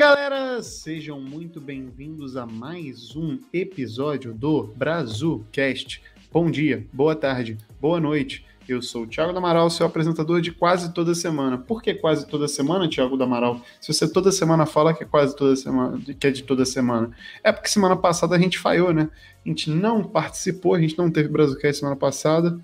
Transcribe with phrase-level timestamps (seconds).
[0.00, 0.62] galera!
[0.62, 6.02] Sejam muito bem-vindos a mais um episódio do Brazucast.
[6.32, 8.46] Bom dia, boa tarde, boa noite.
[8.66, 11.58] Eu sou o Thiago Damaral, seu apresentador de quase toda semana.
[11.58, 13.60] Por que quase toda semana, Thiago Damaral?
[13.78, 17.10] Se você toda semana fala que é quase toda semana, que é de toda semana.
[17.44, 19.10] É porque semana passada a gente falhou, né?
[19.44, 22.58] A gente não participou, a gente não teve Brazucast semana passada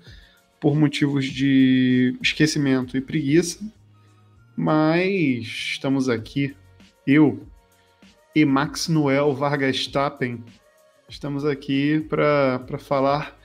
[0.59, 3.59] por motivos de esquecimento e preguiça.
[4.55, 6.55] Mas estamos aqui
[7.07, 7.39] eu
[8.35, 10.43] e Max Noel Vargas Tappen
[11.07, 13.39] estamos aqui para falar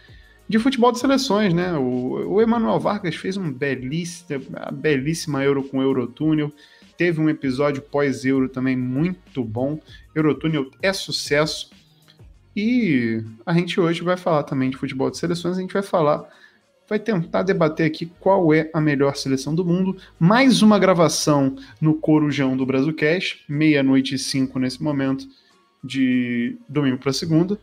[0.49, 1.73] de futebol de seleções, né?
[1.75, 6.53] O, o Emanuel Vargas fez um belíssima, belíssima Euro com Eurotúnel,
[6.99, 9.81] teve um episódio pós-Euro também muito bom.
[10.15, 11.71] Eurotúnel é sucesso.
[12.55, 16.29] E a gente hoje vai falar também de futebol de seleções, a gente vai falar
[16.93, 19.97] vai tentar debater aqui qual é a melhor seleção do mundo.
[20.21, 25.27] Mais uma gravação no Corujão do Brazucast, meia-noite e cinco nesse momento,
[25.83, 27.59] de domingo para segunda.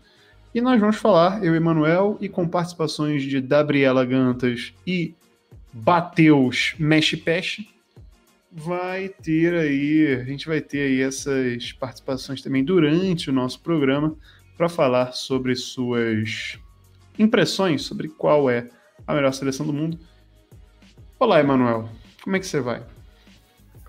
[0.52, 5.14] E nós vamos falar, eu e Emanuel, e com participações de Gabriela Gantas e
[5.72, 7.70] Bateus Mexe Peche,
[8.52, 14.16] vai ter aí, a gente vai ter aí essas participações também durante o nosso programa
[14.58, 16.58] para falar sobre suas
[17.20, 18.70] impressões sobre qual é
[19.10, 19.98] a melhor seleção do mundo.
[21.20, 21.90] Olá, Emanuel.
[22.24, 22.84] Como é que você vai?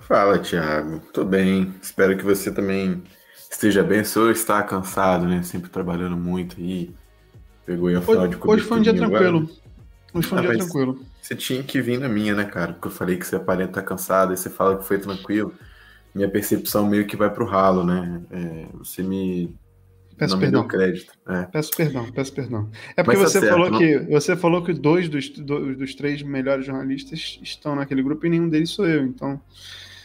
[0.00, 0.98] Fala, Thiago.
[1.12, 1.74] Tô bem.
[1.82, 3.02] Espero que você também
[3.50, 4.00] esteja bem.
[4.00, 5.42] O senhor está cansado, né?
[5.42, 6.94] Sempre trabalhando muito aí.
[7.66, 9.50] Pegou aí a final hoje, de Hoje foi um dia tranquilo.
[10.14, 11.06] Hoje foi um ah, dia tranquilo.
[11.20, 12.72] Você tinha que vir na minha, né, cara?
[12.72, 15.52] Porque eu falei que você aparenta estar cansado, e você fala que foi tranquilo.
[16.14, 18.22] Minha percepção meio que vai pro ralo, né?
[18.30, 19.54] É, você me
[20.20, 20.68] Peço não perdão.
[20.68, 21.14] crédito.
[21.26, 21.42] É.
[21.44, 22.70] Peço perdão, peço perdão.
[22.94, 26.66] É porque tá você, certo, falou que, você falou que dois dos, dos três melhores
[26.66, 29.41] jornalistas estão naquele grupo e nenhum deles sou eu, então.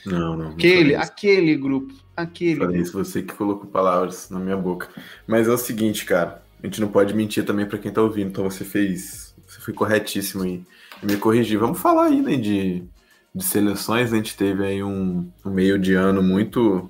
[0.06, 0.52] Não, não.
[0.52, 1.94] Aquele, não aquele grupo.
[2.16, 2.62] Aquele.
[2.62, 4.88] Falei isso, você que colocou palavras na minha boca.
[5.28, 6.42] Mas é o seguinte, cara.
[6.64, 8.30] A gente não pode mentir também para quem tá ouvindo.
[8.30, 9.36] Então você fez.
[9.46, 10.66] Você foi corretíssimo em
[11.03, 11.59] me corrigir.
[11.59, 12.86] Vamos falar aí, né, de,
[13.34, 14.14] de seleções.
[14.14, 16.90] A gente teve aí um, um meio de ano muito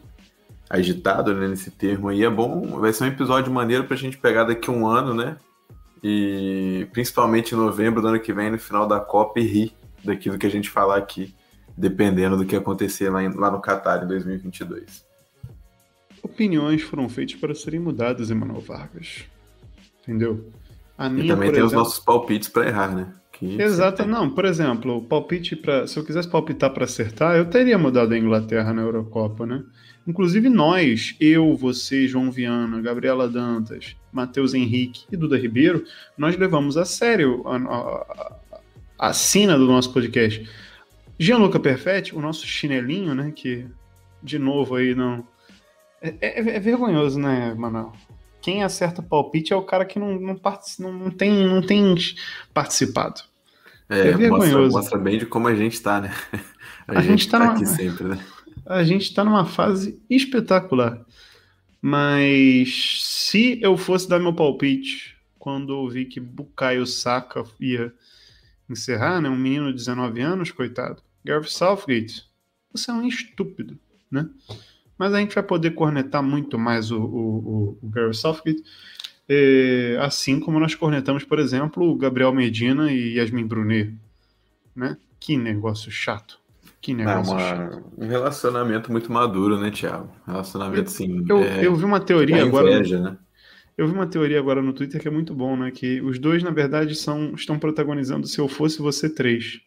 [0.80, 2.24] agitado né, nesse termo aí.
[2.24, 5.38] É bom, vai ser um episódio maneiro pra gente pegar daqui a um ano, né?
[6.03, 10.38] E principalmente em novembro do ano que vem, no final da Copa, e rir daquilo
[10.38, 11.34] que a gente falar aqui,
[11.75, 15.03] dependendo do que acontecer lá, em, lá no Qatar em 2022.
[16.22, 19.25] Opiniões foram feitas para serem mudadas, Emanuel Vargas.
[20.02, 20.52] Entendeu?
[20.97, 21.68] A minha, e também tem exemplo...
[21.68, 23.07] os nossos palpites para errar, né?
[23.41, 24.29] Exato, não.
[24.29, 25.88] Por exemplo, palpite para.
[25.88, 29.63] Se eu quisesse palpitar para acertar, eu teria mudado a Inglaterra na Eurocopa, né?
[30.07, 35.84] Inclusive nós, eu, você, João Viana, Gabriela Dantas, Matheus Henrique e Duda Ribeiro,
[36.16, 38.38] nós levamos a sério a, a,
[39.00, 40.47] a, a sina do nosso podcast.
[41.18, 43.31] Gianluca Perfetti, o nosso chinelinho, né?
[43.35, 43.66] Que,
[44.22, 45.25] de novo, aí não.
[46.01, 47.94] É, é, é vergonhoso, né, Manuel?
[48.45, 50.39] Quem acerta palpite é o cara que não, não,
[50.78, 51.95] não, não, tem, não tem
[52.53, 53.22] participado.
[53.89, 54.51] É, é vergonhoso.
[54.51, 56.13] Mostra, mostra, bem de como a gente tá, né?
[56.88, 57.56] A, a gente, gente tá, tá numa...
[57.56, 58.23] aqui sempre, né?
[58.63, 61.03] a gente está numa fase espetacular.
[61.81, 67.91] Mas se eu fosse dar meu palpite quando eu vi que Bukayo Saka ia
[68.69, 69.27] encerrar, né?
[69.27, 71.01] Um menino de 19 anos, coitado.
[71.25, 72.29] Gareth Southgate,
[72.72, 73.75] você é um estúpido,
[74.12, 74.29] né?
[74.97, 78.63] Mas a gente vai poder cornetar muito mais o, o, o Gareth Southgate,
[79.28, 83.94] é, assim como nós cornetamos, por exemplo, o Gabriel Medina e Yasmin Brunet,
[84.75, 84.97] né?
[85.19, 86.39] Que negócio chato.
[86.79, 90.09] Que é negócio é uma, um relacionamento muito maduro, né, Thiago?
[90.28, 91.25] Relacionamento, sim.
[91.27, 92.72] Eu, é, eu vi uma teoria agora.
[92.72, 93.17] Inveja, né?
[93.77, 95.72] Eu vi uma teoria agora no Twitter que é muito bom, né?
[95.72, 99.59] Que os dois, na verdade, são, estão protagonizando Se Eu Fosse Você três.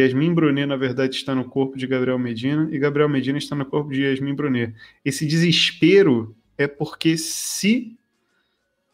[0.00, 3.64] Yasmin Brunet, na verdade, está no corpo de Gabriel Medina e Gabriel Medina está no
[3.64, 4.74] corpo de Yasmin Brunet.
[5.04, 7.96] Esse desespero é porque se.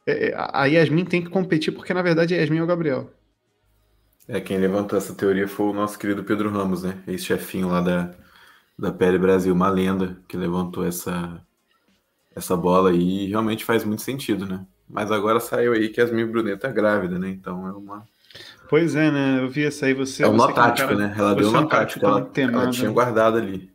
[0.06, 3.10] É, a Yasmin tem que competir, porque na verdade a Yasmin é o Gabriel.
[4.28, 7.02] É, quem levantou essa teoria foi o nosso querido Pedro Ramos, né?
[7.06, 8.14] Esse chefinho lá da,
[8.78, 11.42] da Pele Brasil, uma lenda que levantou essa,
[12.34, 14.66] essa bola e realmente faz muito sentido, né?
[14.88, 17.30] Mas agora saiu aí que Yasmin Brunet tá grávida, né?
[17.30, 18.06] Então é uma.
[18.68, 19.40] Pois é, né?
[19.40, 20.24] Eu vi essa aí, você.
[20.24, 21.14] É um nó tático, cara, né?
[21.16, 23.70] Ela deu um nó tático, ela, ela tinha guardado ali.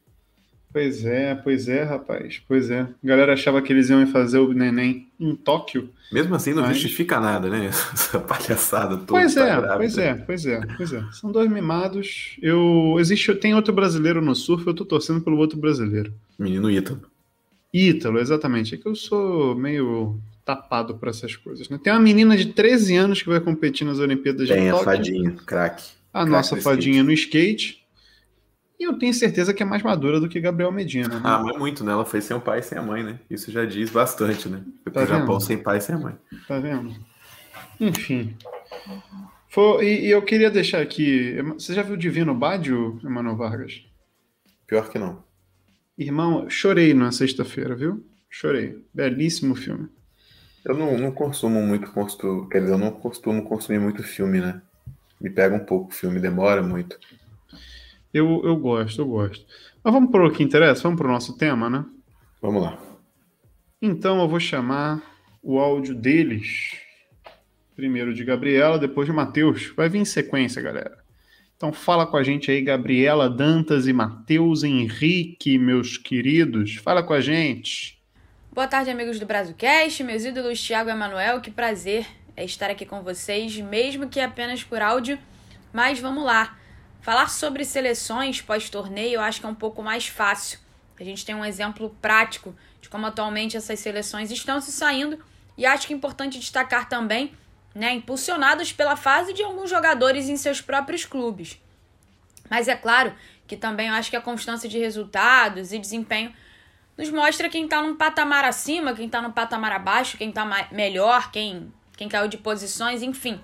[0.71, 2.41] Pois é, pois é, rapaz.
[2.47, 2.81] Pois é.
[2.81, 5.89] A galera achava que eles iam fazer o neném em Tóquio.
[6.11, 6.77] Mesmo assim, não mas...
[6.77, 7.65] justifica nada, né?
[7.93, 9.07] Essa palhaçada toda.
[9.07, 11.03] Pois é, tá pois é, pois é, pois é.
[11.11, 12.37] São dois mimados.
[12.41, 16.13] Eu existe, tem outro brasileiro no surf, eu tô torcendo pelo outro brasileiro.
[16.37, 17.01] Menino Ítalo.
[17.73, 18.75] Ítalo, exatamente.
[18.75, 20.19] É que eu sou meio
[20.49, 21.79] tapado para essas coisas, né?
[21.81, 24.85] Tem uma menina de 13 anos que vai competir nas Olimpíadas tem de Tóquio.
[24.85, 25.91] Tem a fadinha, craque.
[26.11, 27.05] A crack nossa fadinha skate.
[27.05, 27.87] no skate
[28.79, 31.07] E eu tenho certeza que é mais madura do que Gabriel Medina.
[31.07, 31.21] Né?
[31.23, 31.91] Ah, mas muito, né?
[31.91, 33.19] Ela foi sem o pai e sem a mãe, né?
[33.29, 34.63] Isso já diz bastante, né?
[34.83, 36.15] Foi pro tá Japão sem pai e sem a mãe.
[36.47, 36.95] Tá vendo?
[37.79, 38.35] Enfim.
[39.49, 41.35] Foi, e, e, eu queria deixar aqui.
[41.53, 43.83] Você já viu Divino Bádio, Emanuel Vargas?
[44.65, 45.23] Pior que não.
[45.95, 48.03] Irmão, chorei na sexta-feira, viu?
[48.29, 48.83] Chorei.
[48.93, 49.89] Belíssimo filme.
[50.65, 54.61] Eu não, não consumo muito, costumo, quer dizer, eu não costumo consumir muito filme, né?
[55.19, 56.97] Me pega um pouco o filme, demora muito.
[58.13, 59.45] Eu, eu gosto, eu gosto.
[59.83, 60.83] Mas vamos para o que interessa?
[60.83, 61.85] Vamos para o nosso tema, né?
[62.41, 62.77] Vamos lá.
[63.81, 65.01] Então eu vou chamar
[65.41, 66.75] o áudio deles.
[67.75, 69.71] Primeiro de Gabriela, depois de Matheus.
[69.75, 70.97] Vai vir em sequência, galera.
[71.55, 76.75] Então fala com a gente aí, Gabriela, Dantas e Matheus Henrique, meus queridos.
[76.75, 77.98] Fala com a gente.
[78.51, 81.39] Boa tarde, amigos do Brasilcast, meus ídolos Thiago e Emanuel.
[81.39, 85.19] Que prazer é estar aqui com vocês, mesmo que apenas por áudio.
[85.71, 86.57] Mas vamos lá.
[86.99, 90.57] Falar sobre seleções pós-torneio eu acho que é um pouco mais fácil.
[90.99, 95.23] A gente tem um exemplo prático de como atualmente essas seleções estão se saindo
[95.55, 97.31] e acho que é importante destacar também,
[97.75, 101.61] né, impulsionados pela fase de alguns jogadores em seus próprios clubes.
[102.49, 103.13] Mas é claro
[103.45, 106.33] que também eu acho que a constância de resultados e desempenho
[106.99, 111.31] nos mostra quem está num patamar acima, quem está num patamar abaixo, quem está melhor,
[111.31, 113.41] quem, quem caiu de posições, enfim.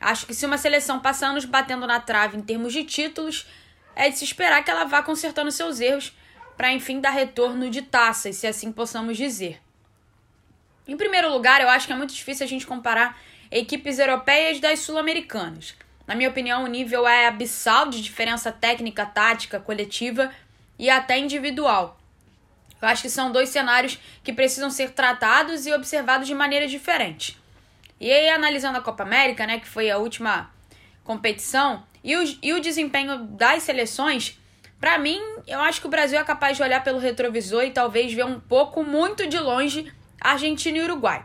[0.00, 3.46] Acho que se uma seleção passa anos batendo na trave em termos de títulos,
[3.94, 6.12] é de se esperar que ela vá consertando seus erros
[6.56, 9.60] para enfim dar retorno de taças, se assim possamos dizer.
[10.88, 13.16] Em primeiro lugar, eu acho que é muito difícil a gente comparar
[13.52, 15.76] equipes europeias das sul-americanas.
[16.08, 20.32] Na minha opinião, o nível é abissal de diferença técnica, tática, coletiva
[20.76, 21.99] e até individual.
[22.80, 27.38] Eu acho que são dois cenários que precisam ser tratados e observados de maneira diferente.
[28.00, 30.50] E aí, analisando a Copa América, né, que foi a última
[31.04, 34.38] competição, e o, e o desempenho das seleções,
[34.80, 38.12] para mim, eu acho que o Brasil é capaz de olhar pelo retrovisor e talvez
[38.12, 41.22] ver um pouco, muito de longe, Argentina e Uruguai.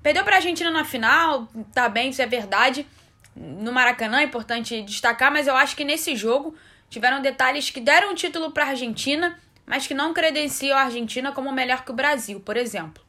[0.00, 2.86] Perdeu para a Argentina na final, tá bem, isso é verdade.
[3.34, 6.54] No Maracanã é importante destacar, mas eu acho que nesse jogo
[6.88, 11.32] tiveram detalhes que deram o título para a Argentina, mas que não credenciam a Argentina
[11.32, 13.02] como melhor que o Brasil, por exemplo.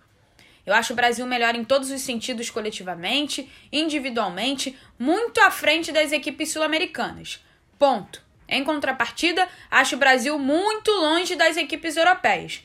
[0.66, 6.12] Eu acho o Brasil melhor em todos os sentidos coletivamente, individualmente, muito à frente das
[6.12, 7.44] equipes sul-americanas.
[7.78, 8.24] Ponto.
[8.48, 12.64] Em contrapartida, acho o Brasil muito longe das equipes europeias.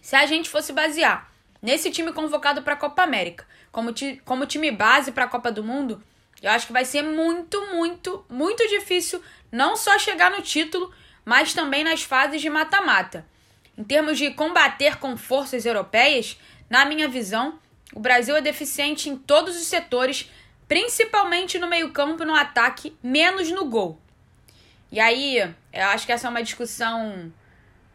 [0.00, 4.46] Se a gente fosse basear nesse time convocado para a Copa América como, ti como
[4.46, 6.02] time base para a Copa do Mundo,
[6.42, 9.20] eu acho que vai ser muito, muito, muito difícil
[9.50, 10.92] não só chegar no título,
[11.26, 13.26] mas também nas fases de mata-mata.
[13.76, 16.38] Em termos de combater com forças europeias,
[16.70, 17.58] na minha visão,
[17.92, 20.30] o Brasil é deficiente em todos os setores,
[20.68, 24.00] principalmente no meio-campo, no ataque, menos no gol.
[24.90, 25.38] E aí,
[25.72, 27.32] eu acho que essa é uma discussão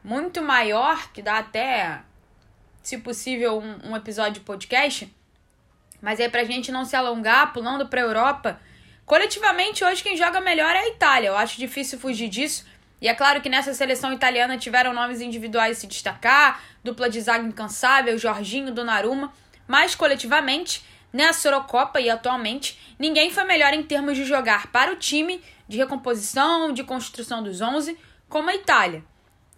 [0.04, 2.02] muito maior, que dá até,
[2.84, 5.12] se possível, um, um episódio de podcast.
[6.02, 8.60] Mas aí, pra gente não se alongar, pulando pra Europa,
[9.06, 11.30] coletivamente hoje quem joga melhor é a Itália.
[11.30, 12.66] Eu acho difícil fugir disso.
[13.02, 17.44] E é claro que nessa seleção italiana tiveram nomes individuais se destacar, dupla de zaga
[17.44, 19.34] incansável, Jorginho, Donnarumma,
[19.68, 24.96] mas coletivamente, nessa Eurocopa e atualmente, ninguém foi melhor em termos de jogar para o
[24.96, 27.98] time, de recomposição, de construção dos 11,
[28.30, 29.04] como a Itália.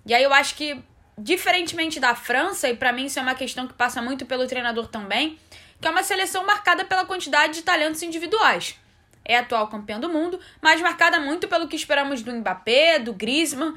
[0.06, 0.82] E aí eu acho que,
[1.18, 4.88] diferentemente da França, e para mim isso é uma questão que passa muito pelo treinador
[4.88, 5.38] também,
[5.82, 8.82] que é uma seleção marcada pela quantidade de talentos individuais
[9.26, 13.74] é atual campeão do mundo, mas marcada muito pelo que esperamos do Mbappé, do Griezmann,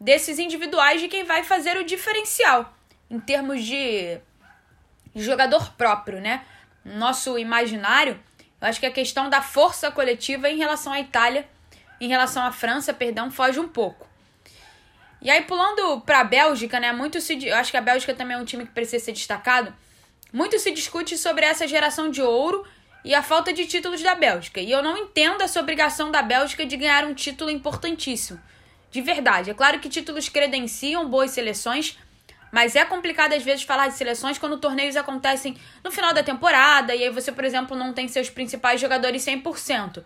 [0.00, 2.74] desses individuais de quem vai fazer o diferencial
[3.10, 4.18] em termos de
[5.14, 6.44] jogador próprio, né?
[6.84, 8.20] Nosso imaginário,
[8.60, 11.48] eu acho que a questão da força coletiva em relação à Itália,
[12.00, 14.06] em relação à França, perdão, foge um pouco.
[15.20, 16.92] E aí pulando para a Bélgica, né?
[16.92, 19.74] Muito se, eu acho que a Bélgica também é um time que precisa ser destacado.
[20.32, 22.64] Muito se discute sobre essa geração de ouro
[23.08, 24.60] e a falta de títulos da Bélgica.
[24.60, 28.38] E eu não entendo essa obrigação da Bélgica de ganhar um título importantíssimo.
[28.90, 29.50] De verdade.
[29.50, 31.98] É claro que títulos credenciam boas seleções,
[32.52, 36.94] mas é complicado às vezes falar de seleções quando torneios acontecem no final da temporada
[36.94, 40.04] e aí você, por exemplo, não tem seus principais jogadores 100%.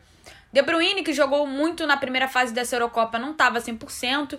[0.53, 4.39] De Bruyne, que jogou muito na primeira fase dessa Eurocopa, não estava 100%.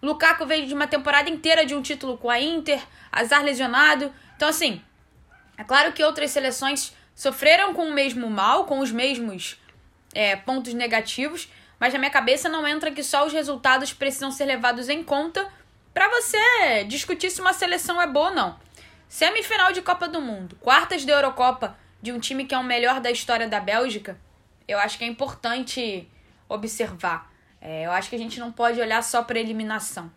[0.00, 4.14] Lukaku veio de uma temporada inteira de um título com a Inter, azar lesionado.
[4.36, 4.80] Então, assim,
[5.58, 9.58] é claro que outras seleções sofreram com o mesmo mal, com os mesmos
[10.14, 11.48] é, pontos negativos,
[11.80, 15.50] mas na minha cabeça não entra que só os resultados precisam ser levados em conta
[15.92, 18.60] para você discutir se uma seleção é boa ou não.
[19.08, 23.00] Semifinal de Copa do Mundo, quartas de Eurocopa de um time que é o melhor
[23.00, 24.18] da história da Bélgica,
[24.68, 26.08] eu acho que é importante
[26.48, 27.32] observar.
[27.60, 30.10] É, eu acho que a gente não pode olhar só para eliminação.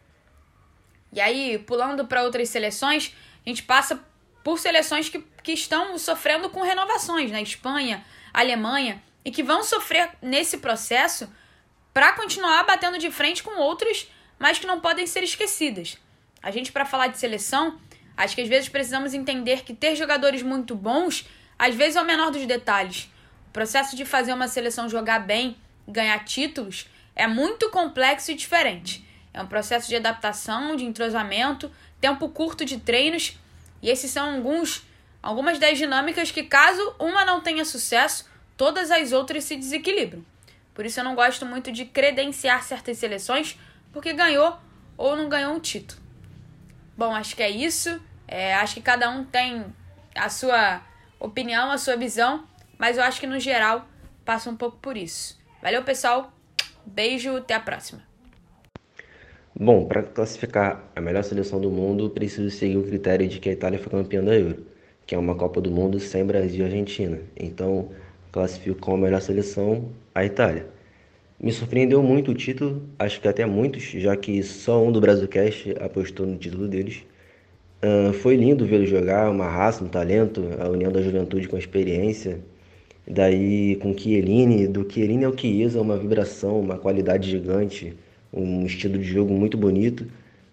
[1.14, 3.16] E aí, pulando para outras seleções,
[3.46, 4.04] a gente passa
[4.44, 7.42] por seleções que, que estão sofrendo com renovações, né?
[7.42, 11.28] Espanha, Alemanha, e que vão sofrer nesse processo
[11.92, 15.98] para continuar batendo de frente com outros, mas que não podem ser esquecidas.
[16.42, 17.80] A gente, para falar de seleção,
[18.16, 21.28] acho que às vezes precisamos entender que ter jogadores muito bons,
[21.58, 23.10] às vezes é o menor dos detalhes.
[23.48, 29.04] O processo de fazer uma seleção jogar bem, ganhar títulos, é muito complexo e diferente.
[29.34, 33.36] É um processo de adaptação, de entrosamento, tempo curto de treinos,
[33.82, 34.88] e esses são alguns
[35.22, 40.24] algumas das dinâmicas que caso uma não tenha sucesso, todas as outras se desequilibram.
[40.74, 43.60] Por isso eu não gosto muito de credenciar certas seleções
[43.92, 44.58] porque ganhou
[44.98, 46.02] ou não ganhou um título.
[46.98, 48.00] Bom, acho que é isso.
[48.28, 49.66] É, acho que cada um tem
[50.16, 50.82] a sua
[51.20, 52.48] opinião, a sua visão,
[52.78, 53.88] mas eu acho que no geral
[54.24, 55.40] passa um pouco por isso.
[55.62, 56.32] Valeu, pessoal.
[56.86, 58.02] Beijo, até a próxima.
[59.56, 63.52] Bom, para classificar a melhor seleção do mundo, preciso seguir o critério de que a
[63.52, 64.66] Itália foi campeã da Euro,
[65.10, 67.20] que é uma Copa do Mundo sem Brasil e Argentina.
[67.36, 67.90] Então,
[68.32, 70.68] classifico como a melhor seleção a Itália.
[71.40, 75.74] Me surpreendeu muito o título, acho que até muitos, já que só um do Brasilcast
[75.82, 77.02] apostou no título deles.
[77.84, 81.60] Uh, foi lindo vê-lo jogar, uma raça, um talento, a união da juventude com a
[81.60, 82.40] experiência.
[83.08, 87.98] Daí com Chiellini, do Chiellini ao Chiesa, uma vibração, uma qualidade gigante,
[88.32, 90.06] um estilo de jogo muito bonito.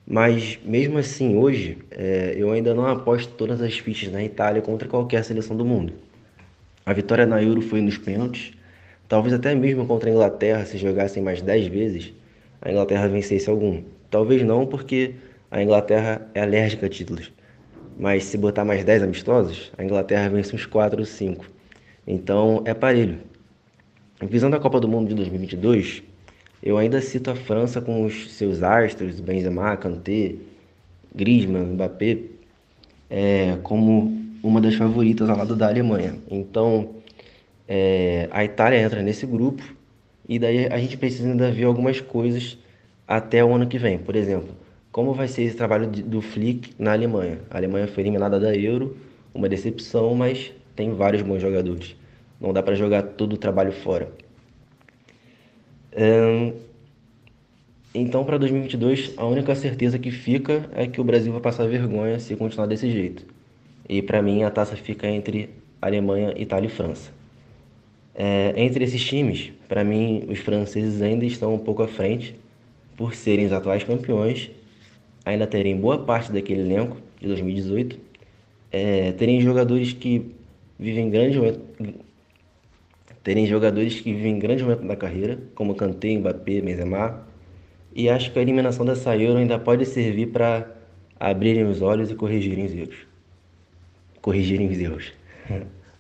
[0.09, 4.89] Mas mesmo assim, hoje, é, eu ainda não aposto todas as fichas na Itália contra
[4.89, 5.95] qualquer seleção do mundo.
[6.85, 8.53] A vitória na Euro foi nos pênaltis,
[9.09, 12.13] talvez até mesmo contra a Inglaterra, se jogassem mais 10 vezes,
[12.63, 13.83] a Inglaterra vencesse algum.
[14.09, 15.15] Talvez não, porque
[15.51, 17.33] a Inglaterra é alérgica a títulos.
[17.99, 21.45] Mas se botar mais 10 amistosos, a Inglaterra vence uns 4 ou 5.
[22.07, 23.19] Então é parelho.
[24.23, 26.05] Visando a Copa do Mundo de 2022,
[26.63, 30.35] eu ainda cito a França com os seus astros, Benzema, Kanté,
[31.15, 32.19] Griezmann, Mbappé,
[33.11, 36.17] é, como uma das favoritas ao lado da Alemanha.
[36.31, 36.91] Então,
[37.69, 39.63] é, a Itália entra nesse grupo
[40.29, 42.59] e daí a gente precisa ainda ver algumas coisas
[43.07, 43.99] até o ano que vem.
[43.99, 44.55] Por exemplo,
[44.93, 47.39] como vai ser esse trabalho do Flick na Alemanha?
[47.51, 48.97] A Alemanha foi eliminada da Euro,
[49.35, 51.97] uma decepção, mas tem vários bons jogadores.
[52.41, 54.11] Não dá para jogar todo o trabalho fora.
[57.95, 62.19] Então, para 2022, a única certeza que fica é que o Brasil vai passar vergonha
[62.19, 63.25] se continuar desse jeito.
[63.89, 65.49] E para mim, a taça fica entre
[65.81, 67.11] Alemanha, Itália e França.
[68.15, 72.35] É, entre esses times, para mim, os franceses ainda estão um pouco à frente,
[72.97, 74.51] por serem os atuais campeões,
[75.25, 77.99] ainda terem boa parte daquele elenco de 2018,
[78.73, 80.35] é, terem jogadores que
[80.79, 81.39] vivem grande
[83.27, 87.27] terem jogadores que vivem grande momento da carreira, como Kanté, Mbappé, Benzema,
[87.93, 90.77] e acho que a eliminação dessa Euro ainda pode servir para
[91.19, 92.99] abrirem os olhos e corrigirem os erros.
[94.23, 95.13] Corrigirem os erros.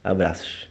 [0.04, 0.68] Abraços.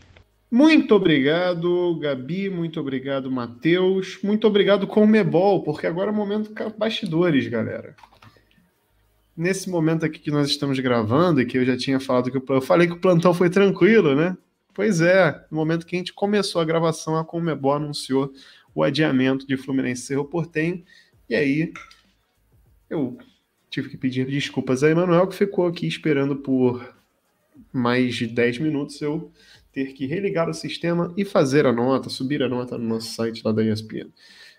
[0.49, 2.49] Muito obrigado, Gabi.
[2.49, 4.17] Muito obrigado, Matheus.
[4.23, 7.95] Muito obrigado, Comebol, porque agora é o momento bastidores, galera
[9.37, 12.61] nesse momento aqui que nós estamos gravando, e que eu já tinha falado que eu
[12.61, 14.37] falei que o plantão foi tranquilo, né?
[14.75, 18.33] Pois é, no momento que a gente começou a gravação, a Comebol anunciou
[18.75, 20.83] o adiamento de Fluminense Cerro Portenho,
[21.29, 21.71] e aí
[22.89, 23.17] eu
[23.69, 26.93] tive que pedir desculpas a Emanuel, que ficou aqui esperando por
[27.71, 29.31] mais de 10 minutos eu
[29.71, 33.43] ter que religar o sistema e fazer a nota, subir a nota no nosso site
[33.45, 34.09] lá da ESPN.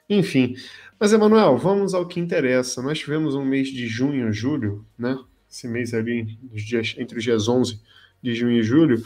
[0.09, 0.55] Enfim,
[0.99, 2.81] mas, Emanuel, vamos ao que interessa.
[2.81, 5.19] Nós tivemos um mês de junho, julho, né?
[5.51, 6.39] Esse mês ali,
[6.97, 7.79] entre os dias 11
[8.23, 9.05] de junho e julho,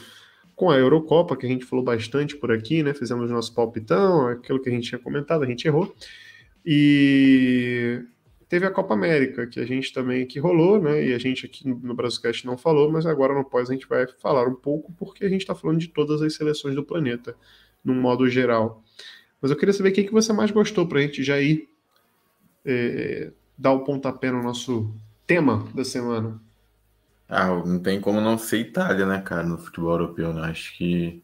[0.61, 2.93] com a Eurocopa, que a gente falou bastante por aqui, né?
[2.93, 5.97] Fizemos nosso palpitão, aquilo que a gente tinha comentado, a gente errou.
[6.67, 8.02] E
[8.47, 11.02] teve a Copa América, que a gente também que rolou, né?
[11.02, 14.07] E a gente aqui no Brasilcast não falou, mas agora no pós a gente vai
[14.19, 17.35] falar um pouco, porque a gente está falando de todas as seleções do planeta,
[17.83, 18.85] num modo geral.
[19.40, 21.71] Mas eu queria saber o que, que você mais gostou para a gente já ir
[22.67, 24.95] é, dar o pontapé no nosso
[25.26, 26.38] tema da semana?
[27.31, 30.51] Ah, não tem como não ser Itália, né, cara, no futebol europeu, né?
[30.51, 31.23] Acho que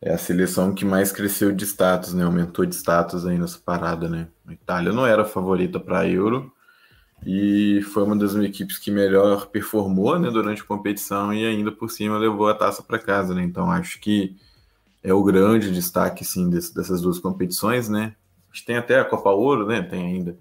[0.00, 2.24] é a seleção que mais cresceu de status, né?
[2.24, 4.28] Aumentou de status aí nessa parada, né?
[4.46, 6.50] A Itália não era a favorita para Euro
[7.24, 11.90] e foi uma das equipes que melhor performou, né, durante a competição e ainda por
[11.90, 13.42] cima levou a taça para casa, né?
[13.42, 14.36] Então acho que
[15.02, 18.14] é o grande destaque, sim, dessas duas competições, né?
[18.50, 19.82] A gente tem até a Copa Ouro, né?
[19.82, 20.36] Tem ainda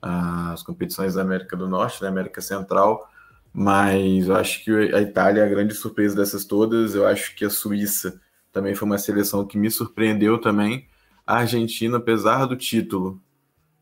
[0.00, 3.10] as competições da América do Norte, da América Central,
[3.52, 6.94] mas eu acho que a Itália é a grande surpresa dessas todas.
[6.94, 8.20] Eu acho que a Suíça
[8.52, 10.86] também foi uma seleção que me surpreendeu também.
[11.26, 13.20] A Argentina, apesar do título,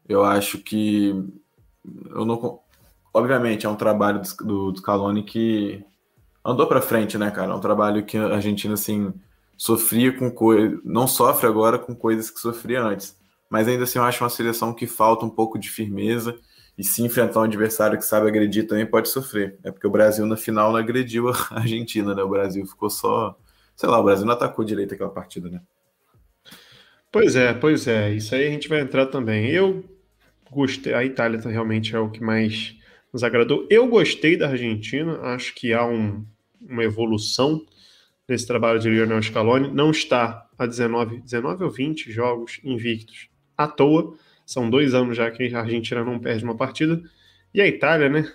[0.09, 1.11] Eu acho que
[2.11, 2.61] eu não
[3.13, 5.85] obviamente é um trabalho do, Scaloni que
[6.45, 7.53] andou para frente, né, cara?
[7.53, 9.13] É um trabalho que a Argentina assim
[9.57, 13.17] sofria com coisas, não sofre agora com coisas que sofria antes,
[13.51, 16.39] mas ainda assim eu acho uma seleção que falta um pouco de firmeza
[16.79, 19.59] e se enfrentar um adversário que sabe agredir também pode sofrer.
[19.65, 22.23] É porque o Brasil na final não agrediu a Argentina, né?
[22.23, 23.37] O Brasil ficou só,
[23.75, 25.61] sei lá, o Brasil não atacou direito aquela partida, né?
[27.11, 28.13] Pois é, pois é.
[28.15, 29.51] Isso aí a gente vai entrar também.
[29.51, 29.85] Eu
[30.53, 32.77] gostei, a Itália tá, realmente é o que mais
[33.13, 33.67] nos agradou.
[33.69, 36.25] Eu gostei da Argentina, acho que há um,
[36.61, 37.61] uma evolução
[38.29, 39.69] nesse trabalho de Lionel Scaloni.
[39.73, 44.15] Não está a 19, 19 ou 20 jogos invictos à toa.
[44.49, 47.03] São dois anos já que a Argentina não perde uma partida.
[47.53, 48.33] E a Itália, né?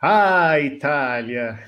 [0.00, 1.62] Ah, Itália!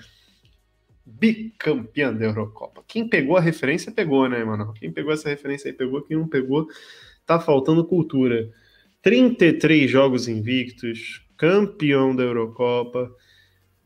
[1.05, 2.83] Bicampeã da Eurocopa.
[2.89, 4.73] Quem pegou a referência, pegou, né, mano?
[4.73, 6.01] Quem pegou essa referência aí, pegou.
[6.01, 6.67] Quem não pegou,
[7.27, 8.51] tá faltando cultura.
[9.03, 13.15] 33 jogos invictos, campeão da Eurocopa,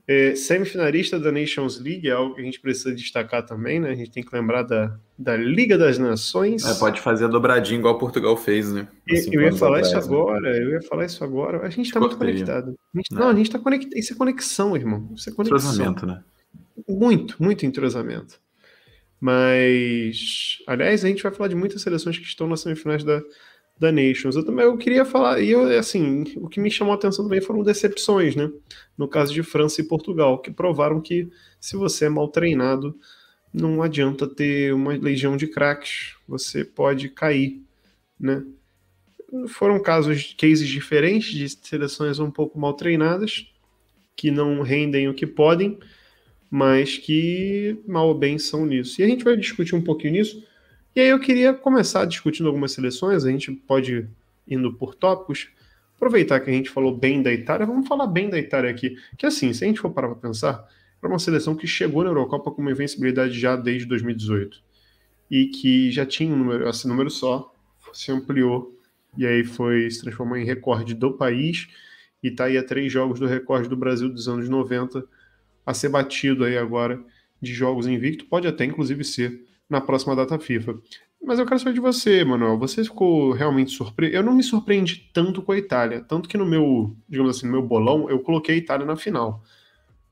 [0.09, 3.91] é, semifinalista da Nations League, é algo que a gente precisa destacar também, né?
[3.91, 6.65] A gente tem que lembrar da, da Liga das Nações.
[6.65, 8.87] É, pode fazer a dobradinha igual Portugal fez, né?
[9.11, 10.15] Assim, eu ia falar isso atrás, né?
[10.15, 10.63] agora, né?
[10.63, 11.67] eu ia falar isso agora.
[11.67, 12.77] A gente está muito conectado.
[12.95, 13.99] A gente, não, a gente está conectado.
[13.99, 15.11] Isso é conexão, irmão.
[15.17, 15.59] Isso é conexão.
[15.59, 16.23] Entrosamento, né?
[16.89, 18.39] Muito, muito entrosamento.
[19.21, 23.21] Mas, aliás, a gente vai falar de muitas seleções que estão nas semifinais da,
[23.79, 24.37] da Nations.
[24.37, 27.41] Eu também eu queria falar, e eu, assim, o que me chamou a atenção também
[27.41, 28.51] foram decepções, né?
[28.97, 31.29] No caso de França e Portugal, que provaram que
[31.61, 32.99] se você é mal treinado,
[33.53, 37.63] não adianta ter uma legião de craques, você pode cair,
[38.19, 38.45] né?
[39.49, 43.47] Foram casos, cases diferentes de seleções um pouco mal treinadas,
[44.15, 45.79] que não rendem o que podem,
[46.51, 49.01] mas que mal ou bem são nisso.
[49.01, 50.43] E a gente vai discutir um pouquinho nisso,
[50.97, 54.09] e aí eu queria começar discutindo algumas seleções, a gente pode
[54.49, 55.49] indo por tópicos,
[55.95, 58.97] aproveitar que a gente falou bem da Itália, vamos falar bem da Itália aqui.
[59.17, 60.67] Que assim, se a gente for parar para pensar,
[61.03, 64.59] é uma seleção que chegou na Eurocopa com uma invencibilidade já desde 2018
[65.31, 67.53] e que já tinha um número, esse número só,
[67.93, 68.75] se ampliou.
[69.19, 71.69] E aí foi se transformou em recorde do país.
[72.23, 75.05] E está aí a três jogos do recorde do Brasil dos anos 90
[75.67, 76.99] a ser batido aí agora
[77.43, 80.77] de jogos invicto, pode até inclusive ser na próxima data FIFA.
[81.23, 82.59] Mas eu quero saber de você, Manuel.
[82.59, 84.15] Você ficou realmente surpreso?
[84.15, 86.01] Eu não me surpreendi tanto com a Itália.
[86.03, 89.43] Tanto que no meu, digamos assim, no meu bolão, eu coloquei a Itália na final.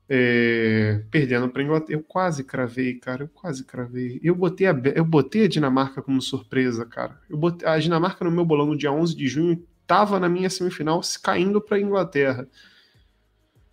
[0.09, 1.97] É, perdendo para Inglaterra.
[1.97, 3.23] Eu quase cravei, cara.
[3.23, 4.19] Eu quase cravei.
[4.21, 7.17] Eu botei a, eu botei a Dinamarca como surpresa, cara.
[7.29, 10.49] Eu botei, a Dinamarca no meu bolão no dia 11 de junho estava na minha
[10.49, 12.47] semifinal caindo para Inglaterra.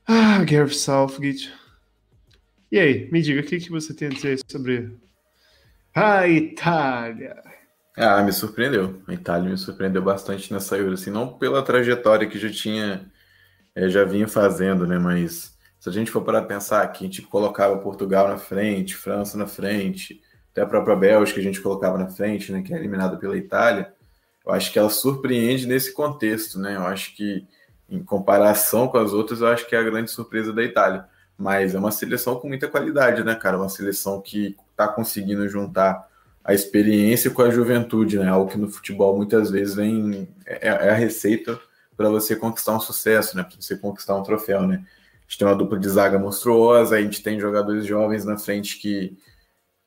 [0.06, 1.52] Ah, Gareth Southgate.
[2.70, 4.90] E aí, me diga, o que, que você tem a dizer sobre
[5.94, 7.42] a Itália.
[7.96, 9.02] Ah, me surpreendeu.
[9.07, 13.11] A Itália me surpreendeu bastante nessa Euro, assim, não pela trajetória que já tinha,
[13.74, 14.98] é, já vinha fazendo, né?
[14.98, 19.37] Mas se a gente for para pensar que a gente colocava Portugal na frente, França
[19.37, 22.62] na frente, até a própria Bélgica a gente colocava na frente, né?
[22.62, 23.92] Que é eliminada pela Itália,
[24.44, 26.76] eu acho que ela surpreende nesse contexto, né?
[26.76, 27.46] Eu acho que
[27.88, 31.07] em comparação com as outras, eu acho que é a grande surpresa da Itália.
[31.37, 33.59] Mas é uma seleção com muita qualidade, né, cara?
[33.59, 36.08] Uma seleção que está conseguindo juntar
[36.44, 38.28] a experiência com a juventude, né?
[38.28, 41.58] Algo que no futebol muitas vezes vem é, é a receita
[41.96, 43.44] para você conquistar um sucesso, né?
[43.44, 44.85] Para você conquistar um troféu, né?
[44.85, 48.78] A gente tem uma dupla de zaga monstruosa, a gente tem jogadores jovens na frente
[48.78, 49.16] que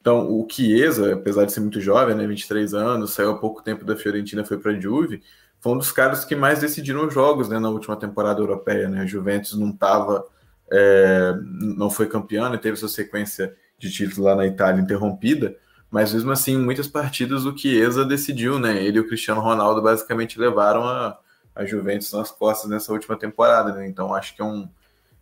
[0.06, 3.84] então, o Chiesa, apesar de ser muito jovem, né, 23 anos, saiu há pouco tempo
[3.84, 5.24] da Fiorentina, foi para a Juve,
[5.60, 9.02] foi um dos caras que mais decidiram os jogos, né, na última temporada europeia, né?
[9.02, 10.24] A Juventus não estava
[10.72, 15.56] é, não foi campeão, né, teve sua sequência de título lá na Itália interrompida,
[15.90, 18.84] mas mesmo assim, muitas partidas o Chiesa decidiu, né?
[18.84, 21.18] Ele e o Cristiano Ronaldo basicamente levaram a,
[21.56, 23.88] a Juventus nas costas nessa última temporada, né?
[23.88, 24.68] Então acho que é um,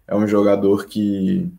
[0.07, 1.51] é um jogador que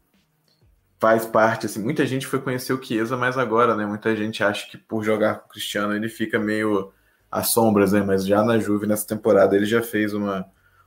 [0.98, 3.84] faz parte, assim, muita gente foi conhecer o Chiesa mais agora, né?
[3.84, 6.92] Muita gente acha que por jogar com o Cristiano ele fica meio
[7.30, 8.00] às sombras, né?
[8.00, 10.46] Mas já na Juve, nessa temporada, ele já fez uma,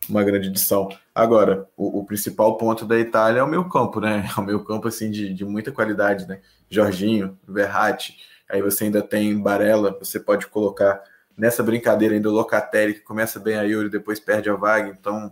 [0.10, 0.90] uma grande edição.
[1.18, 4.30] Agora, o, o, principal ponto da Itália é o meu campo, né?
[4.38, 6.42] É o meu campo assim de, de muita qualidade, né?
[6.70, 8.16] Jorginho, Verratti,
[8.48, 11.02] aí você ainda tem Barella, você pode colocar
[11.36, 14.90] nessa brincadeira ainda o Locatelli, que começa bem a Euro e depois perde a vaga,
[14.90, 15.32] então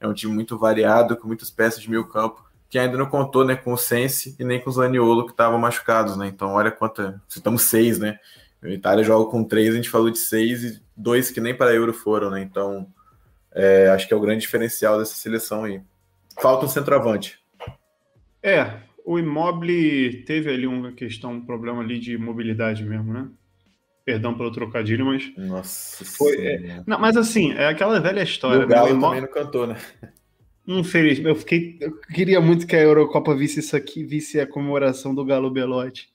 [0.00, 3.44] é um time muito variado, com muitas peças de meio campo, que ainda não contou
[3.44, 6.28] né, com o Sense e nem com o Zaniolo, que estavam machucados, né?
[6.28, 7.20] Então, olha quanta.
[7.28, 8.18] Estamos seis, né?
[8.62, 11.72] A Itália joga com três, a gente falou de seis e dois que nem para
[11.72, 12.40] a Euro foram, né?
[12.40, 12.86] Então,
[13.56, 15.80] é, acho que é o grande diferencial dessa seleção aí.
[16.38, 17.38] Falta um centroavante.
[18.42, 23.26] É, o Immobile teve ali uma questão, um problema ali de mobilidade mesmo, né?
[24.04, 25.32] Perdão pelo trocadilho, mas.
[25.36, 26.04] Nossa.
[26.04, 28.64] Foi, é, não, mas assim, é aquela velha história.
[28.64, 29.76] o Galo também não cantou, né?
[30.68, 31.78] Infeliz, eu fiquei.
[31.80, 36.08] Eu queria muito que a Eurocopa visse isso aqui, visse a comemoração do Galo Belotti.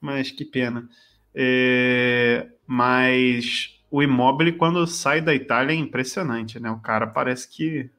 [0.00, 0.88] Mas que pena.
[1.34, 6.70] É, mas o Immobile, quando sai da Itália, é impressionante, né?
[6.70, 7.90] O cara parece que.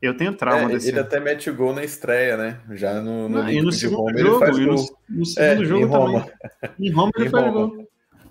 [0.00, 0.88] Eu tenho trauma é, desse.
[0.88, 2.60] Ele até mete o gol na estreia, né?
[2.70, 4.74] Já no, no, Não, e no segundo Roma, jogo, e no,
[5.10, 6.20] no, segundo é, jogo em Roma.
[6.60, 6.88] também.
[6.88, 7.88] Em Roma ele faz gol.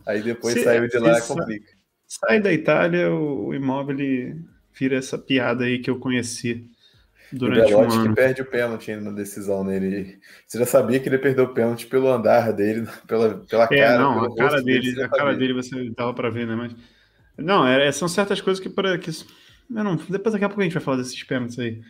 [0.07, 1.77] Aí depois se, saiu de lá, complica.
[2.07, 6.67] Sai da Itália, o Immobile vira essa piada aí que eu conheci
[7.31, 8.09] durante o um ano.
[8.09, 10.19] que perde o pênalti na decisão nele.
[10.47, 13.99] Você já sabia que ele perdeu o pênalti pelo andar dele, pela, pela é, cara.
[13.99, 16.55] Não, a cara dele, dele a cara dele você dava para ver, né?
[16.55, 16.75] Mas
[17.37, 19.11] não, é, são certas coisas que para que
[19.69, 21.81] não, depois daqui a pouco a gente vai falar desses pênaltis aí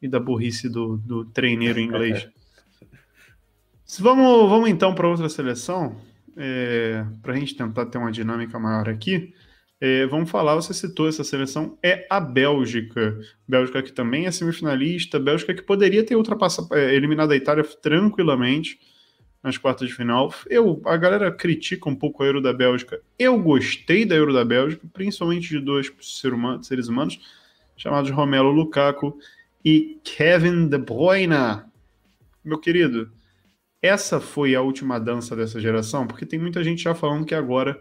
[0.00, 2.28] e da burrice do, do treineiro inglês.
[4.00, 5.96] vamos, vamos então para outra seleção,
[6.36, 9.34] é, para a gente tentar ter uma dinâmica maior aqui.
[9.78, 13.18] É, vamos falar, você citou essa seleção, é a Bélgica.
[13.46, 18.80] Bélgica que também é semifinalista, Bélgica que poderia ter ultrapassado, é, eliminado a Itália tranquilamente
[19.42, 20.32] nas quartas de final.
[20.48, 23.00] Eu, a galera critica um pouco a Euro da Bélgica.
[23.18, 27.20] Eu gostei da Euro da Bélgica, principalmente de dois ser humano, seres humanos,
[27.76, 29.18] chamados Romelo Lukaku
[29.62, 31.62] e Kevin De Bruyne.
[32.42, 33.12] Meu querido,
[33.82, 37.78] essa foi a última dança dessa geração, porque tem muita gente já falando que agora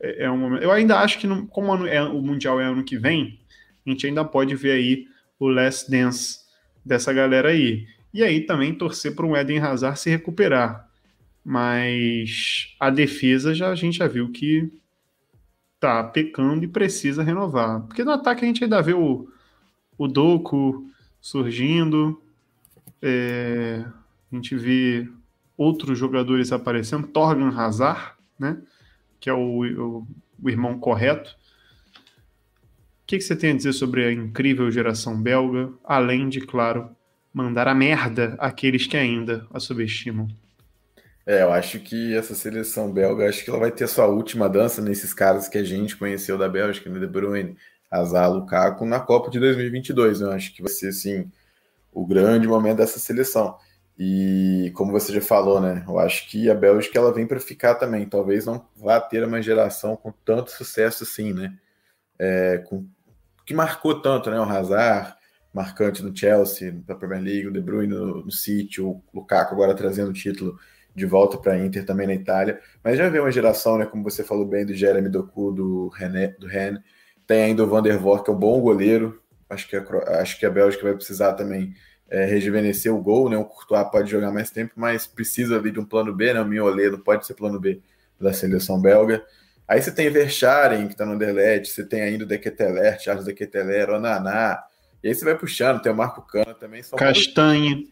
[0.00, 0.62] é, é um momento.
[0.62, 3.38] Eu ainda acho que, não, como é, o Mundial é ano que vem,
[3.86, 5.06] a gente ainda pode ver aí
[5.38, 6.40] o Last Dance
[6.84, 7.86] dessa galera aí.
[8.12, 10.88] E aí também torcer para um Eden Hazard se recuperar.
[11.44, 14.72] Mas a defesa já a gente já viu que
[15.78, 17.82] tá pecando e precisa renovar.
[17.82, 19.28] Porque no ataque a gente ainda vê o,
[19.98, 20.88] o Doku
[21.20, 22.22] surgindo,
[23.02, 23.84] é,
[24.32, 25.06] a gente vê
[25.56, 28.62] outros jogadores aparecendo, Torgan Hazard, né?
[29.24, 30.06] Que é o, o,
[30.42, 31.30] o irmão correto.
[31.30, 36.94] O que, que, você tem a dizer sobre a incrível geração belga, além de, claro,
[37.32, 40.28] mandar a merda àqueles que ainda a subestimam?
[41.24, 44.82] É, eu acho que essa seleção belga, acho que ela vai ter sua última dança
[44.82, 47.00] nesses caras que a gente conheceu da Bélgica, né?
[47.00, 47.56] De Bruyne,
[47.90, 50.20] Hazard, Lukaku, na Copa de 2022.
[50.20, 51.32] Eu acho que vai ser, assim,
[51.90, 53.56] o grande momento dessa seleção.
[53.98, 55.84] E como você já falou, né?
[55.86, 58.06] Eu acho que a Bélgica ela vem para ficar também.
[58.06, 61.56] Talvez não vá ter uma geração com tanto sucesso assim, né?
[62.18, 62.86] É, com,
[63.46, 64.40] que marcou tanto, né?
[64.40, 65.14] O Hazard,
[65.52, 69.74] marcante no Chelsea, da Premier League, o De Bruyne no, no City, o Lukaku agora
[69.74, 70.58] trazendo o título
[70.94, 72.60] de volta para a Inter também na Itália.
[72.82, 73.86] Mas já veio uma geração, né?
[73.86, 76.78] Como você falou bem, do Jeremy Doku, do René, do Ren.
[77.26, 79.20] Tem ainda o Van der Voort, que é um bom goleiro.
[79.48, 79.84] Acho que a,
[80.20, 81.74] acho que a Bélgica vai precisar também
[82.14, 83.36] é, rejuvenescer o gol, né?
[83.36, 86.40] O Courtois pode jogar mais tempo, mas precisa ali de um plano B, né?
[86.40, 87.80] O Miolet não pode ser plano B
[88.20, 89.24] da seleção belga.
[89.66, 93.90] Aí você tem Verscharen, que está no Anderlecht, você tem ainda o Dequeteler, Charles Dequeteler,
[93.90, 94.62] o Naná,
[95.02, 96.84] e aí você vai puxando, tem o Marco Cana também.
[96.84, 97.74] São Castanha.
[97.74, 97.88] Bons,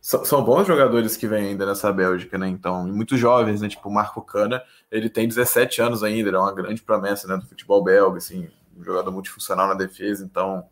[0.00, 2.48] são, são, bons jogadores que vêm ainda nessa Bélgica, né?
[2.48, 3.68] Então, e muito jovens, né?
[3.68, 7.36] Tipo, o Marco Cana, ele tem 17 anos ainda, ele é uma grande promessa né,
[7.36, 10.64] do futebol belga, assim, um jogador multifuncional na defesa, então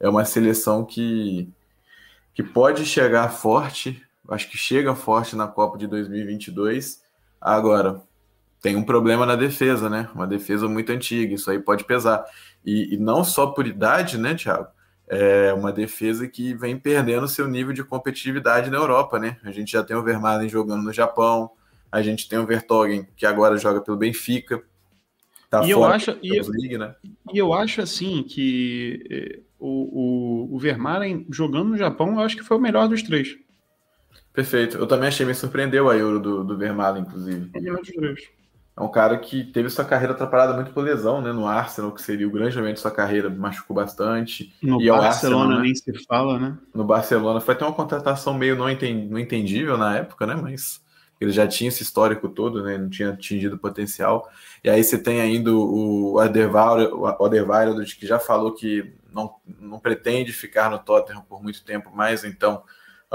[0.00, 1.48] é uma seleção que
[2.34, 7.02] que pode chegar forte, acho que chega forte na Copa de 2022.
[7.40, 8.02] Agora,
[8.60, 10.08] tem um problema na defesa, né?
[10.14, 12.24] Uma defesa muito antiga, isso aí pode pesar.
[12.64, 14.68] E, e não só por idade, né, Thiago?
[15.06, 19.36] É uma defesa que vem perdendo seu nível de competitividade na Europa, né?
[19.44, 21.50] A gente já tem o Vermaelen jogando no Japão,
[21.92, 24.62] a gente tem o Vertogen, que agora joga pelo Benfica.
[25.60, 26.94] Tá e eu acho, e, League, né?
[27.32, 32.36] e eu acho assim que eh, o, o, o Vermaelen jogando no Japão, eu acho
[32.36, 33.36] que foi o melhor dos três.
[34.32, 34.76] Perfeito.
[34.76, 37.50] Eu também achei, me surpreendeu a Euro do, do Vermaelen, inclusive.
[37.54, 38.20] O melhor dos três.
[38.76, 41.32] É um cara que teve sua carreira atrapalhada muito por lesão, né?
[41.32, 44.52] No Arsenal, que seria o grande momento de sua carreira, machucou bastante.
[44.60, 45.62] No e Barcelona Arsenal, né?
[45.62, 46.58] nem se fala, né?
[46.74, 50.34] No Barcelona foi até uma contratação meio não, não entendível na época, né?
[50.34, 50.82] Mas
[51.20, 52.76] ele já tinha esse histórico todo, né?
[52.76, 54.28] Não tinha atingido o potencial.
[54.62, 60.70] E aí você tem ainda o Alderweireld, que já falou que não, não pretende ficar
[60.70, 62.62] no Tottenham por muito tempo mais, então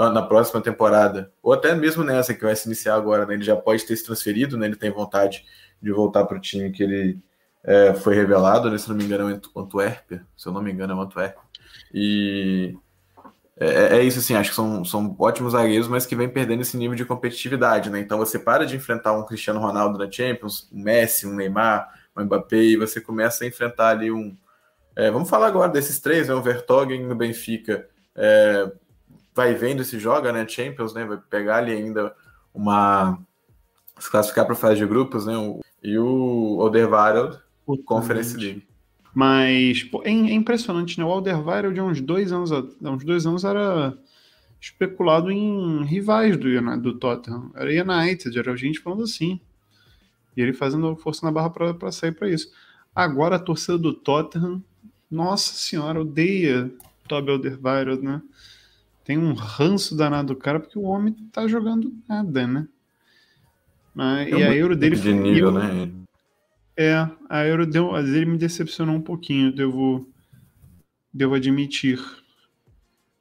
[0.08, 3.54] na próxima temporada, ou até mesmo nessa que vai se iniciar agora, né, ele já
[3.54, 5.44] pode ter se transferido, né, ele tem vontade
[5.82, 7.18] de voltar para o time que ele
[7.62, 10.72] é, foi revelado, né, se não me engano é o Antuérpia, se eu não me
[10.72, 11.42] engano é o Antuérpia,
[11.92, 12.74] e
[13.60, 16.76] é, é, isso assim, acho que são, são ótimos zagueiros, mas que vem perdendo esse
[16.76, 20.82] nível de competitividade, né, então você para de enfrentar um Cristiano Ronaldo na Champions, um
[20.82, 24.34] Messi, um Neymar, um Mbappé, e você começa a enfrentar ali um,
[24.96, 26.34] é, vamos falar agora desses três, né?
[26.34, 28.70] O Vertogen no Benfica é,
[29.34, 30.46] vai vendo se joga, né?
[30.46, 31.04] Champions, né?
[31.04, 32.14] Vai pegar ali ainda
[32.52, 33.18] uma.
[33.98, 35.34] se classificar para a fase de grupos, né?
[35.82, 37.38] E o Alderweireld,
[37.86, 38.68] Conference League.
[39.14, 41.04] Mas pô, é, é, impressionante, né?
[41.04, 43.96] O Alderweireld de uns dois anos, há uns dois anos era
[44.60, 47.50] especulado em rivais do, do Tottenham.
[47.54, 49.40] Era United, era gente falando assim.
[50.36, 52.52] E ele fazendo força na barra para sair para isso.
[52.94, 54.62] Agora a torcida do Tottenham,
[55.10, 56.70] nossa senhora, odeia
[57.08, 58.22] Toby Alderweireld, né?
[59.04, 62.68] Tem um ranço danado do cara porque o homem tá jogando nada, né?
[63.92, 65.90] Mas, e a Euro dele de nível, né?
[66.80, 70.08] É, a Euro deu, ele me decepcionou um pouquinho, devo,
[71.12, 72.00] devo admitir.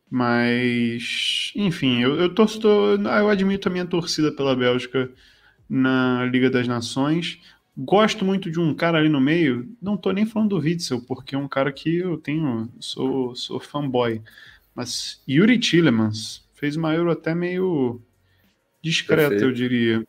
[0.10, 5.12] Mas, enfim, eu, eu torço, eu admito a minha torcida pela Bélgica
[5.70, 7.42] na Liga das Nações.
[7.78, 9.70] Gosto muito de um cara ali no meio.
[9.82, 13.60] Não tô nem falando do Witzel, porque é um cara que eu tenho, sou, sou
[13.60, 14.22] fanboy.
[14.74, 18.02] Mas Yuri Tillemans fez uma Euro até meio
[18.82, 19.44] discreta, Perfeito.
[19.44, 20.08] eu diria.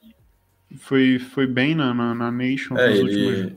[0.78, 3.26] Foi, foi bem na, na, na Nation é, nos, ele...
[3.26, 3.52] últimos,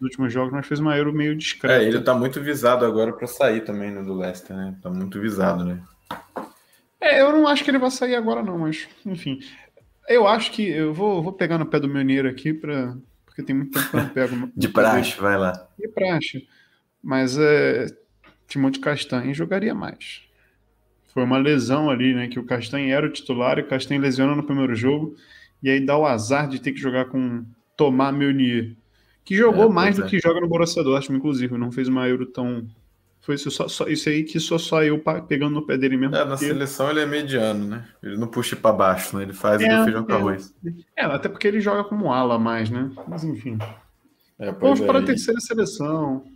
[0.00, 1.82] nos últimos jogos, mas fez uma Euro meio discreta.
[1.82, 4.76] É, ele tá muito visado agora para sair também no né, do Leicester, né?
[4.82, 5.82] Tá muito visado, né?
[7.00, 9.40] É, eu não acho que ele vai sair agora, não, mas enfim.
[10.08, 13.56] Eu acho que eu vou, vou pegar no pé do Mineiro aqui, pra, porque tem
[13.56, 14.52] muito tempo que eu não pego.
[14.56, 15.68] de praxe, vai lá.
[15.78, 16.46] De praxe.
[17.02, 17.86] Mas é,
[18.46, 20.22] Timão de Castanho jogaria mais.
[21.12, 22.28] Foi uma lesão ali, né?
[22.28, 25.16] Que o Castanho era o titular e o Castanho lesiona no primeiro jogo.
[25.64, 27.42] E aí dá o azar de ter que jogar com
[27.74, 28.76] Tomás Meunier,
[29.24, 30.06] que jogou é, mais do é.
[30.06, 31.56] que joga no Borussia Dortmund, inclusive.
[31.56, 32.68] Não fez uma Euro tão.
[33.22, 36.14] Foi isso, só, só, isso aí que só, só eu pegando no pé dele mesmo.
[36.14, 37.88] É, na seleção ele é mediano, né?
[38.02, 39.22] Ele não puxa para baixo, né?
[39.22, 40.54] Ele faz é, o feijão com arroz.
[40.94, 42.90] É, até porque ele joga como ala mais, né?
[43.08, 43.56] Mas enfim.
[44.38, 46.26] É, Vamos para a é, terceira seleção.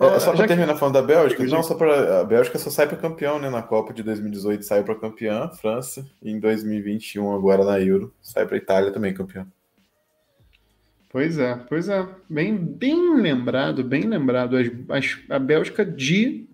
[0.00, 0.78] É, só para terminar que...
[0.78, 3.50] falando da Bélgica, não, só para a Bélgica só sai para campeão, né?
[3.50, 8.46] Na Copa de 2018 saiu para campeã, França, e em 2021 agora na Euro sai
[8.46, 9.46] para Itália também campeão.
[11.10, 16.46] Pois é, pois é, bem, bem lembrado, bem lembrado as, as, a Bélgica de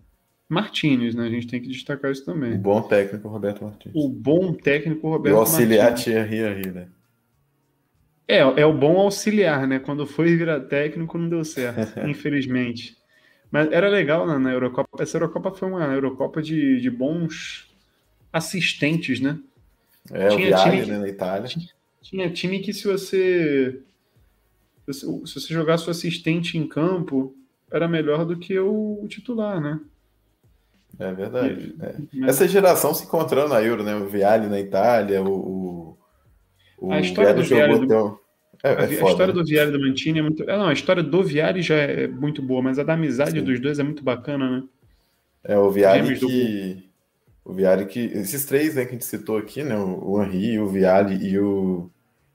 [0.49, 1.27] Martínez, né?
[1.27, 2.55] A gente tem que destacar isso também.
[2.55, 3.95] O bom técnico Roberto Martínez.
[3.95, 5.59] O bom técnico Roberto Martínez.
[5.59, 6.29] E o auxiliar Martínez.
[6.31, 6.89] Thierry né?
[8.27, 9.79] É, é o bom auxiliar, né?
[9.79, 12.97] Quando foi virar técnico não deu certo, infelizmente.
[13.55, 15.01] Mas era legal na, na Eurocopa.
[15.01, 17.73] Essa Eurocopa foi uma Eurocopa de, de bons
[18.33, 19.39] assistentes, né?
[20.11, 21.47] É, tinha o time, né, na Itália.
[21.47, 21.69] Tinha,
[22.03, 23.81] tinha, time que se você
[24.91, 27.33] se você jogasse o assistente em campo,
[27.71, 29.81] era melhor do que o, o titular, né?
[30.99, 31.77] É verdade.
[31.81, 31.95] É.
[32.13, 32.31] Mas...
[32.31, 33.95] Essa geração se encontrando na Euro, né?
[33.95, 35.99] O Viale na Itália, o, o,
[36.79, 38.21] o a história do do...
[38.65, 39.33] É, é a, foda, a, história né?
[39.35, 40.43] do Viário e do Mantini é muito.
[40.43, 43.45] É, não, a história do Viário já é muito boa, mas a da amizade Sim.
[43.45, 44.63] dos dois é muito bacana, né?
[45.45, 46.83] É, o Viário que.
[47.45, 47.51] Do...
[47.51, 48.01] O Viário que.
[48.01, 49.77] Esses três né, que a gente citou aqui, né?
[49.77, 51.91] O Henri, o Viário e o.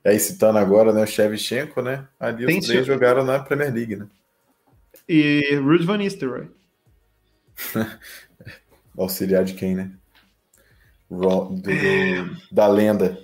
[0.06, 1.02] E aí citando agora, né?
[1.02, 2.06] O Shevchenko, né?
[2.20, 2.94] Ali Tem os três seu...
[2.94, 4.06] jogaram na Premier League, né?
[5.08, 6.48] E Ruud Van Nistelrooy.
[8.96, 9.92] Auxiliar de quem, né?
[11.10, 11.72] Do, do,
[12.52, 13.18] da lenda.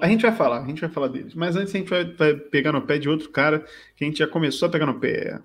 [0.00, 1.34] A gente vai falar, a gente vai falar deles.
[1.34, 4.18] Mas antes a gente vai, vai, pegar no pé de outro cara que a gente
[4.18, 5.40] já começou a pegar no pé.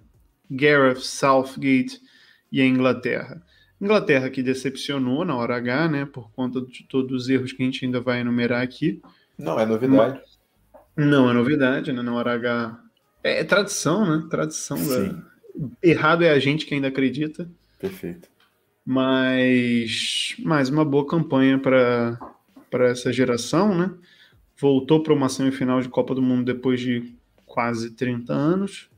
[0.50, 2.02] Gareth Southgate
[2.52, 3.42] e a Inglaterra.
[3.80, 6.06] Inglaterra que decepcionou na hora H, né?
[6.06, 9.02] Por conta de todos os erros que a gente ainda vai enumerar aqui.
[9.38, 10.22] Não é novidade.
[10.96, 12.02] Não é novidade, né?
[12.02, 12.80] Na hora H.
[13.24, 14.28] É, é tradição, né?
[14.30, 14.78] Tradição.
[14.78, 15.24] Da...
[15.82, 17.50] Errado é a gente que ainda acredita.
[17.80, 18.30] Perfeito.
[18.86, 23.92] Mas mais uma boa campanha para essa geração, né?
[24.62, 27.16] Voltou para uma semifinal de Copa do Mundo depois de
[27.48, 28.90] quase 30 anos.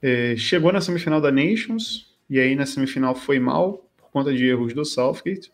[0.00, 4.46] É, chegou na semifinal da Nations, e aí na semifinal foi mal, por conta de
[4.46, 5.52] erros do Southgate.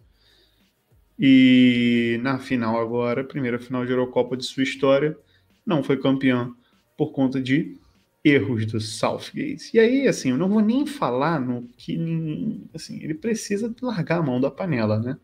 [1.18, 5.18] E na final agora, primeira final de Eurocopa de sua história,
[5.66, 6.54] não foi campeão
[6.96, 7.76] por conta de
[8.22, 9.70] erros do Southgate.
[9.74, 14.22] E aí, assim, eu não vou nem falar no que, assim, ele precisa largar a
[14.22, 15.18] mão da panela, né?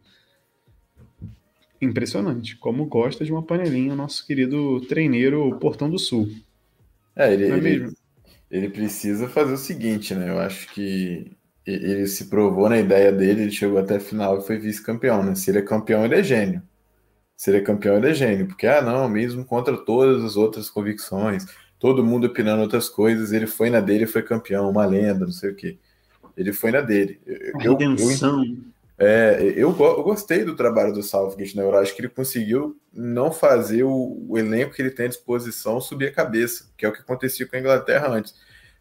[1.85, 2.57] Impressionante.
[2.57, 6.29] Como gosta de uma panelinha, nosso querido treineiro Portão do Sul.
[7.15, 7.93] É, ele, é ele,
[8.51, 10.31] ele, precisa fazer o seguinte, né?
[10.31, 11.31] Eu acho que
[11.67, 15.35] ele se provou na ideia dele, ele chegou até a final e foi vice-campeão, né?
[15.35, 16.63] Se ele é campeão, ele é gênio.
[17.37, 18.47] Se ele é campeão, ele é gênio.
[18.47, 21.45] Porque, ah, não, mesmo contra todas as outras convicções,
[21.79, 25.33] todo mundo opinando outras coisas, ele foi na dele e foi campeão, uma lenda, não
[25.33, 25.79] sei o quê.
[26.37, 27.21] Ele foi na dele.
[27.27, 28.45] Eu, redenção.
[28.45, 28.57] Eu,
[29.05, 31.77] é, eu, eu, gostei do trabalho do Southgate na Euro.
[31.77, 36.09] Acho que ele conseguiu não fazer o, o, elenco que ele tem à disposição subir
[36.09, 38.33] a cabeça, que é o que acontecia com a Inglaterra antes.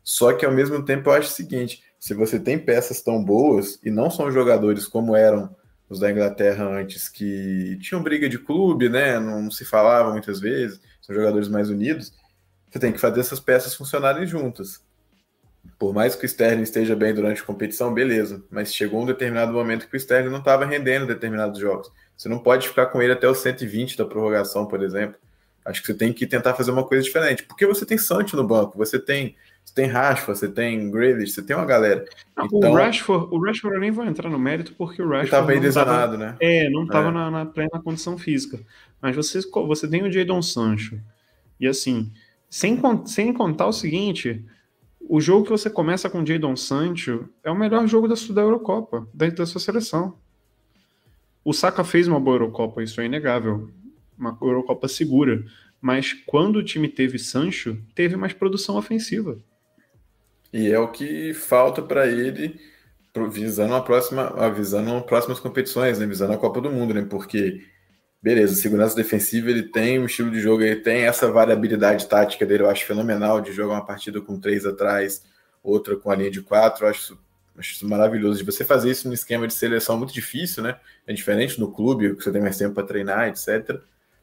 [0.04, 3.80] Só que ao mesmo tempo eu acho o seguinte: se você tem peças tão boas
[3.84, 5.56] e não são jogadores como eram
[5.90, 9.20] os da Inglaterra antes, que tinham briga de clube, né?
[9.20, 12.14] Não se falava muitas vezes, são jogadores mais unidos.
[12.70, 14.82] você tem que fazer essas peças funcionarem juntas.
[15.82, 18.44] Por mais que o Sterling esteja bem durante a competição, beleza.
[18.52, 21.92] Mas chegou um determinado momento que o Sterling não estava rendendo determinados jogos.
[22.16, 25.16] Você não pode ficar com ele até os 120 da prorrogação, por exemplo.
[25.66, 27.42] Acho que você tem que tentar fazer uma coisa diferente.
[27.42, 31.42] Porque você tem Sancho no banco, você tem você tem Rashford, você tem Grealish, você
[31.42, 32.06] tem uma galera.
[32.40, 35.48] então, o Rashford, o Rashford eu nem vou entrar no mérito porque o Rashford estava
[35.48, 36.36] bem lesionado, né?
[36.40, 37.12] É, não estava é.
[37.12, 38.60] na, na, plena condição física.
[39.02, 41.02] Mas você, você tem o Jadon Sancho.
[41.60, 42.12] E assim,
[42.48, 44.46] sem, sem contar o seguinte,
[45.08, 49.08] o jogo que você começa com Jadon Sancho é o melhor jogo da, da Eurocopa,
[49.14, 50.18] dentro da sua seleção.
[51.44, 53.70] O Saka fez uma boa Eurocopa, isso é inegável.
[54.18, 55.44] Uma Eurocopa segura.
[55.82, 59.40] Mas quando o time teve Sancho, teve mais produção ofensiva.
[60.54, 62.60] E é o que falta para ele
[63.30, 66.06] visando a próxima, visando próximas competições, né?
[66.06, 67.06] Visando a Copa do Mundo, né?
[67.10, 67.62] Porque
[68.22, 72.64] beleza, segurança defensiva, ele tem um estilo de jogo, ele tem essa variabilidade tática dele,
[72.64, 75.24] eu acho fenomenal de jogar uma partida com três atrás,
[75.64, 77.18] outra com a linha de quatro, eu acho
[77.58, 78.40] acho isso maravilhoso.
[78.40, 80.78] De você fazer isso no esquema de seleção muito difícil, né?
[81.06, 83.80] É diferente no clube, que você tem mais tempo para treinar, etc.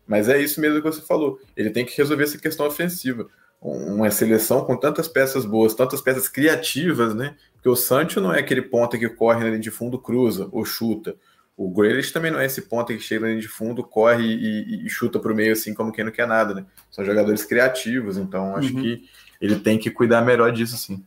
[0.06, 1.40] Mas é isso mesmo que você falou.
[1.56, 3.28] Ele tem que resolver essa questão ofensiva
[3.60, 7.34] uma seleção com tantas peças boas, tantas peças criativas, né?
[7.54, 10.64] Porque o Sancho não é aquele ponta que corre na linha de fundo, cruza ou
[10.64, 11.16] chuta.
[11.58, 15.18] O Grealish também não é esse ponta que chega de fundo, corre e, e chuta
[15.18, 16.64] para o meio assim como quem não quer nada, né?
[16.90, 18.80] São jogadores criativos, então acho uhum.
[18.80, 19.02] que
[19.40, 21.04] ele tem que cuidar melhor disso, sim.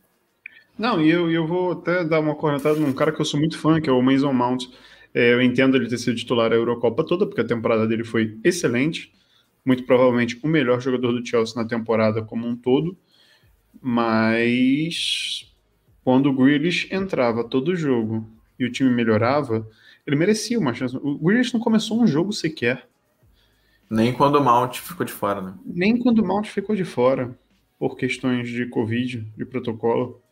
[0.78, 3.58] Não, e eu, eu vou até dar uma cornetada num cara que eu sou muito
[3.58, 4.66] fã, que é o Mason Mount.
[5.14, 8.38] É, eu entendo ele ter sido titular a Eurocopa toda, porque a temporada dele foi
[8.44, 9.12] excelente
[9.64, 12.96] muito provavelmente o melhor jogador do Chelsea na temporada como um todo,
[13.80, 15.50] mas
[16.04, 19.66] quando o Grealish entrava todo jogo e o time melhorava,
[20.06, 20.96] ele merecia uma chance.
[20.96, 22.88] O Grealish não começou um jogo sequer.
[23.88, 25.54] Nem quando o Mount ficou de fora, né?
[25.64, 27.38] Nem quando o Mount ficou de fora,
[27.78, 30.22] por questões de Covid, de protocolo.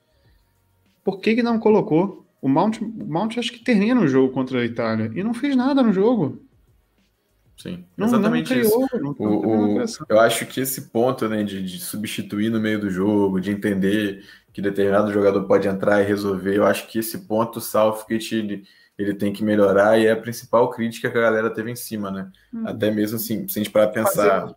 [1.04, 2.26] Por que, que não colocou?
[2.40, 5.54] O Mount, o Mount acho que termina o jogo contra a Itália e não fez
[5.54, 6.42] nada no jogo.
[7.56, 8.98] Sim, não, exatamente não criou, isso.
[8.98, 12.88] Não, o, o, eu acho que esse ponto né, de, de, substituir no meio do
[12.88, 17.58] jogo, de entender que determinado jogador pode entrar e resolver, eu acho que esse ponto
[17.58, 18.64] o Southgate ele,
[19.02, 22.10] ele tem que melhorar e é a principal crítica que a galera teve em cima,
[22.10, 22.30] né?
[22.52, 22.64] Hum.
[22.66, 24.40] Até mesmo assim, se a gente parar pensar.
[24.40, 24.54] Fazer,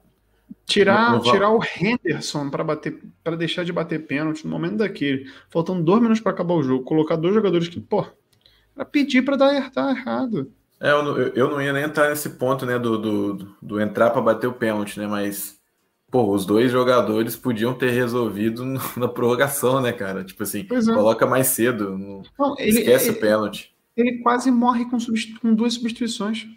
[0.66, 1.24] tirar, no, no...
[1.24, 6.02] tirar o Henderson para bater para deixar de bater pênalti no momento daquele, faltando dois
[6.02, 8.06] minutos para acabar o jogo, colocar dois jogadores que, pô,
[8.74, 10.52] para pedir para dar, dar errado.
[10.80, 14.22] É, eu, eu não ia nem entrar nesse ponto, né, do, do, do entrar para
[14.22, 15.58] bater o pênalti, né, mas,
[16.12, 18.66] pô, os dois jogadores podiam ter resolvido
[18.98, 20.24] na prorrogação, né, cara?
[20.24, 20.94] Tipo assim, é.
[20.94, 23.73] coloca mais cedo, não, não ele, esquece ele, o pênalti.
[23.96, 24.98] Ele quase morre com,
[25.42, 26.48] com duas substituições.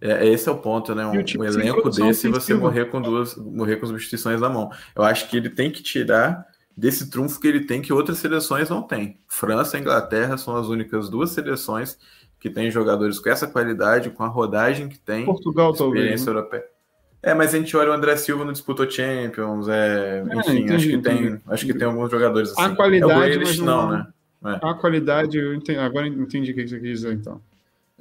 [0.00, 1.06] É, esse é o ponto, né?
[1.06, 4.70] Um, um elenco desse você morrer com duas, morrer com substituições na mão.
[4.96, 8.70] Eu acho que ele tem que tirar desse trunfo que ele tem que outras seleções
[8.70, 9.18] não têm.
[9.28, 11.98] França e Inglaterra são as únicas duas seleções
[12.38, 15.26] que tem jogadores com essa qualidade, com a rodagem que tem.
[15.26, 16.24] Portugal, experiência talvez.
[16.24, 16.32] Né?
[16.32, 16.64] europeia.
[17.22, 20.72] É, mas a gente olha o André Silva no disputou Champions, é, é enfim, entendi,
[20.72, 21.42] acho que tem, entendi.
[21.46, 22.62] acho que tem alguns jogadores assim.
[22.62, 24.06] A qualidade, é mas não, né?
[24.44, 24.58] É.
[24.62, 27.40] A qualidade, eu entendi, agora entendi o que você quis dizer, então.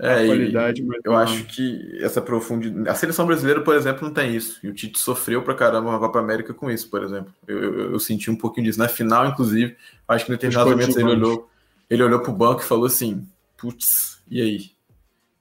[0.02, 1.20] É, a qualidade, mas eu não.
[1.20, 2.88] acho que essa profundidade.
[2.88, 4.58] A seleção brasileira, por exemplo, não tem isso.
[4.64, 7.34] E o Tite sofreu pra caramba na Copa América com isso, por exemplo.
[7.46, 8.80] Eu, eu, eu senti um pouquinho disso.
[8.80, 9.76] Na final, inclusive,
[10.08, 11.50] acho que no determinados momentos ele olhou,
[11.90, 14.72] ele olhou pro banco e falou assim: putz, e aí?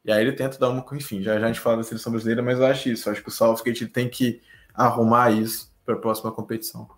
[0.05, 0.85] E aí ele tenta dar uma.
[0.93, 3.09] Enfim, já, já a gente fala da seleção brasileira, mas eu acho isso.
[3.09, 4.41] Eu acho que o Southgate tem que
[4.75, 6.89] arrumar isso para a próxima competição.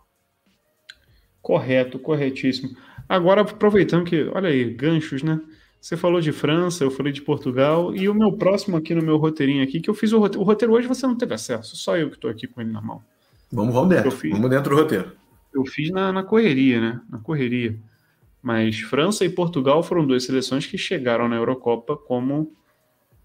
[1.42, 2.74] Correto, corretíssimo.
[3.10, 5.40] Agora, aproveitando que, olha aí, ganchos, né?
[5.80, 9.16] Você falou de França, eu falei de Portugal, e o meu próximo aqui no meu
[9.16, 10.40] roteirinho aqui, que eu fiz o roteiro.
[10.40, 12.80] O roteiro hoje você não teve acesso, só eu que estou aqui com ele na
[12.80, 13.02] mão.
[13.50, 14.12] Vamos, vamos dentro.
[14.12, 15.10] Fiz, vamos dentro do roteiro.
[15.52, 17.00] Eu fiz na, na correria, né?
[17.10, 17.76] Na correria.
[18.40, 22.52] Mas França e Portugal foram duas seleções que chegaram na Eurocopa como,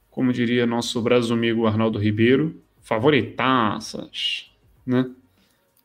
[0.09, 4.51] como diria nosso braço amigo Arnaldo Ribeiro, favoritaças,
[4.83, 5.11] né?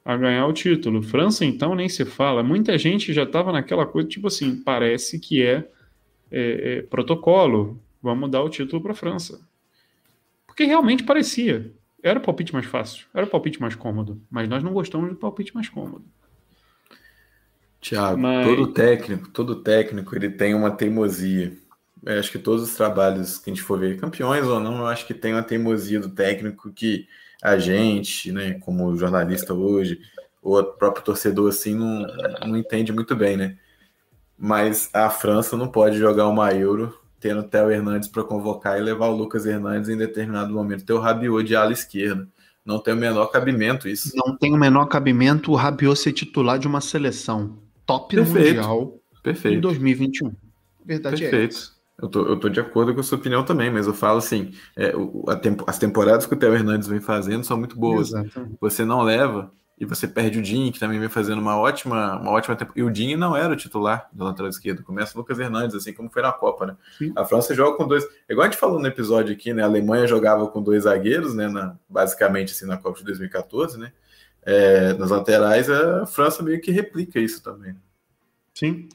[0.04, 1.02] A ganhar o título.
[1.02, 2.42] França, então, nem se fala.
[2.42, 5.68] Muita gente já estava naquela coisa, tipo assim, parece que é,
[6.30, 7.80] é, é protocolo.
[8.02, 9.40] Vamos dar o título para a França.
[10.46, 11.70] Porque realmente parecia.
[12.02, 14.20] Era o palpite mais fácil, era o palpite mais cômodo.
[14.30, 16.04] Mas nós não gostamos do palpite mais cômodo.
[17.80, 18.46] Tiago, Mas...
[18.46, 21.56] todo técnico, todo técnico, ele tem uma teimosia.
[22.04, 24.86] Eu acho que todos os trabalhos que a gente for ver, campeões ou não, eu
[24.86, 27.06] acho que tem uma teimosia do técnico que
[27.42, 30.00] a gente, né, como jornalista hoje,
[30.42, 32.06] ou o próprio torcedor, assim, não,
[32.46, 33.56] não entende muito bem, né?
[34.36, 38.82] Mas a França não pode jogar uma Euro tendo o Theo Hernandes para convocar e
[38.82, 42.26] levar o Lucas Hernandes em determinado momento ter o Rabiot de ala esquerda.
[42.64, 44.12] Não tem o menor cabimento isso.
[44.14, 48.56] Não tem o menor cabimento o Rabiot ser titular de uma seleção top Perfeito.
[48.56, 49.58] mundial Perfeito.
[49.58, 50.32] em 2021.
[50.84, 51.54] Verdade é Perfeito.
[51.54, 51.79] é essa.
[52.00, 54.52] Eu tô, eu tô de acordo com a sua opinião também, mas eu falo assim:
[54.76, 58.08] é, o, tempo, as temporadas que o Theo Hernandes vem fazendo são muito boas.
[58.08, 58.56] Exatamente.
[58.60, 62.30] Você não leva e você perde o Dinho, que também vem fazendo uma ótima, uma
[62.32, 62.78] ótima temporada.
[62.78, 64.82] E o Dinho não era o titular do lateral esquerdo.
[64.82, 66.76] Começa o Lucas Hernandes, assim como foi na Copa, né?
[66.98, 67.12] Sim.
[67.16, 68.04] A França joga com dois.
[68.28, 69.62] Igual a gente falou no episódio aqui, né?
[69.62, 71.48] A Alemanha jogava com dois zagueiros, né?
[71.48, 73.90] Na, basicamente, assim, na Copa de 2014, né?
[74.42, 77.74] É, nas laterais, a França meio que replica isso também.
[78.54, 78.86] Sim.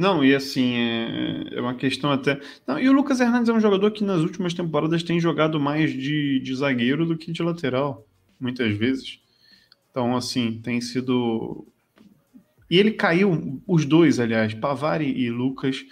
[0.00, 2.40] Não, e assim, é, é uma questão até.
[2.66, 5.92] Não, e o Lucas Hernandes é um jogador que nas últimas temporadas tem jogado mais
[5.92, 8.06] de, de zagueiro do que de lateral,
[8.40, 9.20] muitas vezes.
[9.90, 11.66] Então, assim, tem sido.
[12.70, 15.84] E ele caiu, os dois, aliás, Pavari e Lucas,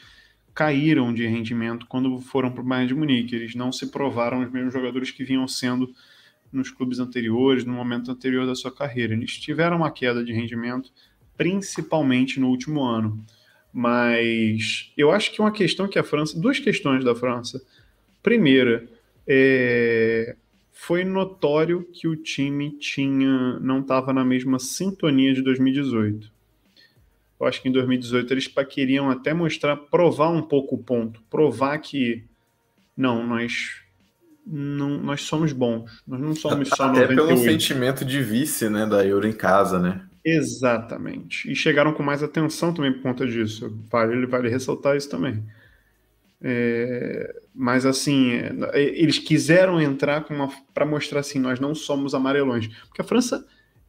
[0.55, 3.37] caíram de rendimento quando foram para o Bayern de Munique.
[3.37, 5.93] Eles não se provaram os mesmos jogadores que vinham sendo
[6.51, 9.13] nos clubes anteriores, no momento anterior da sua carreira.
[9.13, 10.91] Eles tiveram uma queda de rendimento,
[11.37, 13.23] principalmente no último ano.
[13.79, 16.37] Mas eu acho que uma questão que a França.
[16.37, 17.63] Duas questões da França.
[18.21, 18.89] Primeira,
[19.25, 20.35] é,
[20.73, 26.29] foi notório que o time tinha não estava na mesma sintonia de 2018.
[27.39, 31.79] Eu acho que em 2018 eles queriam até mostrar, provar um pouco o ponto, provar
[31.79, 32.25] que
[32.97, 33.77] não, nós
[34.45, 37.15] não, nós somos bons, nós não somos só até 98.
[37.15, 40.08] pelo sentimento de vice, né, da Euro em casa, né?
[40.37, 41.51] Exatamente.
[41.51, 43.75] E chegaram com mais atenção também por conta disso.
[43.91, 45.43] Vale, vale ressaltar isso também.
[46.41, 50.27] É, mas assim, é, eles quiseram entrar
[50.75, 52.69] para mostrar assim, nós não somos amarelões.
[52.87, 53.47] Porque a França,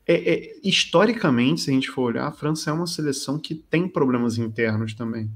[0.07, 3.87] é, é, historicamente, se a gente for olhar, a França é uma seleção que tem
[3.87, 5.29] problemas internos também.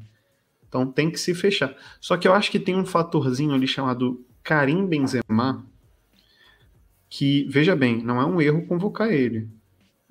[0.67, 1.75] Então tem que se fechar.
[1.99, 5.65] Só que eu acho que tem um fatorzinho ali chamado Karim Benzema,
[7.09, 9.47] que, veja bem, não é um erro convocar ele.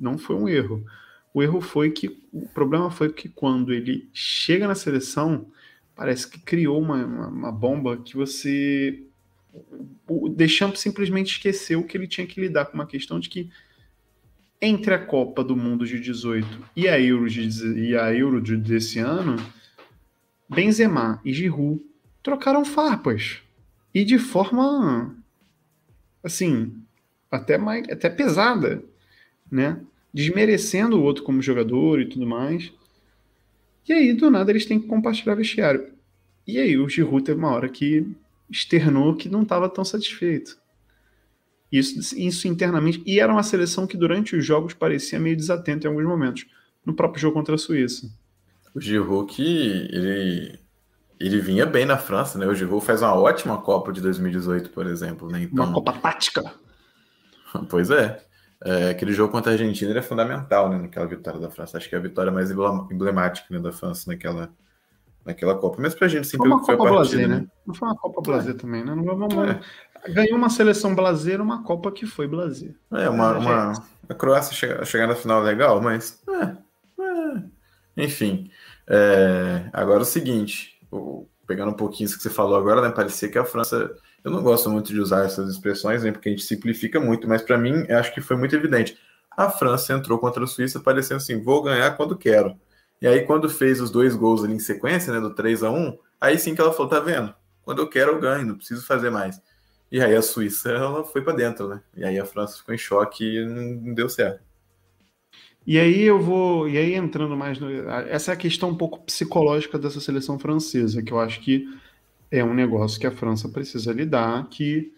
[0.02, 0.84] Não foi um erro.
[1.32, 2.20] O erro foi que.
[2.32, 5.46] O problema foi que quando ele chega na seleção,
[5.94, 9.00] parece que criou uma, uma, uma bomba que você.
[10.08, 13.50] O Deschamps simplesmente esqueceu que ele tinha que lidar com uma questão de que
[14.60, 18.56] entre a Copa do Mundo de 18 e a Euro, de, e a Euro de,
[18.56, 19.36] desse ano,
[20.48, 21.84] Benzema e Giroud
[22.22, 23.40] trocaram farpas.
[23.94, 25.16] E de forma
[26.24, 26.74] assim,
[27.30, 28.82] até mais até pesada,
[29.50, 29.80] né?
[30.12, 32.72] Desmerecendo o outro como jogador e tudo mais.
[33.88, 35.92] E aí, do nada, eles têm que compartilhar vestiário.
[36.46, 38.06] E aí, o Giroud teve uma hora que
[38.50, 40.58] externou que não estava tão satisfeito.
[41.70, 43.02] Isso, isso internamente.
[43.06, 46.46] E era uma seleção que durante os jogos parecia meio desatenta em alguns momentos.
[46.84, 48.10] No próprio jogo contra a Suíça.
[48.74, 50.58] O Giroud que ele,
[51.18, 52.46] ele vinha bem na França, né?
[52.46, 55.30] O Giroud faz uma ótima Copa de 2018, por exemplo.
[55.30, 55.44] Né?
[55.44, 56.42] Então, uma Copa tática.
[57.68, 58.18] Pois é.
[58.64, 61.76] É, aquele jogo contra a Argentina é fundamental né, naquela vitória da França.
[61.76, 64.50] Acho que é a vitória mais emblemática né, da França naquela,
[65.24, 65.78] naquela Copa.
[65.80, 67.36] Mas pra gente sempre foi uma Copa Blazer, né?
[67.36, 67.46] né?
[67.66, 68.58] Não foi uma Copa Blazer é.
[68.58, 68.94] também, né?
[68.94, 69.60] Não vamos, é.
[70.10, 72.76] Ganhou uma seleção Blazer, uma Copa que foi Blazer.
[72.92, 73.72] É, uma, uma...
[74.08, 76.22] a Croácia chegar, chegar na final é legal, mas.
[76.28, 78.04] É, é.
[78.04, 78.50] Enfim.
[78.86, 80.80] É, agora é o seguinte,
[81.46, 82.90] pegando um pouquinho isso que você falou agora, né?
[82.90, 83.92] Parecia que a França
[84.24, 87.42] eu não gosto muito de usar essas expressões, né, porque a gente simplifica muito, mas
[87.42, 88.96] para mim, acho que foi muito evidente.
[89.30, 92.56] A França entrou contra a Suíça parecendo assim, vou ganhar quando quero.
[93.00, 95.98] E aí, quando fez os dois gols ali em sequência, né, do 3 a 1
[96.20, 97.34] aí sim que ela falou, tá vendo?
[97.64, 99.40] Quando eu quero, eu ganho, não preciso fazer mais.
[99.90, 101.82] E aí a Suíça, ela foi para dentro, né?
[101.96, 104.40] E aí a França ficou em choque e não deu certo.
[105.66, 107.70] E aí eu vou, e aí entrando mais no,
[108.08, 111.66] essa é a questão um pouco psicológica dessa seleção francesa, que eu acho que
[112.32, 114.90] é um negócio que a França precisa lidar, que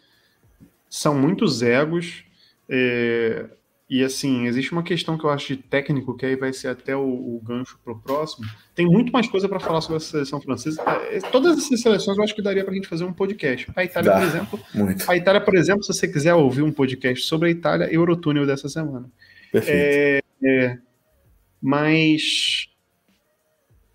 [0.89, 2.25] são muitos egos.
[2.69, 3.47] É,
[3.91, 6.97] e assim, existe uma questão que eu acho de técnico, que aí vai ser até
[6.97, 8.47] o, o gancho para o próximo.
[8.73, 10.81] Tem muito mais coisa para falar sobre a seleção francesa.
[11.11, 13.67] É, todas essas seleções eu acho que daria para a gente fazer um podcast.
[13.75, 14.61] A Itália, Dá, por exemplo.
[14.73, 15.11] Muito.
[15.11, 18.69] A Itália, por exemplo, se você quiser ouvir um podcast sobre a Itália, Eurotúnel dessa
[18.69, 19.11] semana.
[19.51, 19.77] Perfeito.
[19.77, 20.79] É, é,
[21.61, 22.69] mas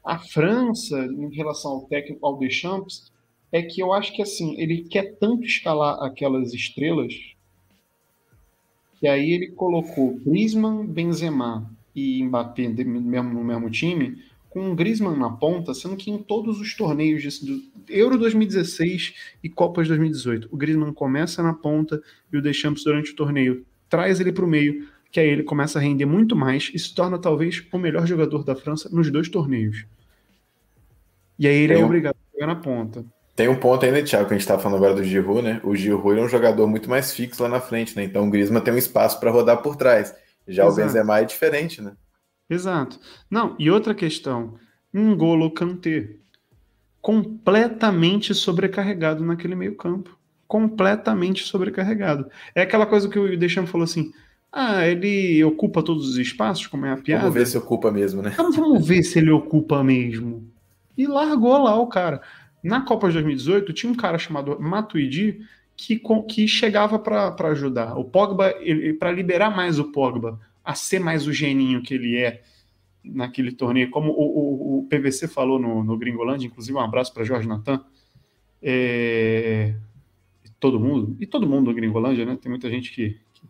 [0.06, 3.09] a França, em relação ao técnico, ao Deschamps,
[3.52, 7.14] é que eu acho que assim, ele quer tanto escalar aquelas estrelas
[9.00, 15.18] que aí ele colocou Griezmann, Benzema e Mbappé mesmo no mesmo time, com o Griezmann
[15.18, 20.50] na ponta, sendo que em todos os torneios de, do Euro 2016 e Copas 2018,
[20.52, 24.48] o Griezmann começa na ponta e o Deschamps durante o torneio traz ele para o
[24.48, 28.06] meio, que aí ele começa a render muito mais e se torna talvez o melhor
[28.06, 29.86] jogador da França nos dois torneios.
[31.38, 33.06] E aí ele é, é obrigado a jogar na ponta.
[33.40, 35.62] Tem um ponto ainda, Thiago, que a gente tá falando agora do Giroud, né?
[35.64, 38.04] O Giroud é um jogador muito mais fixo lá na frente, né?
[38.04, 40.14] Então o Griezmann tem um espaço para rodar por trás.
[40.46, 40.74] Já Exato.
[40.74, 41.94] o Benzema é diferente, né?
[42.50, 43.00] Exato.
[43.32, 44.56] Não, e outra questão,
[44.94, 46.18] um golo Kanté
[47.02, 50.20] completamente sobrecarregado naquele meio-campo.
[50.46, 52.30] Completamente sobrecarregado.
[52.54, 54.12] É aquela coisa que o Deschamps falou assim:
[54.52, 57.22] ah, ele ocupa todos os espaços, como é a piada.
[57.22, 58.32] Vamos ver se ocupa mesmo, né?
[58.34, 60.46] Então, vamos ver se ele ocupa mesmo.
[60.98, 62.22] E largou lá o cara.
[62.62, 65.42] Na Copa de 2018, tinha um cara chamado Matuidi
[65.76, 67.98] que, que chegava para ajudar.
[67.98, 68.54] O Pogba,
[69.00, 72.44] para liberar mais o Pogba, a ser mais o geninho que ele é
[73.04, 77.24] naquele torneio, como o, o, o PVC falou no, no Gringolândia, inclusive um abraço para
[77.24, 77.82] Jorge Natan,
[78.62, 79.74] é,
[80.60, 82.38] todo mundo, e todo mundo no Gringolândia, né?
[82.40, 83.48] Tem muita gente que, que,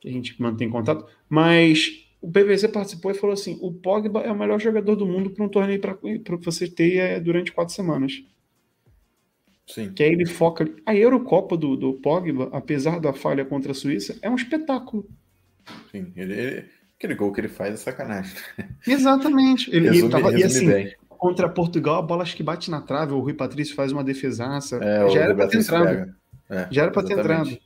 [0.00, 4.30] que a gente mantém contato, mas o PVC participou e falou assim: o Pogba é
[4.30, 8.22] o melhor jogador do mundo para um torneio para você ter é, durante quatro semanas.
[9.66, 9.92] Sim.
[9.92, 10.68] Que aí ele foca.
[10.84, 15.08] A Eurocopa do, do Pogba, apesar da falha contra a Suíça, é um espetáculo.
[15.90, 16.64] Sim, ele, ele
[17.00, 18.36] aquele gol que ele faz é sacanagem.
[18.86, 19.74] Exatamente.
[19.74, 20.94] Ele, resume, ele tava, e assim, bem.
[21.08, 24.76] contra Portugal, a bola acho que bate na trave, o Rui Patrício faz uma defesaça.
[24.82, 26.14] É, já, era ter entrado.
[26.50, 27.58] É, já era para ter entrado.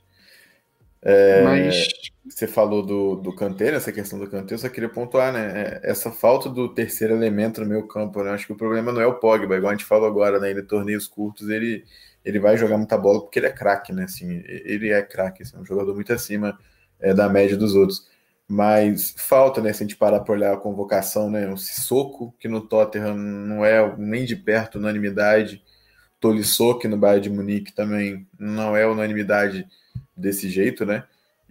[1.05, 1.87] É, Mas
[2.27, 5.79] você falou do, do Kanté, essa questão do Kanté, eu só queria pontuar, né?
[5.83, 8.31] É, essa falta do terceiro elemento no meu campo, né?
[8.31, 10.49] Acho que o problema não é o Pogba, igual a gente falou agora, né?
[10.49, 11.85] Ele torneios curtos, ele,
[12.23, 14.05] ele vai jogar muita bola porque ele é craque, né?
[14.05, 16.57] Assim, ele é craque, assim, é um jogador muito acima
[16.99, 18.07] é, da média dos outros.
[18.47, 19.71] Mas falta, né?
[19.71, 21.47] Se a gente parar para olhar a convocação, né?
[21.47, 25.63] O Sissoko, que no Tottenham não é nem de perto unanimidade.
[26.19, 29.67] Tolisso, que no Bayern de Munique também não é unanimidade
[30.15, 31.03] desse jeito, né?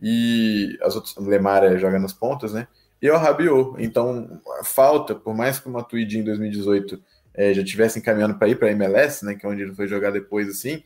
[0.03, 2.67] E as outras, o Lemar é, joga nas pontas, né?
[3.01, 3.75] E o Rabiot.
[3.79, 7.01] Então, falta, por mais que o Matuidi em 2018
[7.35, 9.35] é, já tivesse encaminhando para ir para a MLS, né?
[9.35, 10.83] Que é onde ele foi jogar depois, assim.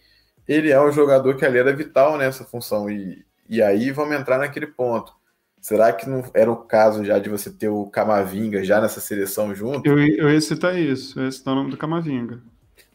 [0.46, 2.90] Ele é um jogador que ali era vital nessa função.
[2.90, 5.12] E, e aí vamos entrar naquele ponto.
[5.60, 9.54] Será que não era o caso já de você ter o Camavinga já nessa seleção
[9.54, 9.88] junto?
[9.88, 12.40] Eu, eu ia citar isso, eu ia citar o nome do Camavinga.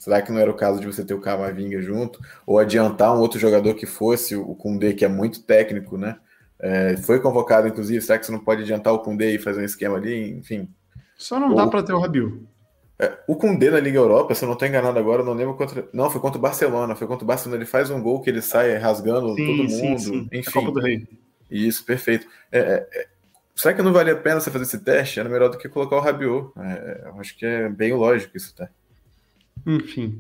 [0.04, 2.20] Será que não era o caso de você ter o Camavinga junto?
[2.46, 6.18] Ou adiantar um outro jogador que fosse o Kundê, que é muito técnico, né?
[6.60, 8.02] É, foi convocado, inclusive.
[8.02, 10.32] Será que você não pode adiantar o Kundê e fazer um esquema ali?
[10.32, 10.68] Enfim.
[11.16, 11.56] Só não Ou...
[11.56, 12.46] dá para ter o Rabil.
[13.00, 15.88] É, o Kundê na Liga Europa, se eu não estou enganado agora, não lembro contra.
[15.94, 16.98] Não, foi contra o Barcelona.
[16.98, 17.60] Foi contra o Barcelona.
[17.60, 19.70] Ele faz um gol que ele sai rasgando sim, todo mundo.
[19.70, 20.30] Sim, sim.
[20.34, 20.50] Enfim.
[20.50, 21.08] A Copa do Rei.
[21.50, 22.28] Isso, perfeito.
[22.52, 23.08] É, é, é,
[23.56, 25.18] será que não vale a pena você fazer esse teste?
[25.18, 26.52] Era melhor do que colocar o Rabiot.
[26.58, 28.68] É, eu acho que é bem lógico isso, tá?
[29.66, 30.20] Enfim.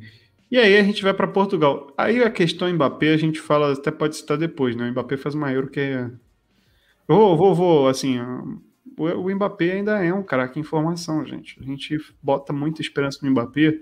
[0.50, 1.92] E aí a gente vai para Portugal.
[1.98, 4.88] Aí a questão Mbappé a gente fala, até pode citar depois, né?
[4.88, 6.12] O Mbappé faz uma Euro que é.
[7.08, 8.20] Vou, vou, vou, assim.
[8.96, 11.58] O Mbappé ainda é um craque em formação, gente.
[11.60, 13.80] A gente bota muita esperança no Mbappé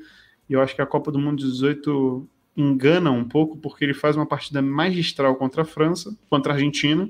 [0.49, 4.15] e eu acho que a Copa do Mundo 18 engana um pouco porque ele faz
[4.15, 7.09] uma partida magistral contra a França, contra a Argentina,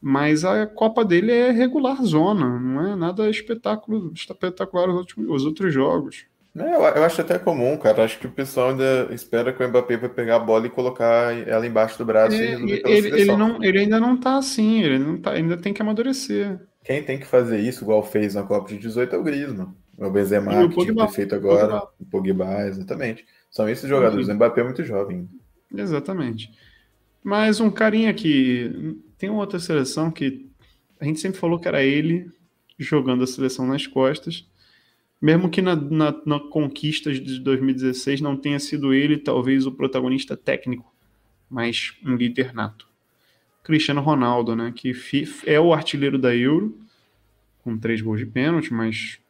[0.00, 5.44] mas a Copa dele é regular zona, não é nada espetáculo, espetacular os outros, os
[5.44, 6.26] outros jogos.
[6.54, 8.04] É, eu acho até comum, cara.
[8.04, 11.32] Acho que o pessoal ainda espera que o Mbappé vai pegar a bola e colocar
[11.48, 14.36] ela embaixo do braço é, e resolver pela ele, ele, não, ele ainda não tá
[14.36, 16.60] assim, ele não tá, ainda tem que amadurecer.
[16.84, 19.74] Quem tem que fazer isso, igual fez na Copa de 18, é o Griezmann.
[19.98, 23.24] É o Benzema, que tinha feito agora, o Pogba, exatamente.
[23.50, 24.28] São esses jogadores.
[24.28, 25.28] O Mbappé é muito jovem.
[25.74, 26.50] Exatamente.
[27.22, 30.50] Mas um carinha que tem uma outra seleção que
[30.98, 32.26] a gente sempre falou que era ele
[32.78, 34.46] jogando a seleção nas costas
[35.22, 40.36] mesmo que na, na, na conquista de 2016 não tenha sido ele, talvez, o protagonista
[40.36, 40.92] técnico,
[41.48, 42.88] mas um líder nato.
[43.62, 44.92] Cristiano Ronaldo, né, que
[45.46, 46.76] é o artilheiro da Euro,
[47.62, 49.20] com três gols de pênalti, mas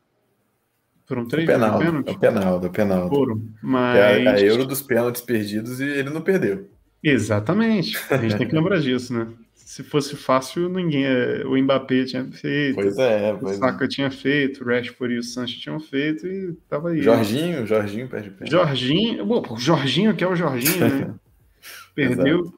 [1.04, 2.08] foram três gols de pênalti?
[2.08, 3.08] É o penal, é o penal.
[3.10, 3.98] Foram, mas...
[3.98, 6.70] É a, a Euro dos pênaltis perdidos e ele não perdeu.
[7.04, 9.28] Exatamente, a gente tem que lembrar disso, né?
[9.72, 11.06] Se fosse fácil, ninguém.
[11.46, 12.74] O Mbappé tinha feito.
[12.74, 13.88] Pois é, pois o Saka é.
[13.88, 17.00] tinha feito, o Rashford e o Sancho tinham feito e tava aí.
[17.00, 18.50] Jorginho, Jorginho perde pênalti.
[18.50, 21.14] Jorginho, o Jorginho, que é o Jorginho, né?
[21.94, 22.52] Perdeu.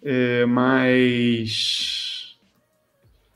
[0.00, 2.38] É, mas.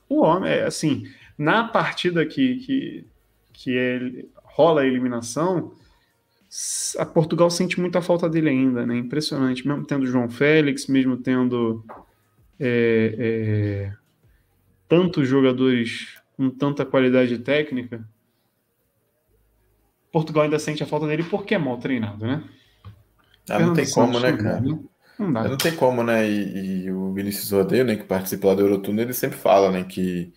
[0.09, 1.05] O homem, é assim,
[1.37, 3.07] na partida que, que,
[3.53, 5.73] que é, rola a eliminação,
[6.97, 8.97] a Portugal sente muita falta dele ainda, né?
[8.97, 11.85] Impressionante, mesmo tendo João Félix, mesmo tendo
[12.61, 13.93] é, é,
[14.87, 18.07] tantos jogadores com tanta qualidade técnica,
[20.13, 22.45] Portugal ainda sente a falta dele porque é mal treinado, né?
[23.49, 24.61] Ah, não tem como, né, cara?
[24.61, 24.79] Né?
[25.19, 25.49] Não, dá.
[25.49, 26.29] não tem como, né?
[26.29, 29.85] E, e o Vinícius Rodeio, né, que participa lá do Eurotunnel, ele sempre fala, né,
[29.85, 30.33] que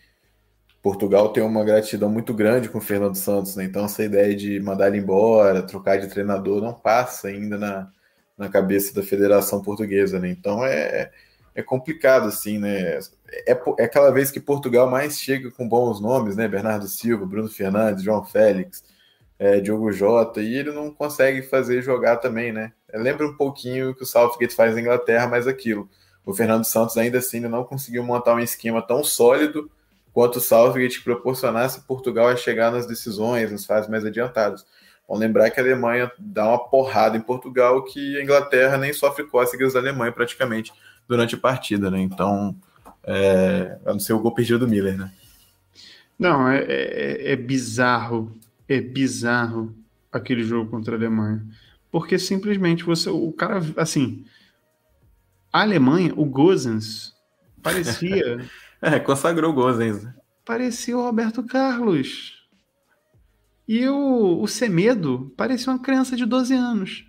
[0.82, 3.63] Portugal tem uma gratidão muito grande com o Fernando Santos, né?
[3.63, 7.89] Então essa ideia de mandar ele embora, trocar de treinador, não passa ainda na,
[8.38, 10.30] na cabeça da Federação Portuguesa, né?
[10.30, 11.11] Então é,
[11.56, 12.99] é complicado, assim, né?
[13.45, 16.47] É, é aquela vez que Portugal mais chega com bons nomes, né?
[16.47, 18.84] Bernardo Silva, Bruno Fernandes, João Félix,
[19.38, 22.72] é, Diogo Jota, e ele não consegue fazer jogar também, né?
[22.93, 25.89] Lembra um pouquinho o que o Southgate faz na Inglaterra, mas aquilo.
[26.26, 29.70] O Fernando Santos ainda assim não conseguiu montar um esquema tão sólido
[30.14, 34.66] quanto o Southgate proporcionasse Portugal a chegar nas decisões, nas fases mais adiantadas.
[35.08, 39.26] Vamos lembrar que a Alemanha dá uma porrada em Portugal que a Inglaterra nem sofre
[39.26, 40.72] cócegas da Alemanha praticamente
[41.08, 42.01] durante a partida, né?
[42.01, 42.56] Então,
[43.04, 45.12] é, a não ser o gol perdido do Miller, né?
[46.18, 48.32] Não, é, é, é bizarro,
[48.68, 49.76] é bizarro
[50.12, 51.43] aquele jogo contra a Alemanha.
[51.91, 54.24] Porque simplesmente você, o cara, assim,
[55.51, 57.14] a Alemanha, o Gozens,
[57.62, 58.39] parecia
[58.86, 60.06] É, consagrou o Gozens.
[60.43, 62.45] Parecia o Roberto Carlos.
[63.66, 67.06] E o, o Semedo parecia uma criança de 12 anos.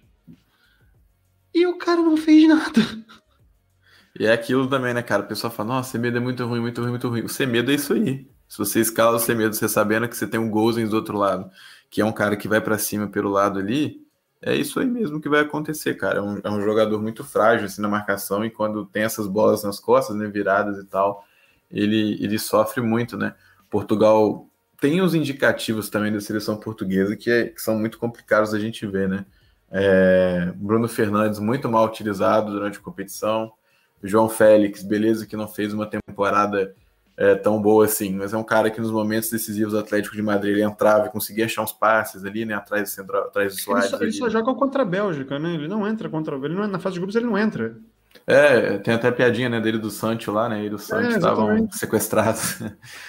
[1.52, 2.80] E o cara não fez nada.
[4.18, 5.22] E é aquilo também, né, cara?
[5.22, 7.22] O pessoal fala, nossa, Semedo é muito ruim, muito ruim, muito ruim.
[7.22, 8.26] O Semedo é isso aí.
[8.48, 11.50] Se você escala o Semedo, você sabendo que você tem um Gozens do outro lado,
[11.90, 14.04] que é um cara que vai para cima pelo lado ali,
[14.40, 16.18] é isso aí mesmo que vai acontecer, cara.
[16.18, 19.64] É um, é um jogador muito frágil assim, na marcação e quando tem essas bolas
[19.64, 21.24] nas costas, né, viradas e tal,
[21.70, 23.34] ele, ele sofre muito, né?
[23.70, 24.46] Portugal
[24.80, 28.86] tem os indicativos também da seleção portuguesa que, é, que são muito complicados a gente
[28.86, 29.24] ver, né?
[29.70, 33.50] É, Bruno Fernandes muito mal utilizado durante a competição,
[34.06, 36.74] João Félix, beleza que não fez uma temporada
[37.16, 40.22] é, tão boa assim, mas é um cara que nos momentos decisivos do Atlético de
[40.22, 43.60] Madrid ele entrava e conseguia achar uns passes ali, né, atrás do centro, atrás do
[43.60, 43.86] Soares.
[43.86, 45.54] Ele só, ele só joga contra a Bélgica, né?
[45.54, 47.76] Ele não entra contra, ele não é, na fase de grupos ele não entra.
[48.26, 50.60] É, tem até a piadinha né, dele do Sancho lá, né?
[50.60, 52.58] Ele e o Sancho estavam é, sequestrados.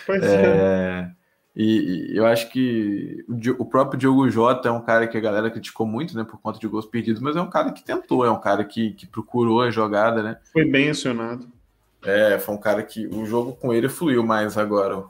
[0.06, 0.46] Pois é.
[0.46, 1.12] é.
[1.56, 5.22] E, e, eu acho que o, o, próprio Diogo Jota é um cara que a
[5.22, 8.26] galera criticou muito, né, por conta de gols perdidos, mas é um cara que tentou,
[8.26, 10.38] é um cara que, que procurou a jogada, né?
[10.52, 11.48] Foi bem acionado.
[12.04, 15.04] É, foi um cara que o jogo com ele fluiu mais agora.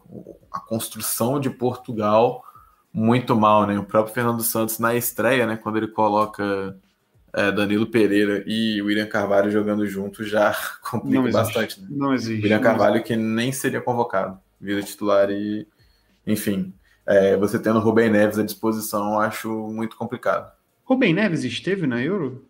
[0.52, 2.44] A construção de Portugal
[2.94, 3.78] muito mal, né?
[3.78, 6.78] O próprio Fernando Santos na estreia, né, quando ele coloca
[7.34, 11.82] é, Danilo Pereira e William Carvalho jogando juntos já complica não bastante.
[11.82, 11.88] Né?
[11.90, 12.44] Não existe.
[12.44, 15.68] William Carvalho que nem seria convocado, vira titular e,
[16.26, 16.74] enfim,
[17.06, 20.52] é, você tendo Rubem Neves à disposição, eu acho muito complicado.
[20.84, 22.46] Rubem Neves esteve na Euro?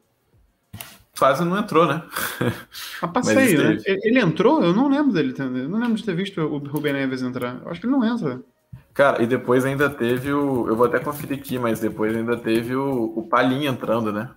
[1.17, 2.03] Quase não entrou, né?
[3.01, 3.81] A passeio, né?
[3.85, 4.61] Ele entrou?
[4.63, 5.33] Eu não lembro dele.
[5.37, 7.61] Eu não lembro de ter visto o Rubem Neves entrar.
[7.63, 8.41] Eu acho que ele não entra.
[8.93, 10.67] Cara, e depois ainda teve o.
[10.67, 14.29] Eu vou até conferir aqui, mas depois ainda teve o, o Palinha entrando, né?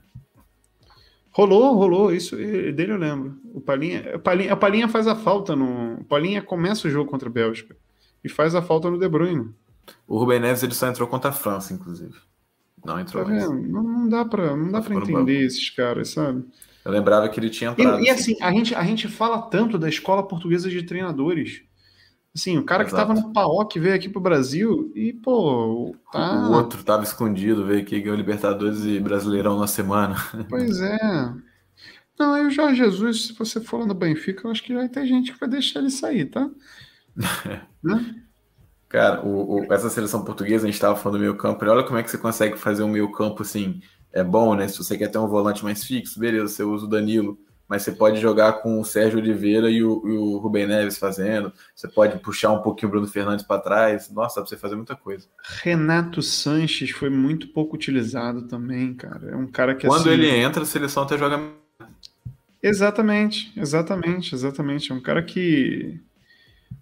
[1.32, 3.36] Rolou, rolou, isso dele eu lembro.
[3.54, 5.94] O Palinha, o Palinha, a Palinha faz a falta no.
[5.94, 7.76] O Palinha começa o jogo contra a Bélgica
[8.22, 9.52] e faz a falta no De Bruyne.
[10.06, 12.14] O Rubem Neves ele só entrou contra a França, inclusive.
[12.84, 13.24] Não entrou.
[13.24, 16.44] Tá não, não dá pra, não dá tá pra entender esses caras, sabe?
[16.84, 18.00] Eu lembrava que ele tinha entrado.
[18.00, 21.62] E, e assim, a gente, a gente fala tanto da escola portuguesa de treinadores.
[22.34, 22.94] Assim, o cara Exato.
[22.94, 26.48] que estava no PAOC veio aqui pro Brasil e, pô, tá...
[26.48, 30.14] O outro tava escondido, veio aqui, ganhou Libertadores e Brasileirão na semana.
[30.48, 31.32] Pois é.
[32.18, 34.88] Não, aí o Jorge Jesus, se você for lá no Benfica, eu acho que vai
[34.88, 36.48] ter gente que vai deixar ele sair, tá?
[38.88, 41.98] Cara, o, o, essa seleção portuguesa, a gente estava falando do meio campo, olha como
[41.98, 43.80] é que você consegue fazer um meio campo assim,
[44.12, 44.66] é bom, né?
[44.66, 47.38] Se você quer ter um volante mais fixo, beleza, você usa o Danilo,
[47.68, 51.52] mas você pode jogar com o Sérgio Oliveira e o, e o Rubem Neves fazendo.
[51.74, 54.10] Você pode puxar um pouquinho o Bruno Fernandes para trás.
[54.10, 55.28] Nossa, dá para você fazer muita coisa.
[55.62, 59.32] Renato Sanches foi muito pouco utilizado também, cara.
[59.32, 60.10] É um cara que quando assim...
[60.10, 61.38] ele entra, a seleção até joga.
[62.62, 64.90] Exatamente, exatamente, exatamente.
[64.90, 66.00] É um cara que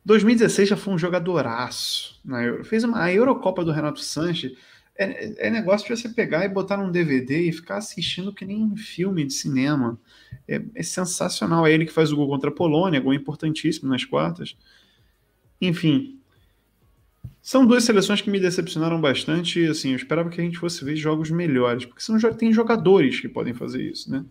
[0.05, 2.65] 2016 já foi um jogadoraço na Euro.
[2.65, 4.53] Fez uma a Eurocopa do Renato Sanches.
[4.99, 8.63] É, é negócio de você pegar e botar num DVD e ficar assistindo que nem
[8.63, 9.99] um filme de cinema.
[10.47, 11.67] É, é, sensacional.
[11.67, 14.57] É ele que faz o gol contra a Polônia, gol importantíssimo nas quartas.
[15.61, 16.21] Enfim.
[17.43, 20.97] São duas seleções que me decepcionaram bastante assim, eu esperava que a gente fosse ver
[20.97, 24.25] jogos melhores, porque são, tem jogadores que podem fazer isso, né?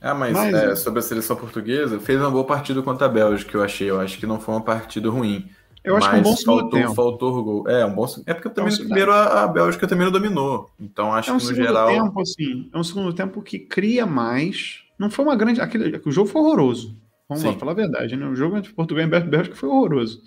[0.00, 3.56] Ah, mas, mas é, sobre a seleção portuguesa, fez uma boa partida contra a Bélgica,
[3.56, 3.90] eu achei.
[3.90, 5.48] Eu acho que não foi uma partida ruim.
[5.82, 6.94] Eu acho que um bom faltou, tempo.
[6.94, 7.68] faltou gol.
[7.68, 10.12] É, um bom É porque também é um no primeiro a, a, Bélgica também não
[10.12, 10.70] dominou.
[10.78, 11.88] Então acho é um que no geral.
[11.88, 14.82] Tempo, assim, é um segundo tempo que cria mais.
[14.98, 15.60] Não foi uma grande.
[15.60, 16.96] Aquele, o jogo foi horroroso.
[17.28, 17.48] Vamos Sim.
[17.48, 18.26] lá, falar a verdade, né?
[18.26, 20.22] O jogo entre Portugal e Bélgica foi horroroso.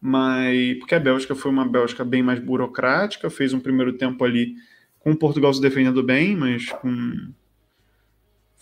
[0.00, 0.78] Mas.
[0.78, 4.54] Porque a Bélgica foi uma Bélgica bem mais burocrática, fez um primeiro tempo ali
[5.00, 7.32] com o Portugal se defendendo bem, mas com.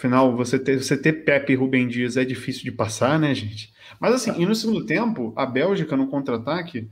[0.01, 3.71] Afinal, você ter, você ter Pepe e Rubem Dias é difícil de passar, né, gente?
[4.01, 6.89] Mas assim, e no segundo tempo, a Bélgica no contra-ataque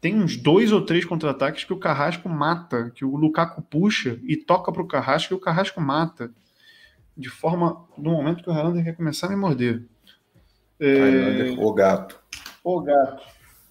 [0.00, 4.36] tem uns dois ou três contra-ataques que o Carrasco mata, que o Lukaku puxa e
[4.36, 6.30] toca para o Carrasco e o Carrasco mata.
[7.16, 9.84] De forma, no momento que o Highlander quer começar a me morder.
[10.78, 11.56] É...
[11.58, 12.20] O gato.
[12.62, 13.20] O gato.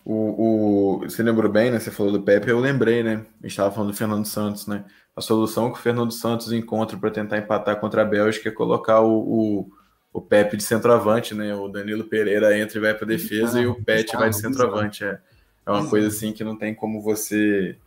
[0.04, 1.80] O, o, você lembrou bem, né?
[1.80, 3.14] Você falou do Pepe, eu lembrei, né?
[3.14, 4.84] A gente estava falando do Fernando Santos, né?
[5.16, 9.02] A solução que o Fernando Santos encontra para tentar empatar contra a Bélgica é colocar
[9.02, 9.72] o, o,
[10.14, 11.54] o Pepe de centroavante, né?
[11.54, 15.04] O Danilo Pereira entra e vai para defesa ah, e o Pet vai de centroavante.
[15.04, 15.20] É,
[15.66, 17.78] é uma coisa assim que não tem como você,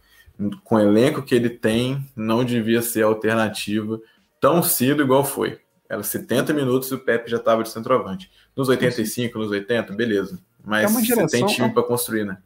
[0.63, 4.01] com o elenco que ele tem, não devia ser alternativa
[4.45, 5.59] tão cedo igual foi.
[5.89, 8.31] Era 70 minutos e o Pepe já estava de centroavante.
[8.55, 10.39] Nos 85, nos 80, beleza.
[10.63, 12.39] Mas é geração, você tem time para construir, né?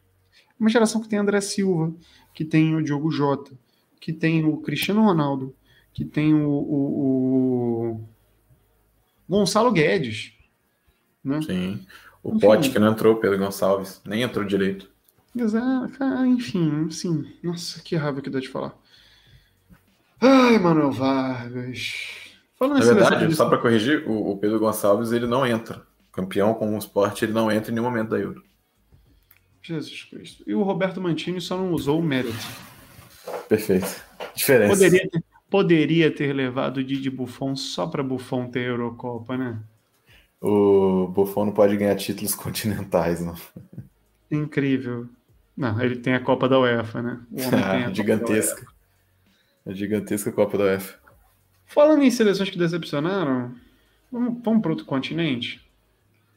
[0.59, 1.93] Uma geração que tem André Silva,
[2.33, 3.51] que tem o Diogo Jota,
[4.01, 5.55] que tem o Cristiano Ronaldo,
[5.93, 8.09] que tem o, o, o
[9.29, 10.33] Gonçalo Guedes.
[11.23, 11.43] Né?
[11.43, 11.87] Sim.
[12.23, 14.91] O enfim, Pote que não entrou, Pedro Gonçalves, nem entrou direito.
[15.37, 17.33] Exato, enfim, sim.
[17.43, 18.75] Nossa, que raiva que dá de falar.
[20.21, 21.95] Ai, Manuel Vargas.
[22.59, 25.87] Falando Na verdade, só para corrigir, o, o, Pedro Gonçalves ele não entra.
[26.11, 28.43] Campeão com o esporte, ele não entra em nenhum momento da Euro.
[29.63, 30.43] Jesus Cristo.
[30.47, 32.35] E o Roberto Mantini só não usou o mérito.
[33.49, 34.03] Perfeito.
[34.35, 34.75] Diferença.
[34.75, 39.59] Poderia ter, poderia ter levado o Didi Buffon só para Buffon ter a Eurocopa, né?
[40.41, 43.35] O Buffon não pode ganhar títulos continentais, não.
[44.31, 45.09] Incrível.
[45.57, 47.21] Não, ele tem a Copa da UEFA, né?
[47.53, 48.65] Ah, gigantesca.
[49.67, 50.99] A gigantesca Copa da UEFA.
[51.67, 53.55] Falando em seleções que decepcionaram,
[54.11, 55.61] vamos, vamos para outro continente?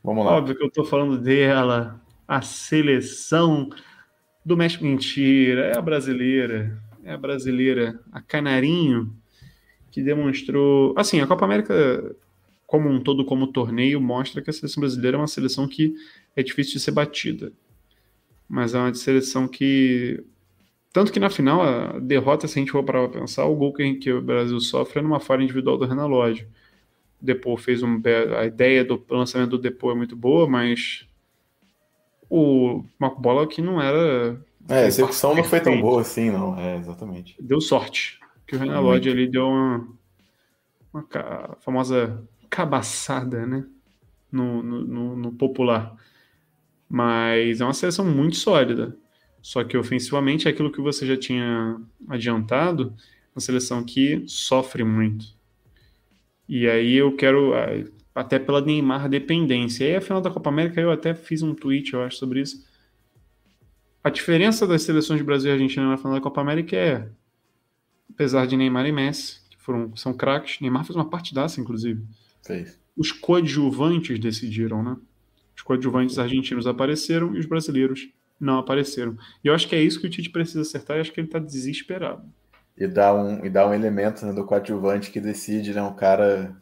[0.03, 0.31] Vamos lá.
[0.31, 3.69] Óbvio que eu estou falando dela, a seleção
[4.45, 4.83] do México.
[4.83, 6.81] Mentira, é a brasileira.
[7.03, 9.15] É a brasileira, a Canarinho,
[9.89, 10.93] que demonstrou.
[10.95, 12.15] Assim, a Copa América,
[12.67, 15.95] como um todo, como torneio, mostra que a seleção brasileira é uma seleção que
[16.35, 17.51] é difícil de ser batida.
[18.47, 20.23] Mas é uma seleção que
[20.93, 23.73] tanto que na final, a derrota, se a gente for parar para pensar, o gol
[23.73, 26.47] que, que, o Brasil sofre é numa falha individual do Renan Lodge.
[27.19, 28.01] Depô fez um.
[28.37, 31.07] A ideia do lançamento do Depô é muito boa, mas
[32.31, 34.41] o Marco Bola que não era.
[34.69, 36.57] É, a execução não foi tão boa assim, não.
[36.57, 37.35] É, exatamente.
[37.41, 38.19] Deu sorte.
[38.47, 39.87] Que o Renan Lodge ali deu uma,
[40.93, 43.65] uma famosa cabaçada, né?
[44.31, 45.93] No, no, no, popular.
[46.87, 48.95] Mas é uma seleção muito sólida.
[49.41, 52.95] Só que ofensivamente é aquilo que você já tinha adiantado,
[53.35, 55.25] uma seleção que sofre muito.
[56.47, 57.67] E aí eu quero, ah,
[58.13, 59.85] até pela Neymar dependência.
[59.85, 62.41] E aí a final da Copa América eu até fiz um tweet, eu acho, sobre
[62.41, 62.65] isso.
[64.03, 67.07] A diferença das seleções de Brasil e Argentina na final da Copa América é,
[68.09, 72.03] apesar de Neymar e Messi, que foram, são craques, Neymar fez uma partidaça, inclusive.
[72.43, 72.79] Fez.
[72.97, 74.97] Os coadjuvantes decidiram, né?
[75.55, 78.09] Os coadjuvantes argentinos apareceram e os brasileiros
[78.39, 79.15] não apareceram.
[79.43, 81.27] E eu acho que é isso que o Tite precisa acertar e acho que ele
[81.27, 82.23] está desesperado.
[82.75, 85.83] E dá um, e dá um elemento né, do coadjuvante que decide, né?
[85.83, 86.59] Um cara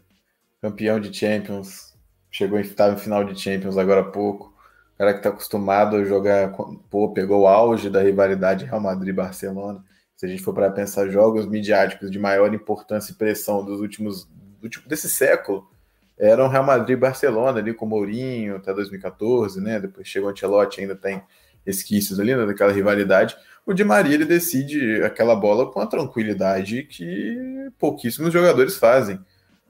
[0.61, 1.93] campeão de Champions,
[2.29, 4.53] chegou em, estava em final de Champions agora há pouco,
[4.97, 6.51] cara que está acostumado a jogar,
[6.89, 9.83] pô, pegou o auge da rivalidade Real Madrid-Barcelona.
[10.17, 14.27] Se a gente for para pensar jogos midiáticos de maior importância e pressão dos últimos,
[14.61, 15.69] do desse século,
[16.17, 19.79] eram Real Madrid Barcelona ali com Mourinho até 2014, né?
[19.79, 21.23] Depois chegou o Ancelotti, ainda tem
[21.65, 26.83] resquícios ali, né, daquela rivalidade, o Di Maria ele decide aquela bola com a tranquilidade
[26.83, 29.19] que pouquíssimos jogadores fazem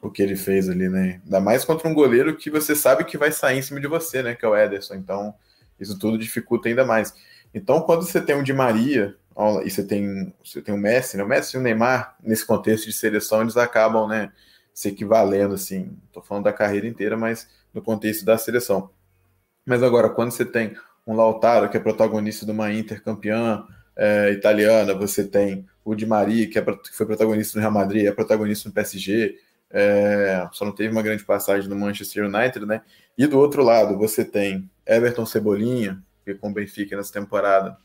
[0.01, 1.21] o que ele fez ali, né?
[1.23, 4.23] Ainda mais contra um goleiro que você sabe que vai sair em cima de você,
[4.23, 4.35] né?
[4.35, 4.95] Que é o Ederson.
[4.95, 5.33] Então,
[5.79, 7.13] isso tudo dificulta ainda mais.
[7.53, 9.15] Então, quando você tem o Di Maria
[9.63, 11.23] e você tem, você tem o Messi, né?
[11.23, 14.31] O Messi e o Neymar, nesse contexto de seleção, eles acabam, né?
[14.73, 15.97] Se equivalendo, assim.
[16.11, 18.89] Tô falando da carreira inteira, mas no contexto da seleção.
[19.65, 20.75] Mas agora, quando você tem
[21.05, 23.65] um Lautaro, que é protagonista de uma Inter campeã
[23.97, 28.05] é, italiana, você tem o Di Maria, que, é, que, foi protagonista no Real Madrid,
[28.05, 29.35] é protagonista no PSG,
[29.71, 32.81] é, só não teve uma grande passagem no Manchester United, né?
[33.17, 37.77] E do outro lado, você tem Everton Cebolinha, que com o Benfica nessa temporada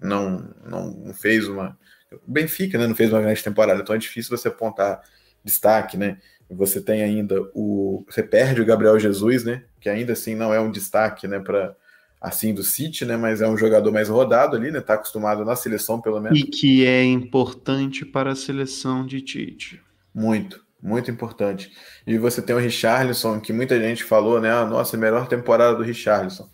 [0.00, 1.78] não, não fez uma.
[2.26, 5.02] Benfica né, não fez uma grande temporada, então é difícil você apontar
[5.44, 6.18] destaque, né?
[6.50, 8.04] Você tem ainda o.
[8.08, 9.64] Você perde o Gabriel Jesus, né?
[9.80, 11.38] Que ainda assim não é um destaque, né?
[11.38, 11.76] Para
[12.20, 13.16] assim do City, né?
[13.16, 14.80] Mas é um jogador mais rodado ali, né?
[14.80, 16.38] Tá acostumado na seleção, pelo menos.
[16.38, 19.80] E que é importante para a seleção de Tite.
[20.12, 21.72] Muito, muito importante.
[22.06, 24.50] E você tem o Richarlison, que muita gente falou, né?
[24.52, 26.48] A nossa melhor temporada do Richarlison.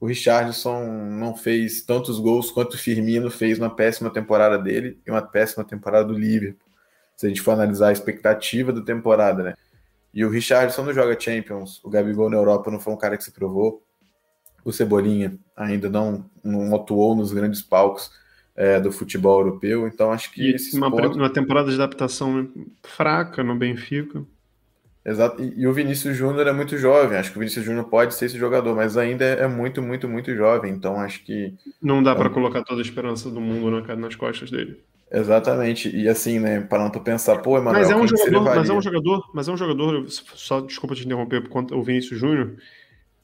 [0.00, 5.10] O Richarlison não fez tantos gols quanto o Firmino fez na péssima temporada dele e
[5.10, 6.68] uma péssima temporada do Liverpool.
[7.16, 9.54] Se a gente for analisar a expectativa da temporada, né?
[10.12, 11.80] E o Richarlison não joga Champions.
[11.84, 13.82] O Gabigol na Europa não foi um cara que se provou
[14.64, 18.10] O Cebolinha ainda não, não atuou nos grandes palcos
[18.54, 20.54] é, do futebol europeu, então acho que.
[20.74, 21.16] Uma, pontos...
[21.16, 22.48] uma temporada de adaptação
[22.82, 24.24] fraca no Benfica.
[25.04, 27.18] Exato, e, e o Vinícius Júnior é muito jovem.
[27.18, 30.34] Acho que o Vinícius Júnior pode ser esse jogador, mas ainda é muito, muito, muito
[30.34, 30.72] jovem.
[30.72, 31.54] Então acho que.
[31.80, 34.78] Não dá para colocar toda a esperança do mundo na, nas costas dele.
[35.10, 35.94] Exatamente.
[35.94, 38.80] E assim, né, parando para pensar, pô, Emanuel, mas é um jogador, mas é um
[38.80, 42.54] jogador, mas é um jogador, só desculpa te interromper por conta o Vinícius Júnior,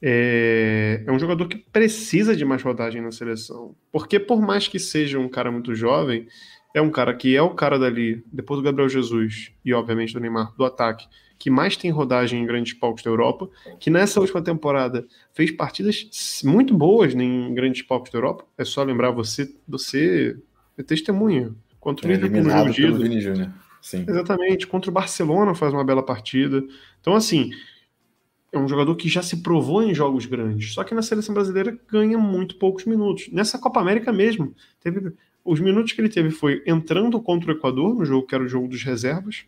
[0.01, 3.75] é, é um jogador que precisa de mais rodagem na seleção.
[3.91, 6.27] Porque por mais que seja um cara muito jovem,
[6.73, 10.19] é um cara que é o cara dali, depois do Gabriel Jesus e obviamente do
[10.19, 14.41] Neymar, do ataque, que mais tem rodagem em grandes palcos da Europa, que nessa última
[14.41, 18.45] temporada fez partidas muito boas em grandes palcos da Europa.
[18.57, 20.37] É só lembrar você, você
[20.77, 21.53] é testemunha.
[21.79, 23.49] Contra o é, Liverpool Vini Júnior.
[23.81, 24.05] Sim.
[24.05, 24.67] Exatamente.
[24.67, 26.61] Contra o Barcelona faz uma bela partida.
[26.99, 27.51] Então, assim,
[28.51, 30.73] é um jogador que já se provou em jogos grandes.
[30.73, 33.29] Só que na seleção brasileira ganha muito poucos minutos.
[33.31, 37.95] Nessa Copa América mesmo, teve os minutos que ele teve foi entrando contra o Equador,
[37.95, 39.45] no jogo que era o jogo dos reservas,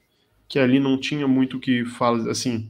[0.48, 2.70] que ali não tinha muito o que fala, assim,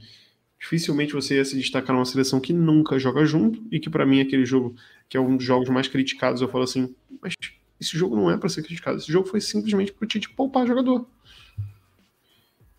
[0.60, 4.20] dificilmente você ia se destacar numa seleção que nunca joga junto e que para mim
[4.20, 4.76] é aquele jogo
[5.10, 7.34] que é um dos jogos mais criticados, eu falo assim, mas
[7.80, 8.98] esse jogo não é para ser criticado.
[8.98, 11.08] Esse jogo foi simplesmente para o Tite poupar jogador.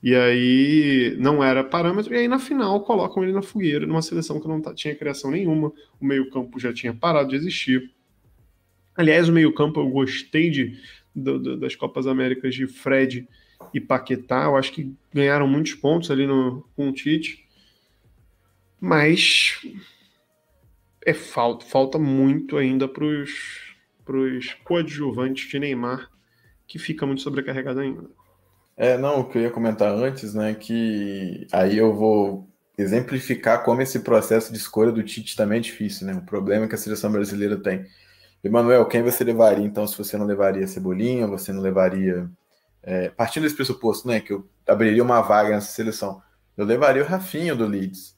[0.02, 4.40] E aí não era parâmetro, e aí na final colocam ele na fogueira, numa seleção
[4.40, 7.92] que não tá, tinha criação nenhuma, o meio-campo já tinha parado de existir.
[8.96, 10.76] Aliás, o meio-campo eu gostei de,
[11.14, 13.28] do, do, das Copas Américas de Fred
[13.72, 17.46] e Paquetá, eu acho que ganharam muitos pontos ali no, com o Tite,
[18.80, 19.60] mas
[21.06, 23.72] é falta, falta muito ainda para os
[24.04, 26.10] para os coadjuvantes de Neymar,
[26.66, 28.10] que fica muito sobrecarregado ainda.
[28.82, 33.80] É, não, o que eu ia comentar antes, né, que aí eu vou exemplificar como
[33.80, 36.14] esse processo de escolha do Tite também é difícil, né?
[36.14, 37.86] O problema que a seleção brasileira tem.
[38.42, 42.28] Emanuel, quem você levaria, então, se você não levaria Cebolinha, você não levaria...
[42.82, 46.20] É, partindo desse pressuposto, né, que eu abriria uma vaga nessa seleção,
[46.56, 48.16] eu levaria o Rafinha do Leeds.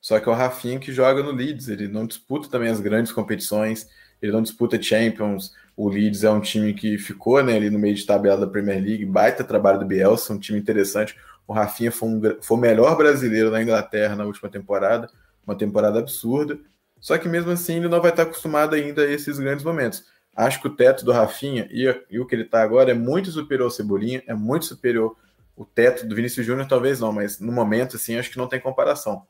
[0.00, 3.12] Só que é o Rafinha que joga no Leeds, ele não disputa também as grandes
[3.12, 3.86] competições,
[4.22, 5.52] ele não disputa Champions.
[5.76, 8.82] O Leeds é um time que ficou né, ali no meio de tabela da Premier
[8.82, 11.16] League, baita trabalho do Bielsa, um time interessante.
[11.46, 15.08] O Rafinha foi, um, foi o melhor brasileiro na Inglaterra na última temporada,
[15.46, 16.58] uma temporada absurda.
[16.98, 20.04] Só que mesmo assim ele não vai estar acostumado ainda a esses grandes momentos.
[20.34, 23.30] Acho que o teto do Rafinha e, e o que ele está agora é muito
[23.30, 25.14] superior ao Cebolinha, é muito superior
[25.56, 28.60] o teto do Vinícius Júnior, talvez não, mas no momento, assim, acho que não tem
[28.60, 29.26] comparação.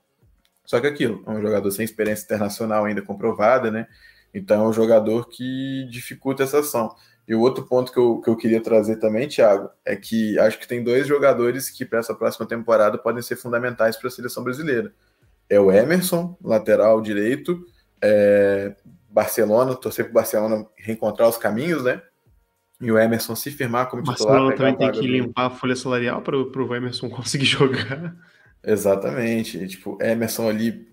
[0.64, 3.86] Só que aquilo, é um jogador sem experiência internacional ainda comprovada, né?
[4.36, 6.94] Então é um jogador que dificulta essa ação.
[7.26, 10.58] E o outro ponto que eu, que eu queria trazer também, Thiago, é que acho
[10.58, 14.44] que tem dois jogadores que para essa próxima temporada podem ser fundamentais para a seleção
[14.44, 14.92] brasileira.
[15.48, 17.64] É o Emerson, lateral direito,
[18.00, 18.76] é,
[19.08, 22.02] Barcelona, torcer para o Barcelona reencontrar os caminhos, né?
[22.78, 24.20] E o Emerson se firmar como titular.
[24.20, 28.14] O Barcelona também tem que limpar a folha salarial para o Emerson conseguir jogar.
[28.62, 29.56] Exatamente.
[29.56, 30.86] E, tipo, Emerson ali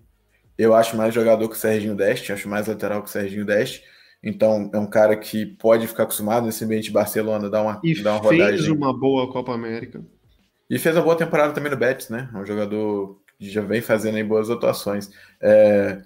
[0.56, 3.82] eu acho mais jogador que o Serginho Deste, acho mais lateral que o Serginho Deste.
[4.22, 8.02] Então, é um cara que pode ficar acostumado nesse ambiente de Barcelona, dar uma, e
[8.02, 8.72] dar uma fez rodagem.
[8.72, 10.02] uma boa Copa América.
[10.70, 12.30] E fez uma boa temporada também no Betis, né?
[12.32, 15.10] É um jogador que já vem fazendo aí boas atuações.
[15.40, 16.00] É...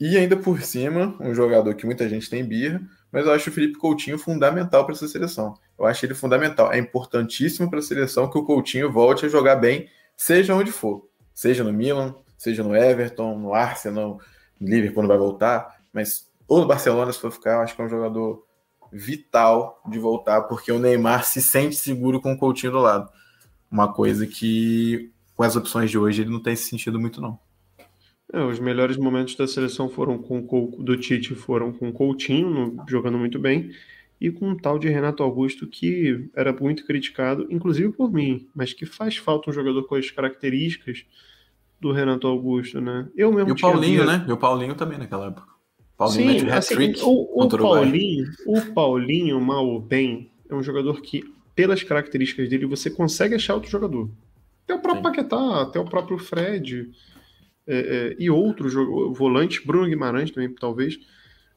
[0.00, 2.80] E ainda por cima, um jogador que muita gente tem birra,
[3.12, 5.54] mas eu acho o Felipe Coutinho fundamental para essa seleção.
[5.78, 6.72] Eu acho ele fundamental.
[6.72, 11.06] É importantíssimo para a seleção que o Coutinho volte a jogar bem, seja onde for.
[11.34, 14.18] Seja no Milan, seja no Everton, no Arsenal,
[14.58, 17.84] no Liverpool não vai voltar, mas ou no Barcelona, se for ficar, acho que é
[17.84, 18.42] um jogador
[18.90, 23.10] vital de voltar, porque o Neymar se sente seguro com o Coutinho do lado.
[23.70, 27.38] Uma coisa que, com as opções de hoje, ele não tem sentido muito, não.
[28.32, 30.40] É, os melhores momentos da seleção foram com
[30.78, 33.70] do Tite foram com o Coutinho, no, jogando muito bem,
[34.18, 38.72] e com um tal de Renato Augusto, que era muito criticado, inclusive por mim, mas
[38.72, 41.04] que faz falta um jogador com as características
[41.80, 43.08] do Renato Augusto, né?
[43.16, 44.24] Eu mesmo e o Paulinho, né?
[44.28, 45.48] E o Paulinho também naquela época.
[45.96, 51.22] Paulinho Sim, assim, o, o Paulinho, o Paulinho, mal ou bem, é um jogador que,
[51.54, 54.10] pelas características dele, você consegue achar outro jogador.
[54.64, 55.02] Até o próprio Sim.
[55.02, 56.90] Paquetá, até o próprio Fred
[57.66, 58.74] é, é, e outros
[59.16, 60.98] volantes, Bruno Guimarães também, talvez.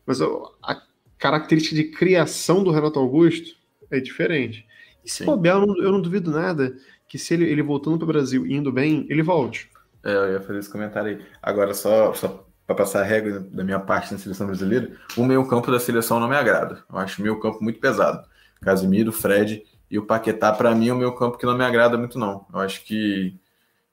[0.05, 0.25] Mas a,
[0.61, 0.81] a,
[1.17, 3.55] característica de criação do Renato Augusto
[3.89, 4.65] é diferente.
[5.05, 6.75] E se bobear, eu não, eu não duvido nada
[7.07, 9.69] que se ele, ele voltando para o Brasil indo bem, ele volte.
[10.03, 11.25] É, eu ia fazer esse comentário aí.
[11.41, 15.45] Agora, só, só para passar a regra da minha parte na seleção brasileira, o meio
[15.47, 16.83] campo da seleção não me agrada.
[16.91, 18.27] Eu acho o meio campo muito pesado.
[18.61, 21.97] Casimiro, Fred e o Paquetá, para mim, é o meio campo que não me agrada
[21.97, 22.45] muito, não.
[22.53, 23.37] Eu acho que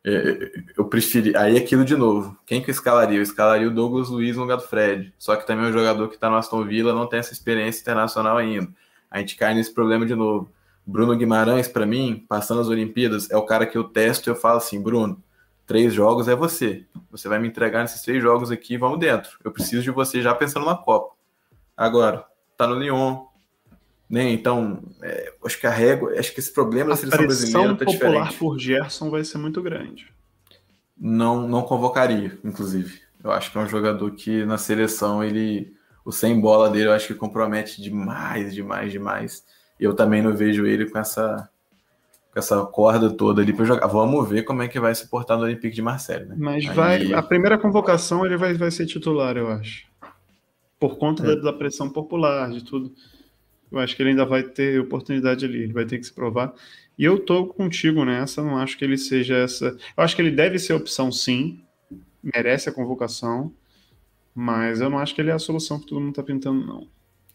[0.05, 1.37] É, é, eu preferi.
[1.37, 2.37] Aí aquilo de novo.
[2.47, 3.19] Quem que eu escalaria?
[3.19, 5.13] Eu escalaria o Douglas Luiz no lugar do Fred.
[5.19, 7.83] Só que também é um jogador que está no Aston Villa não tem essa experiência
[7.83, 8.69] internacional ainda.
[9.11, 10.51] A gente cai nesse problema de novo.
[10.87, 14.37] Bruno Guimarães, para mim, passando as Olimpíadas, é o cara que eu testo e eu
[14.37, 15.23] falo assim: Bruno,
[15.71, 16.85] três jogos é você.
[17.13, 19.39] Você vai me entregar nesses três jogos aqui vamos dentro.
[19.45, 21.15] Eu preciso de você já pensando na Copa.
[21.77, 23.27] Agora, tá no Lyon.
[24.09, 24.33] Né?
[24.33, 28.11] Então, é, acho que a régua, acho que esse problema da seleção brasileira tá popular
[28.11, 28.39] diferente.
[28.41, 30.13] por Gerson vai ser muito grande.
[30.99, 33.01] Não, não convocaria, inclusive.
[33.23, 35.73] Eu acho que é um jogador que na seleção ele
[36.05, 39.45] o sem bola dele eu acho que compromete demais, demais, demais.
[39.79, 41.49] Eu também não vejo ele com essa
[42.33, 43.87] com essa corda toda ali para jogar.
[43.87, 46.35] Vamos ver como é que vai se portar no Olympique de Marseille, né?
[46.39, 46.75] Mas Aí...
[46.75, 49.91] vai a primeira convocação ele vai, vai ser titular, eu acho
[50.81, 51.37] por conta é.
[51.37, 52.93] da, da, pressão popular, de tudo.
[53.71, 56.55] Eu acho que ele ainda vai ter oportunidade ali, ele vai ter que se provar.
[56.99, 59.77] E eu tô contigo nessa, não acho que ele seja essa.
[59.97, 61.63] Eu acho que ele deve ser opção sim,
[62.23, 63.53] merece a convocação,
[64.35, 66.89] mas eu não acho que ele é a solução que todo mundo tá pintando, não.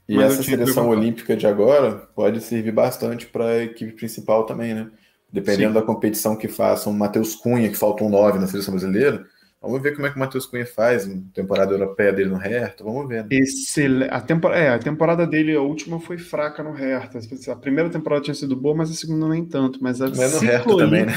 [0.07, 4.73] E mas essa seleção olímpica de agora pode servir bastante para a equipe principal também,
[4.73, 4.89] né?
[5.31, 5.79] Dependendo sim.
[5.79, 9.25] da competição que façam, o Matheus Cunha, que falta um 9 na seleção brasileira,
[9.65, 13.09] Vamos ver como é que o Matheus Cunha faz, temporada europeia dele no Hertha, vamos
[13.09, 13.25] ver.
[13.25, 14.07] Né?
[14.11, 17.19] a, tempor é, a temporada dele, a última, foi fraca no Hertha.
[17.51, 19.81] A primeira temporada tinha sido boa, mas a segunda nem tanto.
[19.81, 21.13] Mas, a mas no Hertha também, né?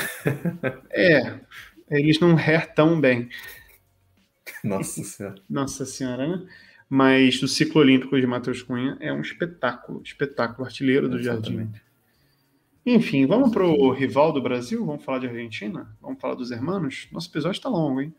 [0.90, 1.34] é,
[1.90, 3.28] eles não hertam bem.
[4.64, 5.34] Nossa Senhora.
[5.48, 6.42] Nossa Senhora, né?
[6.88, 11.56] Mas o ciclo olímpico de Matheus Cunha é um espetáculo, espetáculo artilheiro do Exatamente.
[11.56, 11.88] Jardim.
[12.86, 14.84] Enfim, vamos para o rival do Brasil?
[14.86, 15.94] Vamos falar de Argentina?
[16.00, 17.06] Vamos falar dos hermanos?
[17.12, 18.14] Nosso episódio está longo, hein?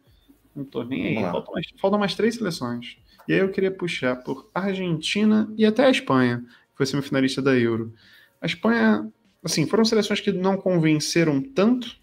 [0.56, 1.24] Não tô nem aí.
[1.24, 2.98] Faltam mais, faltam mais três seleções.
[3.28, 7.58] E aí eu queria puxar por Argentina e até a Espanha, que foi semifinalista da
[7.58, 7.92] Euro.
[8.40, 9.12] A Espanha,
[9.44, 11.98] assim, foram seleções que não convenceram tanto,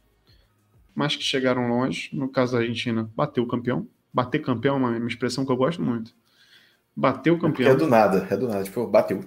[0.93, 2.11] mas que chegaram longe.
[2.13, 3.87] No caso da Argentina, bateu o campeão.
[4.13, 6.13] Bater campeão é uma, uma expressão que eu gosto muito.
[6.97, 7.71] Bateu o campeão.
[7.71, 8.65] É do nada, é do nada.
[8.65, 9.23] Tipo, bateu.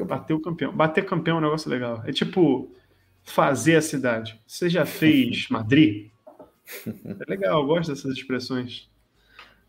[0.00, 0.72] Bateu o campeão.
[0.72, 2.02] Bater campeão é um negócio legal.
[2.04, 2.68] É tipo
[3.22, 4.40] fazer a cidade.
[4.44, 6.10] Você já fez Madrid?
[6.86, 8.90] É legal, eu gosto dessas expressões.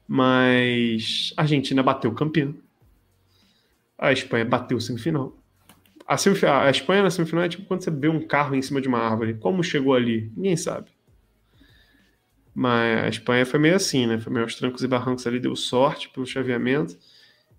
[0.08, 2.56] Mas a Argentina bateu o campeão.
[3.96, 5.38] A Espanha bateu o semifinal.
[6.08, 6.62] A, semifinal.
[6.62, 9.00] a Espanha na semifinal é tipo quando você vê um carro em cima de uma
[9.00, 9.36] árvore.
[9.36, 10.32] Como chegou ali?
[10.36, 10.90] Ninguém sabe.
[12.54, 14.20] Mas a Espanha foi meio assim, né?
[14.20, 16.98] Foi meio aos trancos e barrancos ali, deu sorte pelo chaveamento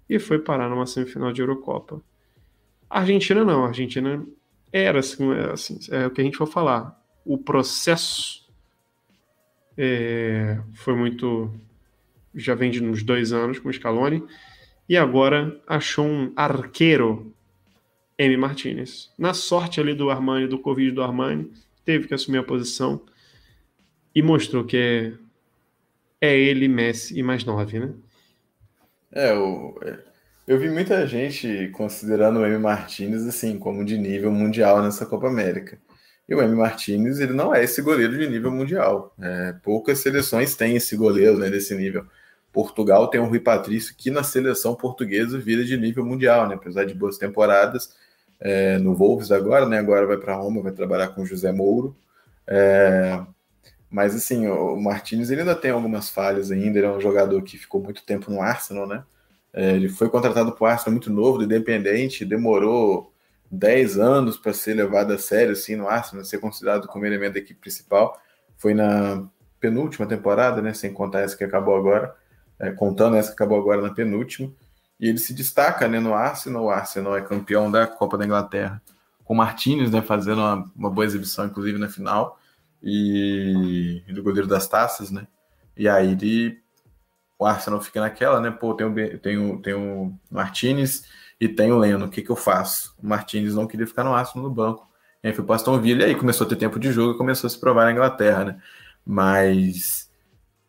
[0.09, 2.01] e foi parar numa semifinal de Eurocopa.
[2.89, 4.25] A Argentina não, a Argentina
[4.73, 7.01] era assim, é, assim é o que a gente for falar.
[7.25, 8.47] O processo
[9.77, 11.53] é, foi muito.
[12.35, 14.23] Já vem de uns dois anos com o Scaloni.
[14.89, 17.35] E agora achou um arqueiro,
[18.17, 18.37] M.
[18.37, 19.13] Martinez.
[19.19, 21.51] Na sorte ali do Armani, do Covid do Armani,
[21.85, 23.03] teve que assumir a posição
[24.15, 25.13] e mostrou que é,
[26.21, 27.93] é ele, Messi e mais nove, né?
[29.17, 29.99] É, o, é,
[30.47, 32.59] eu vi muita gente considerando o M.
[32.59, 35.79] Martinez assim, como de nível mundial nessa Copa América.
[36.29, 36.55] E o M.
[36.55, 39.14] Martinez, ele não é esse goleiro de nível mundial.
[39.19, 42.05] É, poucas seleções têm esse goleiro né, desse nível.
[42.53, 46.55] Portugal tem o Rui Patrício, que na seleção portuguesa vira de nível mundial, né?
[46.55, 47.97] apesar de boas temporadas.
[48.39, 49.79] É, no Wolves agora, né?
[49.79, 51.97] Agora vai para Roma, vai trabalhar com José Mouro.
[52.47, 53.19] É,
[53.97, 56.78] mas assim, o Martinez ele ainda tem algumas falhas ainda.
[56.78, 59.03] Ele é um jogador que ficou muito tempo no Arsenal, né?
[59.55, 63.11] É, ele foi contratado para o Arsenal muito novo, do Independente, demorou
[63.51, 67.38] 10 anos para ser levado a sério assim, no Arsenal, ser considerado como elemento da
[67.38, 68.20] equipe principal.
[68.59, 69.26] Foi na
[69.59, 72.14] penúltima temporada, né, sem contar essa que acabou agora,
[72.59, 74.53] é, contando essa que acabou agora na penúltima.
[75.01, 76.64] E ele se destaca né, no Arsenal.
[76.64, 78.82] O Arsenal é campeão da Copa da Inglaterra,
[79.24, 82.38] com o Martínez né, fazendo uma, uma boa exibição, inclusive na final,
[82.87, 85.11] e, do goleiro das taças.
[85.11, 85.26] Né?
[85.76, 86.62] E aí ele,
[87.37, 88.51] o Arsenal fica naquela, né?
[88.51, 91.05] Pô, tem o, tem o, tem o Martínez
[91.41, 92.95] e tem o Leno, o que, que eu faço?
[93.03, 94.89] O Martins não queria ficar no Arsenal no banco.
[95.22, 97.18] E aí foi para Aston Villa e aí começou a ter tempo de jogo e
[97.18, 98.62] começou a se provar na Inglaterra, né?
[99.05, 100.09] Mas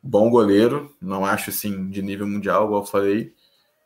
[0.02, 3.34] bom goleiro, não acho assim de nível mundial, igual eu falei.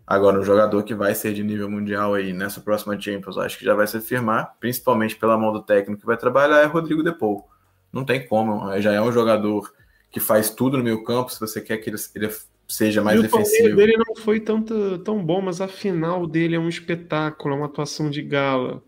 [0.07, 3.65] Agora, um jogador que vai ser de nível mundial aí nessa próxima Champions, acho que
[3.65, 7.50] já vai se firmar, principalmente pela mão do técnico que vai trabalhar, é Rodrigo Depou.
[7.91, 9.73] Não tem como, já é um jogador
[10.11, 12.29] que faz tudo no meio campo, se você quer que ele, ele
[12.67, 13.73] seja mais e defensivo.
[13.73, 17.57] O dele não foi tanto, tão bom, mas a final dele é um espetáculo, é
[17.57, 18.81] uma atuação de gala.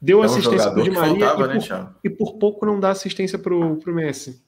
[0.00, 2.66] Deu é um assistência para o Di Maria faltava, e, por, né, e, por, pouco
[2.66, 4.42] não dá assistência para o Messi.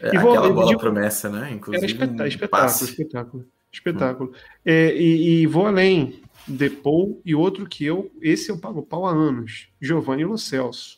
[0.00, 1.52] É, e vou, aquela bola digo, Messi, né?
[1.52, 4.30] Inclusive, era espetáculo, um espetáculo, espetáculo, espetáculo.
[4.30, 4.60] Hum.
[4.64, 6.20] É, e, e, vou além.
[6.46, 9.68] Depou e outro que eu, esse eu pago pau há anos.
[9.80, 10.97] Giovanni Lo Celso.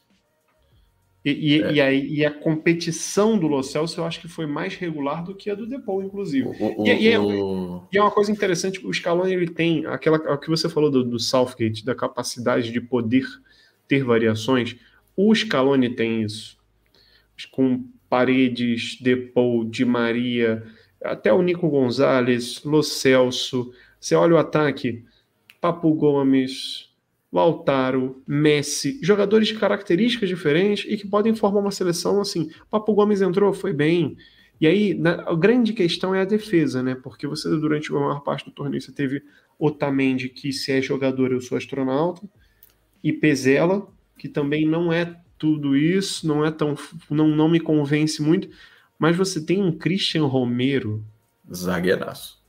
[1.22, 1.72] E, e, é.
[1.72, 5.34] e, a, e, a, competição do Lo Celso eu acho que foi mais regular do
[5.34, 6.48] que a do Depou, inclusive.
[6.48, 7.82] O, o, e, é, o...
[7.92, 11.04] e, é, uma coisa interessante, o Scaloni ele tem aquela o que você falou do,
[11.04, 13.26] do Southgate, da capacidade de poder
[13.86, 14.76] ter variações.
[15.14, 16.56] O Scaloni tem isso.
[17.50, 20.64] Com Paredes, Depou, Di Maria,
[21.02, 23.72] até o Nico Gonzalez, Lo Celso.
[24.00, 25.04] Você olha o ataque,
[25.60, 26.89] Papo Gomes,
[27.32, 32.50] Lautaro, Messi, jogadores de características diferentes e que podem formar uma seleção assim.
[32.70, 34.16] Papo Gomes entrou, foi bem.
[34.60, 36.94] E aí, na, a grande questão é a defesa, né?
[36.94, 39.22] Porque você, durante a maior parte do torneio, você teve
[39.58, 42.22] Otamendi, que se é jogador, eu sou astronauta,
[43.02, 43.86] e Pezela,
[44.18, 46.76] que também não é tudo isso, não é tão.
[47.08, 48.48] não, não me convence muito.
[48.98, 51.02] Mas você tem um Christian Romero.
[51.52, 52.39] Zagueiraço.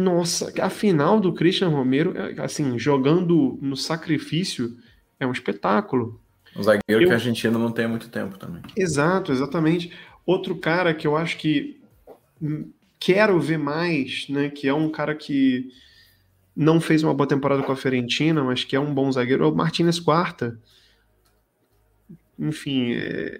[0.00, 4.78] Nossa, a final do Christian Romero, é, assim, jogando no sacrifício,
[5.18, 6.18] é um espetáculo.
[6.56, 7.06] Um zagueiro eu...
[7.06, 8.62] que a Argentina não tem há muito tempo também.
[8.74, 9.92] Exato, exatamente.
[10.24, 11.78] Outro cara que eu acho que
[12.98, 14.48] quero ver mais, né?
[14.48, 15.70] Que é um cara que
[16.56, 19.46] não fez uma boa temporada com a Fiorentina, mas que é um bom zagueiro, é
[19.48, 20.58] o Martinez Quarta.
[22.38, 23.38] Enfim, é...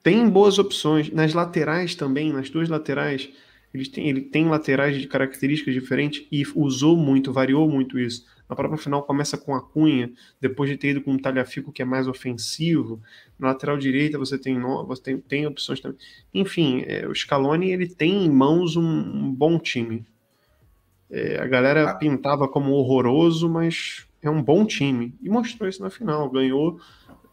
[0.00, 1.10] tem boas opções.
[1.10, 3.28] Nas laterais também, nas duas laterais,
[3.74, 8.24] ele tem, ele tem laterais de características diferentes e usou muito, variou muito isso.
[8.48, 11.82] Na própria final começa com a Cunha, depois de ter ido com um Talhafico que
[11.82, 13.02] é mais ofensivo.
[13.36, 15.98] Na lateral direita você tem, você tem, tem opções também.
[16.32, 20.06] Enfim, é, o Scaloni ele tem em mãos um, um bom time.
[21.10, 21.94] É, a galera ah.
[21.94, 25.14] pintava como horroroso, mas é um bom time.
[25.20, 26.30] E mostrou isso na final.
[26.30, 26.78] Ganhou,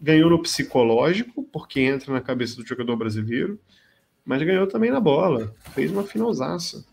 [0.01, 3.59] ganhou no psicológico, porque entra na cabeça do jogador brasileiro
[4.26, 5.53] mas ganhou também na bola.
[5.74, 6.86] Fez uma finalzaça.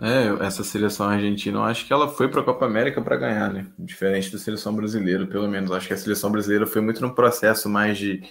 [0.00, 3.52] É, essa seleção argentina, eu acho que ela foi para a Copa América para ganhar,
[3.52, 3.66] né?
[3.78, 5.70] Diferente da seleção brasileira, pelo menos.
[5.70, 8.22] Acho que a seleção brasileira foi muito no processo mais de,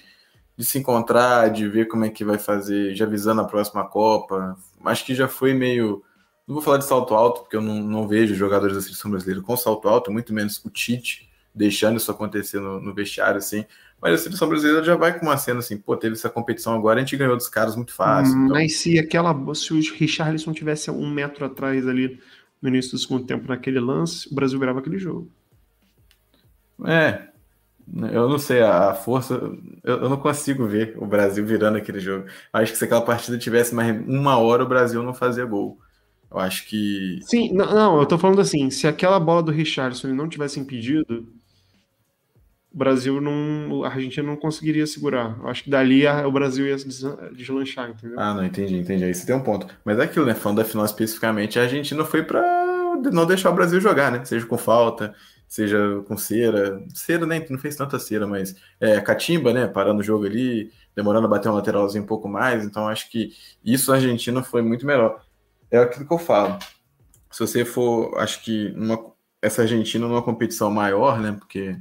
[0.57, 4.57] de se encontrar, de ver como é que vai fazer, já visando a próxima Copa.
[4.83, 6.03] Acho que já foi meio.
[6.45, 9.41] Não vou falar de salto alto, porque eu não, não vejo jogadores da seleção brasileira
[9.41, 13.65] com salto alto, muito menos o Tite deixando isso acontecer no, no vestiário, assim.
[14.01, 16.97] Mas a seleção brasileira já vai com uma cena assim, pô, teve essa competição agora,
[16.97, 18.35] a gente ganhou dos caras muito fácil.
[18.35, 18.55] Hum, então...
[18.55, 19.35] Mas se aquela.
[19.53, 22.19] Se o Richarlison tivesse um metro atrás ali
[22.61, 25.29] no início do segundo tempo naquele lance, o Brasil virava aquele jogo.
[26.85, 27.27] É.
[28.11, 29.35] Eu não sei, a força.
[29.83, 32.25] Eu, eu não consigo ver o Brasil virando aquele jogo.
[32.53, 35.77] Acho que se aquela partida tivesse mais uma hora, o Brasil não fazia gol.
[36.31, 37.19] Eu acho que.
[37.23, 41.27] Sim, não, não eu tô falando assim, se aquela bola do Richardson não tivesse impedido,
[42.73, 43.83] o Brasil não.
[43.83, 45.37] A Argentina não conseguiria segurar.
[45.45, 46.77] Acho que dali a, o Brasil ia
[47.33, 48.19] deslanchar, entendeu?
[48.19, 49.03] Ah, não, entendi, entendi.
[49.03, 49.67] Aí você tem um ponto.
[49.83, 50.33] Mas é aquilo, né?
[50.33, 52.41] Falando da final especificamente, a Argentina foi para
[53.11, 54.23] não deixar o Brasil jogar, né?
[54.23, 55.13] Seja com falta,
[55.47, 56.81] seja com cera.
[56.93, 59.67] Cera nem não fez tanta cera, mas é, catimba, né?
[59.67, 62.63] Parando o jogo ali, demorando a bater um lateralzinho um pouco mais.
[62.63, 65.21] Então acho que isso a Argentina foi muito melhor.
[65.69, 66.57] É aquilo que eu falo.
[67.29, 69.11] Se você for, acho que numa,
[69.41, 71.33] essa Argentina numa competição maior, né?
[71.37, 71.77] Porque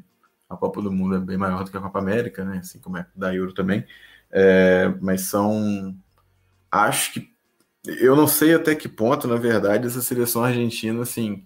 [0.51, 2.59] a Copa do Mundo é bem maior do que a Copa América, né?
[2.59, 3.87] Assim como é da Euro também.
[4.31, 5.97] É, mas são.
[6.71, 7.31] Acho que.
[7.87, 11.45] Eu não sei até que ponto, na verdade, essa seleção argentina, assim,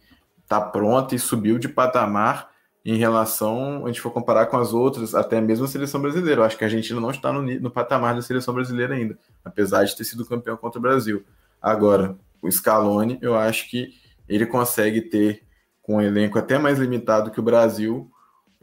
[0.48, 2.50] tá pronta e subiu de patamar
[2.84, 6.40] em relação, a gente for comparar com as outras, até mesmo a seleção brasileira.
[6.40, 9.84] Eu acho que a Argentina não está no, no patamar da seleção brasileira ainda, apesar
[9.84, 11.24] de ter sido campeão contra o Brasil.
[11.62, 13.94] Agora, o Scaloni, eu acho que
[14.28, 15.44] ele consegue ter,
[15.80, 18.10] com um elenco até mais limitado que o Brasil,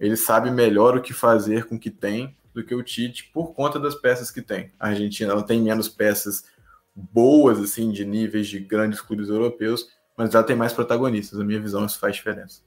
[0.02, 3.54] ele sabe melhor o que fazer com o que tem do que o Tite por
[3.54, 4.72] conta das peças que tem.
[4.80, 6.44] A Argentina ela tem menos peças
[6.96, 11.40] boas assim de níveis de grandes clubes europeus, mas ela tem mais protagonistas.
[11.40, 12.64] A minha visão isso faz diferença.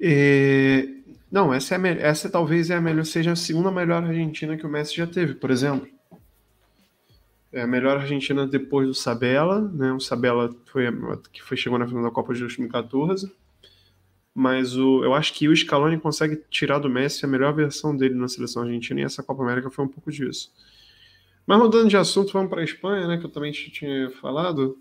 [0.00, 0.86] É...
[1.30, 4.70] Não, essa é essa talvez é a melhor, seja a segunda melhor Argentina que o
[4.70, 5.88] Messi já teve, por exemplo.
[7.52, 9.92] É a melhor Argentina depois do Sabella, né?
[9.92, 10.84] O Sabella foi
[11.32, 13.32] que foi chegou na final da Copa de 2014
[14.34, 18.14] mas o, eu acho que o Scaloni consegue tirar do Messi a melhor versão dele
[18.14, 20.52] na seleção argentina e essa Copa América foi um pouco disso.
[21.46, 24.76] Mas mudando de assunto, vamos para a Espanha, né, que eu também tinha falado.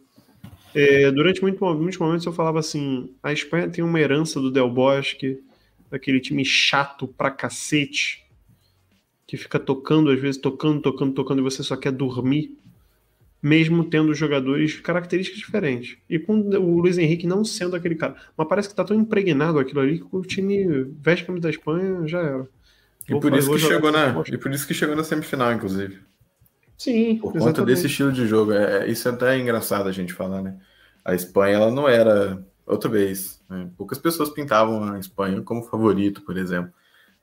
[0.73, 4.71] É, durante muito, muitos momentos eu falava assim: a Espanha tem uma herança do Del
[4.71, 5.43] Bosque,
[5.91, 8.25] daquele time chato pra cacete,
[9.27, 12.57] que fica tocando, às vezes tocando, tocando, tocando, e você só quer dormir
[13.43, 15.97] mesmo tendo jogadores de características diferentes.
[16.09, 18.15] E com o Luiz Henrique não sendo aquele cara.
[18.37, 22.07] Mas parece que tá tão impregnado aquilo ali que o time veste camisa da Espanha
[22.07, 22.47] já era.
[23.09, 25.99] E por, isso que chegou na, e por isso que chegou na semifinal, inclusive.
[26.77, 27.43] Sim, Por exatamente.
[27.43, 28.53] conta desse estilo de jogo.
[28.53, 30.55] É, é, isso é até engraçado a gente falar, né?
[31.03, 33.69] A Espanha, ela não era, outra vez, né?
[33.77, 36.71] poucas pessoas pintavam a Espanha como favorito, por exemplo.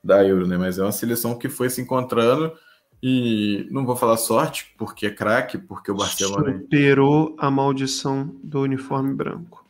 [0.03, 0.55] da Euro, né?
[0.55, 2.53] Mas é uma seleção que foi se encontrando
[3.01, 6.59] e não vou falar sorte, porque é craque, porque o Barcelona.
[6.59, 9.65] Superou a maldição do uniforme branco.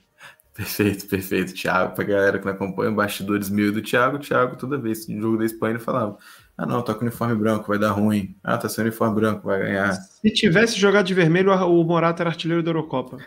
[0.53, 1.53] Perfeito, perfeito.
[1.53, 5.37] Thiago, pra galera que não acompanha, bastidores mil do Thiago, Thiago, toda vez no jogo
[5.37, 6.17] da Espanha ele falava:
[6.57, 8.35] Ah, não, tá com uniforme branco, vai dar ruim.
[8.43, 9.93] Ah, tá sem uniforme branco, vai ganhar.
[9.93, 13.17] Se tivesse jogado de vermelho, o Morata era artilheiro da Eurocopa.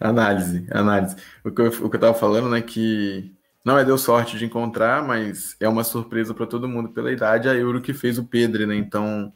[0.00, 1.16] Análise, análise.
[1.44, 3.34] O que eu, o que eu tava falando, né, que
[3.64, 7.48] não é deu sorte de encontrar, mas é uma surpresa para todo mundo pela idade.
[7.48, 8.76] A Euro que fez o Pedro, né?
[8.76, 9.32] Então,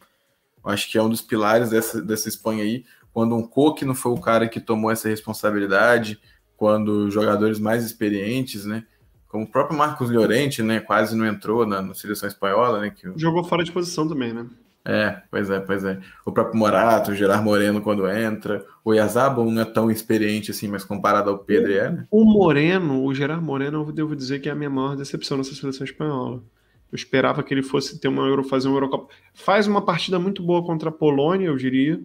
[0.65, 2.85] acho que é um dos pilares dessa, dessa Espanha aí.
[3.13, 6.21] Quando um Coque não foi o cara que tomou essa responsabilidade,
[6.57, 8.85] quando jogadores mais experientes, né?
[9.29, 10.79] Como o próprio Marcos Llorente, né?
[10.81, 12.91] Quase não entrou na, na seleção espanhola, né?
[12.91, 13.11] Que...
[13.17, 14.47] Jogou fora de posição também, né?
[14.91, 16.01] É, pois é, pois é.
[16.25, 18.65] O próprio Morato, o Gerard Moreno quando entra.
[18.83, 22.07] O Yazabon não é tão experiente assim, mas comparado ao Pedro é, né?
[22.11, 25.55] O Moreno, o Gerard Moreno, eu devo dizer que é a minha maior decepção nessa
[25.55, 26.43] seleção espanhola.
[26.91, 29.13] Eu esperava que ele fosse ter uma Euro, fazer uma Eurocopa.
[29.35, 32.01] Faz uma partida muito boa contra a Polônia, eu diria,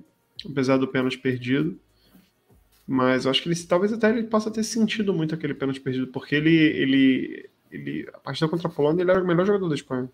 [0.46, 1.80] apesar do pênalti perdido.
[2.86, 6.08] Mas eu acho que ele talvez até ele possa ter sentido muito aquele pênalti perdido,
[6.08, 9.76] porque ele, ele, ele a partida contra a Polônia ele era o melhor jogador da
[9.76, 10.10] Espanha.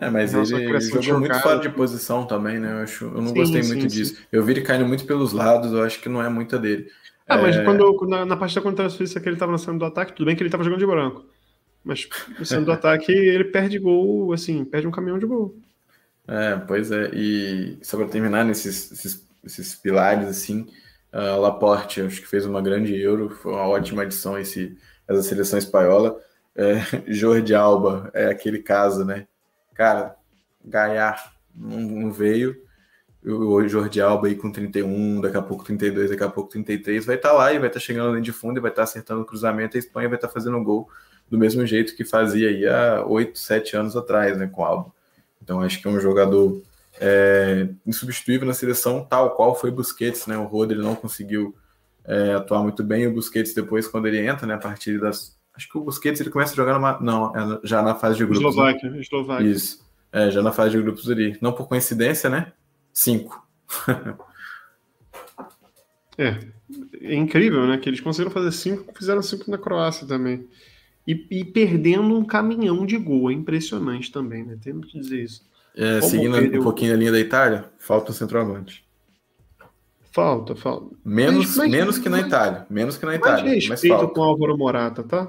[0.00, 2.70] É, mas ele, ele jogou muito fora de posição também, né?
[2.72, 3.98] Eu, acho, eu não sim, gostei sim, muito sim.
[3.98, 4.22] disso.
[4.30, 6.88] Eu vi ele caindo muito pelos lados, eu acho que não é muita dele.
[7.26, 7.42] Ah, é...
[7.42, 10.26] mas quando na, na partida contra a Suíça que ele estava cena do ataque, tudo
[10.26, 11.26] bem que ele estava jogando de branco.
[11.84, 12.08] Mas
[12.38, 15.56] no cena do ataque ele perde gol, assim, perde um caminhão de gol.
[16.28, 17.10] É, pois é.
[17.12, 20.68] E só para terminar nesses esses, esses pilares, assim,
[21.10, 24.76] a Laporte, acho que fez uma grande Euro, foi uma ótima adição esse,
[25.08, 26.20] essa seleção espanhola.
[26.54, 29.26] É, Jordi Alba é aquele caso, né?
[29.78, 30.16] Cara,
[30.64, 31.14] Gaia
[31.54, 32.64] não, não veio.
[33.24, 37.14] O Jordi Alba aí com 31, daqui a pouco 32, daqui a pouco 33, vai
[37.14, 38.88] estar tá lá e vai estar tá chegando além de fundo e vai estar tá
[38.88, 39.76] acertando o cruzamento.
[39.76, 40.90] A Espanha vai estar tá fazendo gol
[41.30, 44.92] do mesmo jeito que fazia aí há 8, 7 anos atrás, né, com o Alba.
[45.40, 46.60] Então acho que é um jogador
[47.00, 50.36] é, insubstituível na seleção, tal qual foi Busquets, né?
[50.36, 51.54] O Rodri não conseguiu
[52.04, 53.06] é, atuar muito bem.
[53.06, 56.30] O Busquets depois, quando ele entra, né, a partir das Acho que o Busquets ele
[56.30, 57.00] começa a jogar numa.
[57.00, 58.44] Não, é já na fase de grupos.
[58.44, 58.50] Né?
[58.50, 59.00] Eslováquia, né?
[59.00, 59.46] Eslováquia.
[59.48, 59.84] Isso.
[60.12, 61.36] É, já na fase de grupos ali.
[61.42, 62.52] Não por coincidência, né?
[62.92, 63.44] Cinco.
[66.16, 66.38] é.
[67.00, 67.76] É incrível, né?
[67.76, 70.46] Que eles conseguiram fazer cinco, fizeram cinco na Croácia também.
[71.04, 73.28] E, e perdendo um caminhão de gol.
[73.28, 74.56] É impressionante também, né?
[74.62, 75.44] Temos que dizer isso.
[75.74, 78.84] É, seguindo um pouquinho a linha da Itália, falta o centroavante.
[80.12, 80.94] Falta, falta.
[81.04, 82.64] Menos, mas, mas, menos que na Itália.
[82.70, 83.44] Menos que na Itália.
[83.44, 85.28] Mas respeito com o Álvaro Morata, tá?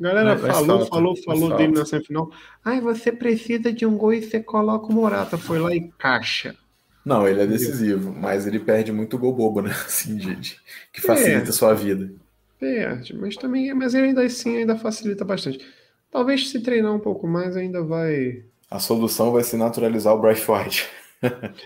[0.00, 2.30] Galera falou, falta, falou, falou dele na semifinal.
[2.64, 5.36] Ai, você precisa de um gol e você coloca o Morata.
[5.36, 6.56] Foi lá e caixa.
[7.04, 9.70] Não, ele é decisivo, mas ele perde muito gol bobo, né?
[9.86, 10.56] Assim, de, de
[10.92, 12.10] que facilita a sua vida.
[12.58, 15.66] Perde, mas também, mas ele ainda assim ainda facilita bastante.
[16.10, 18.44] Talvez se treinar um pouco mais ainda vai.
[18.70, 20.86] A solução vai ser naturalizar o Bryce White.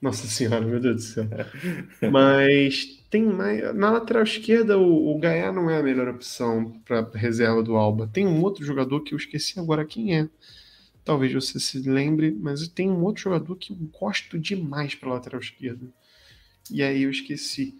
[0.00, 1.24] Nossa senhora, meu Deus do céu.
[2.12, 3.74] Mas tem mais.
[3.74, 8.08] Na lateral esquerda, o, o Gaia não é a melhor opção para reserva do Alba.
[8.12, 10.28] Tem um outro jogador que eu esqueci agora quem é.
[11.04, 15.40] Talvez você se lembre, mas tem um outro jogador que eu gosto demais para lateral
[15.40, 15.86] esquerda.
[16.70, 17.74] E aí eu esqueci.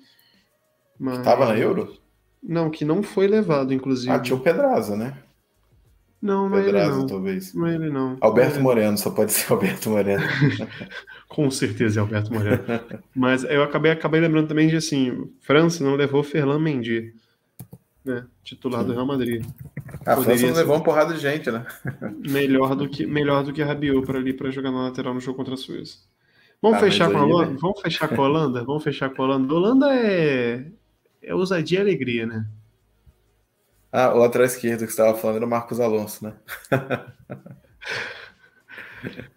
[0.99, 1.23] Mas...
[1.23, 1.99] Tava na Euro?
[2.43, 4.11] Não, que não foi levado, inclusive.
[4.11, 5.19] Ah, tinha o Pedraza, né?
[6.23, 7.07] Não, não Pedraza, é ele não.
[7.07, 7.55] talvez.
[7.55, 8.17] Não é ele não.
[8.21, 8.63] Alberto é...
[8.63, 10.25] Moreno, só pode ser Alberto Moreno.
[11.29, 12.65] Com certeza é Alberto Moreno.
[13.15, 17.15] Mas eu acabei, acabei lembrando também de assim, França não levou Ferland Mendy,
[18.05, 18.27] né?
[18.43, 19.45] Titular do Real Madrid.
[20.07, 21.67] A França não levou uma porrada de gente, né?
[22.27, 25.37] melhor do que melhor do que Rabiot para ali para jogar na lateral no jogo
[25.37, 25.99] contra a Suíça.
[26.61, 27.53] Vamos ah, fechar com a Holanda?
[27.53, 27.59] Né?
[27.61, 28.65] Vamos fechar com a Holanda?
[28.65, 29.53] Vamos fechar com a Holanda.
[29.53, 30.65] A Holanda é
[31.23, 32.47] é ousadia e alegria, né?
[33.93, 36.35] Ah, o lateral esquerdo que você estava falando era o Marcos Alonso, né?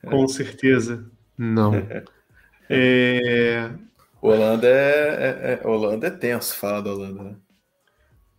[0.10, 1.06] Com certeza.
[1.38, 1.74] Não.
[2.74, 3.70] É...
[4.22, 7.36] Holanda é, é, é, Holanda é tenso falar da Holanda, né?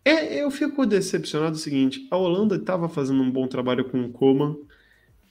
[0.05, 4.11] É, eu fico decepcionado o seguinte: a Holanda estava fazendo um bom trabalho com o
[4.11, 4.57] Coman,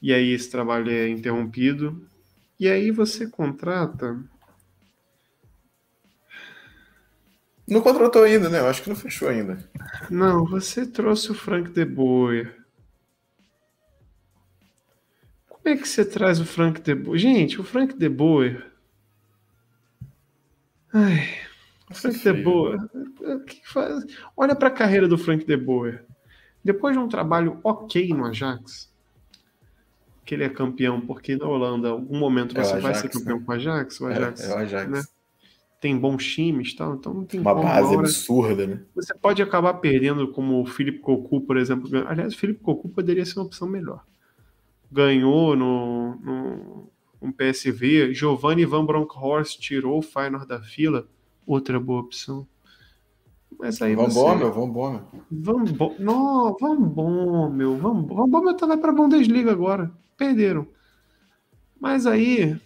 [0.02, 2.06] e aí esse trabalho é interrompido,
[2.60, 4.22] e aí você contrata.
[7.68, 8.60] Não contratou ainda, né?
[8.60, 9.58] Eu acho que não fechou ainda.
[10.10, 12.61] Não, você trouxe o Frank de Boer.
[15.62, 17.20] Como é que você traz o Frank De Boer?
[17.20, 18.66] Gente, o Frank De Boer.
[20.94, 21.28] Ai,
[21.90, 22.80] o Frank De Boer.
[24.36, 26.04] Olha para a carreira do Frank De Boer.
[26.64, 28.92] Depois de um trabalho ok no Ajax,
[30.26, 33.10] que ele é campeão, porque na Holanda, em algum momento é você é vai ser
[33.10, 33.44] campeão né?
[33.46, 34.92] com o Ajax, o Ajax, é, é o Ajax.
[34.92, 35.04] Né?
[35.80, 38.82] tem bons times, tal, então não tem Uma base hora- absurda, né?
[38.94, 41.90] Você pode acabar perdendo como o Felipe Cocu, por exemplo.
[42.08, 44.06] Aliás, o Felipe Cocu poderia ser uma opção melhor.
[44.92, 46.92] Ganhou no, no
[47.22, 48.14] um PSV.
[48.14, 51.08] Giovanni Van Bronckhorst tirou o Feyenoord da fila.
[51.46, 52.48] Outra boa opção.
[53.60, 54.20] Mas aí Van você...
[54.20, 55.02] Bommel, Van Bommel.
[56.00, 57.78] Não, Bommel.
[57.78, 59.92] Van, Bommel tá lá pra Bundesliga agora.
[60.18, 60.68] Perderam.
[61.80, 62.60] Mas aí...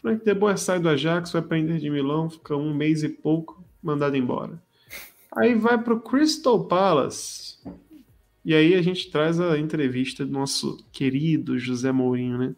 [0.00, 3.08] Frank De Boer sai do Ajax, vai pra Inter de Milão, fica um mês e
[3.08, 4.60] pouco, mandado embora.
[5.36, 7.58] Aí vai pro Crystal Palace.
[8.44, 12.56] E aí a gente traz a entrevista do nosso querido José Mourinho, né?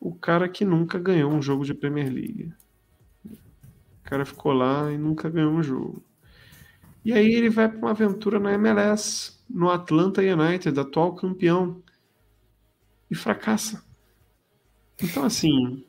[0.00, 2.52] O cara que nunca ganhou um jogo de Premier League.
[3.24, 6.02] O cara ficou lá e nunca ganhou um jogo.
[7.04, 11.82] E aí ele vai para uma aventura na MLS, no Atlanta United, atual campeão,
[13.10, 13.82] e fracassa.
[15.02, 15.84] Então assim,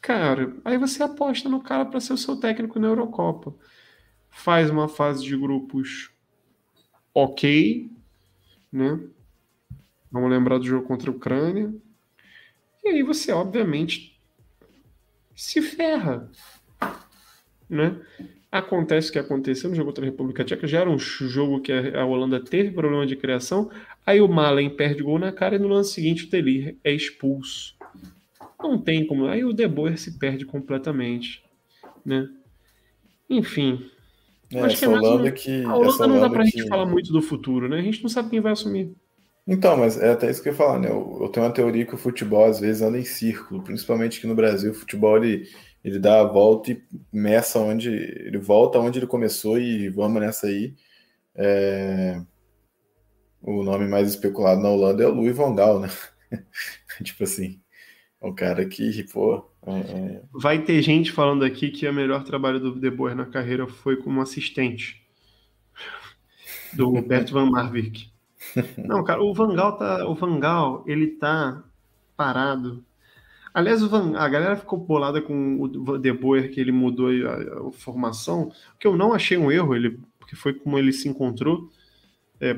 [0.00, 3.54] cara, aí você aposta no cara para ser o seu técnico na Eurocopa.
[4.38, 6.12] Faz uma fase de grupos
[7.12, 7.90] ok,
[8.72, 9.00] né?
[10.12, 11.74] Vamos lembrar do jogo contra a Ucrânia.
[12.84, 14.16] E aí você, obviamente,
[15.34, 16.30] se ferra,
[17.68, 18.00] né?
[18.50, 21.72] Acontece o que aconteceu no jogo contra a República Tcheca, já era um jogo que
[21.72, 23.68] a Holanda teve problema de criação,
[24.06, 27.76] aí o Malen perde gol na cara e no lance seguinte o Telir é expulso.
[28.58, 31.44] Não tem como, aí o De Boer se perde completamente,
[32.04, 32.30] né?
[33.28, 33.90] Enfim,
[34.52, 35.64] É, Acho que é Holanda que.
[35.64, 36.50] a Holanda não dá pra que...
[36.50, 37.78] gente falar muito do futuro, né?
[37.78, 38.94] A gente não sabe quem vai assumir.
[39.46, 40.90] Então, mas é até isso que eu ia falar, né?
[40.90, 44.26] Eu, eu tenho uma teoria que o futebol às vezes anda em círculo, principalmente aqui
[44.26, 44.72] no Brasil.
[44.72, 45.48] O futebol ele,
[45.82, 47.88] ele dá a volta e começa onde.
[47.90, 50.74] Ele volta onde ele começou e vamos nessa aí.
[51.34, 52.20] É,
[53.42, 55.88] O nome mais especulado na Holanda é o Louis Van Gaal, né?
[57.02, 57.60] tipo assim,
[58.20, 59.44] é um cara que, pô.
[59.70, 63.26] É- é- Vai ter gente falando aqui que o melhor trabalho do De Boer na
[63.26, 65.02] carreira foi como assistente
[66.72, 68.10] do Bert Van Marwijk.
[68.78, 71.62] Não, cara, o Van Gaal tá, o Van Gaal, ele tá
[72.16, 72.84] parado.
[73.52, 77.72] Aliás, Van- a galera ficou bolada com o De Boer que ele mudou a, a
[77.72, 81.70] formação, que eu não achei um erro, ele porque foi como ele se encontrou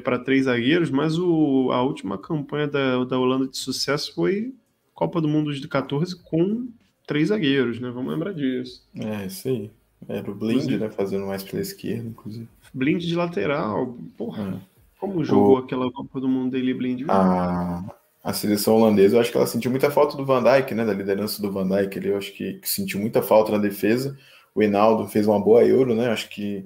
[0.04, 4.52] para três zagueiros, mas o, a última campanha da, da Holanda de sucesso foi
[4.92, 6.68] Copa do Mundo de 14 com
[7.10, 7.90] três zagueiros, né?
[7.90, 8.86] Vamos lembrar disso.
[8.94, 9.68] É, isso aí.
[10.08, 10.78] Era o Blind, Inclusive.
[10.78, 10.90] né?
[10.90, 12.48] Fazendo mais pela esquerda, inclusive.
[12.72, 14.60] Blind de lateral, porra.
[14.62, 14.70] É.
[15.00, 17.02] Como jogou aquela Copa do Mundo dele, Blind?
[17.08, 17.82] A,
[18.22, 20.86] a seleção holandesa, eu acho que ela sentiu muita falta do Van Dijk, né?
[20.86, 21.96] Da liderança do Van Dijk.
[21.98, 24.16] Ele, eu acho que, que sentiu muita falta na defesa.
[24.54, 26.10] O Hinaldo fez uma boa Euro, né?
[26.10, 26.64] Acho que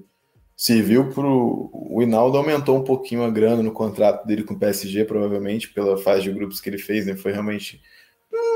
[0.55, 1.71] serviu pro.
[1.73, 5.97] O Hinaldo aumentou um pouquinho a grana no contrato dele com o PSG, provavelmente, pela
[5.97, 7.17] fase de grupos que ele fez, né?
[7.17, 7.81] Foi realmente.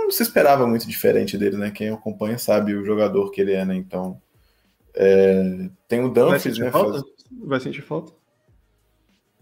[0.09, 1.70] Não se esperava muito diferente dele, né?
[1.70, 3.74] Quem acompanha sabe o jogador que ele é, né?
[3.76, 4.18] Então.
[4.94, 6.70] é, Tem o Dumfries, né?
[6.70, 6.93] falta?
[7.01, 7.05] faz-
[7.43, 8.12] Vai sentir falta?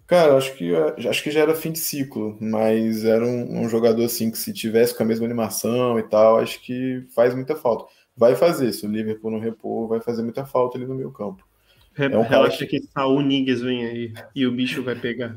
[0.09, 0.73] Cara, acho que,
[1.09, 4.53] acho que já era fim de ciclo, mas era um, um jogador assim que se
[4.53, 7.87] tivesse com a mesma animação e tal, acho que faz muita falta.
[8.17, 11.47] Vai fazer, se o Liverpool não repor, vai fazer muita falta ali no meio campo.
[11.95, 15.37] Re- É um Relaxa que Saul Niguez vem aí e o bicho vai pegar.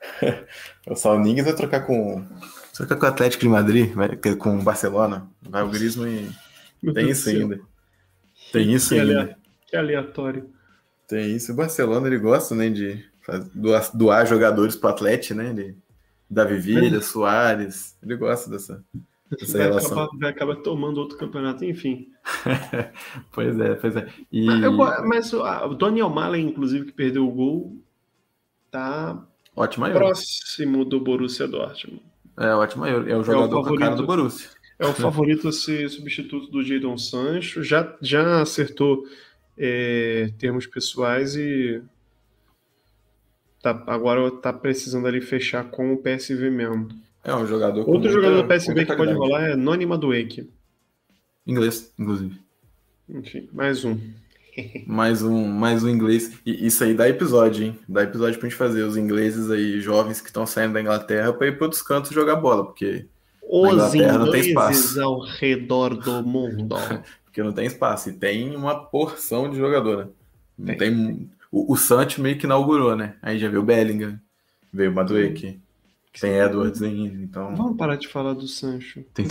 [0.86, 2.26] O Salningues vai trocar com.
[2.74, 3.92] Trocar com o Atlético de Madrid,
[4.38, 5.28] com o Barcelona.
[5.42, 6.30] Vai o Griezmann
[6.82, 6.92] e.
[6.92, 7.60] Tem isso ainda.
[8.52, 9.38] Tem isso Que, ainda.
[9.66, 10.50] que aleatório.
[11.08, 11.52] Tem isso.
[11.52, 13.04] O Barcelona ele gosta, né, de
[13.54, 15.50] doar, doar jogadores pro Atlético, né?
[15.50, 15.78] Ele,
[16.28, 17.96] Davi Villa, Soares.
[18.02, 18.84] Ele gosta dessa,
[19.30, 19.92] dessa Vai relação.
[19.92, 22.08] acabar, vai acabar tomando outro campeonato, enfim.
[23.32, 24.08] Pois é, pois é.
[24.32, 24.46] E...
[24.46, 27.76] Mas, eu mas o Daniel Malen, inclusive, que perdeu o gol,
[28.70, 29.24] tá
[29.54, 29.98] Ótima Euro.
[29.98, 32.02] próximo do Borussia Dortmund.
[32.36, 33.10] É, ótima Euro.
[33.10, 33.96] É o jogador a cara favorito.
[33.96, 34.48] do Borussia.
[34.78, 37.62] É o favorito a ser substituto do Jadon Sancho.
[37.62, 39.04] Já, já acertou
[39.56, 41.80] é, termos pessoais e
[43.62, 46.88] tá, agora tá precisando ali fechar com o PSV mesmo.
[47.22, 50.50] É um jogador Outro muita- jogador do PSV que pode rolar é Noni Madueke.
[51.46, 52.38] Inglês, inclusive.
[53.08, 53.98] Enfim, mais um.
[54.86, 56.32] Mais um, mais um inglês.
[56.44, 57.78] E isso aí dá episódio, hein?
[57.88, 58.82] Dá episódio pra gente fazer.
[58.82, 62.36] Os ingleses aí, jovens que estão saindo da Inglaterra pra ir para outros cantos jogar
[62.36, 63.06] bola, porque,
[63.42, 65.02] Os Inglaterra não tem ingleses espaço.
[65.02, 66.76] ao redor do mundo.
[67.24, 68.10] porque não tem espaço.
[68.10, 70.08] E tem uma porção de jogador,
[70.58, 70.74] né?
[70.74, 70.90] Tem.
[70.94, 71.30] tem...
[71.50, 73.14] O, o Sancho meio que inaugurou, né?
[73.22, 74.18] Aí já veio o Bellingham,
[74.72, 75.60] veio o Madueke,
[76.20, 79.04] tem Edwards ainda, então Vamos parar de falar do Sancho.
[79.14, 79.26] Tem-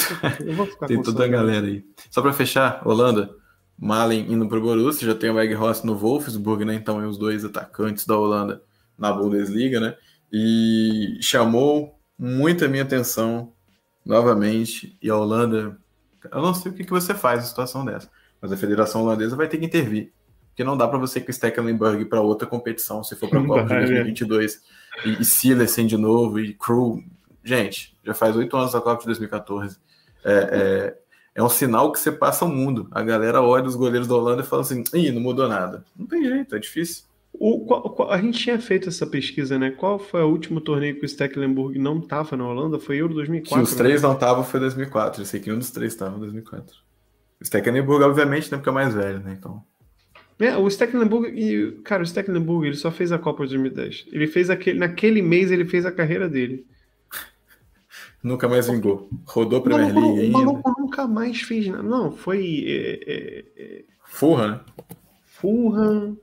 [0.45, 1.83] Eu vou ficar tem com toda a galera aí.
[2.09, 3.29] Só pra fechar, Holanda,
[3.77, 6.75] Malen indo pro Borussia, já tem o Weghorst no Wolfsburg, né?
[6.75, 8.61] Então é os dois atacantes da Holanda
[8.97, 9.95] na Bundesliga, né?
[10.31, 13.53] E chamou muito a minha atenção
[14.05, 14.97] novamente.
[15.01, 15.77] E a Holanda,
[16.31, 18.09] Eu não sei o que, que você faz em situação dessa,
[18.41, 20.13] mas a Federação Holandesa vai ter que intervir.
[20.49, 23.41] Porque não dá para você ir com o Stecklenburg para outra competição, se for para
[23.41, 24.61] a Copa de 2022,
[25.03, 27.03] e, e Silersen de novo, e Crew.
[27.43, 29.77] Gente, já faz oito anos da Copa de 2014.
[30.23, 30.97] É, é,
[31.35, 32.88] é, um sinal que você passa o mundo.
[32.91, 35.84] A galera olha os goleiros da Holanda e fala assim: ih, não mudou nada.
[35.97, 37.05] Não tem jeito, é difícil.
[37.34, 39.72] O, qual, a gente tinha feito essa pesquisa, né?
[39.72, 42.80] Qual foi o último torneio que o Stecklenburg não estava na Holanda?
[42.80, 43.57] Foi Euro 2004.
[43.57, 44.07] Que os três né?
[44.07, 45.22] não estavam, foi 2004.
[45.22, 46.76] Eu sei que um dos três estava em 2004.
[47.41, 48.57] O Stecklenburg, obviamente, né?
[48.57, 49.35] Porque é mais velho, né?
[49.38, 49.64] Então.
[50.39, 54.05] É, o Stecklenburg, e, cara, o Stecklenburg, ele só fez a Copa de 2010.
[54.11, 56.65] Ele fez aquele, naquele mês, ele fez a carreira dele.
[58.23, 59.09] Nunca mais vingou.
[59.25, 60.37] Rodou a Premier League ainda.
[60.37, 61.83] O maluco nunca mais fez nada.
[61.83, 62.63] Não, foi.
[62.65, 63.83] É, é, é...
[64.05, 64.59] Fulham, né?
[65.25, 66.17] Fulham,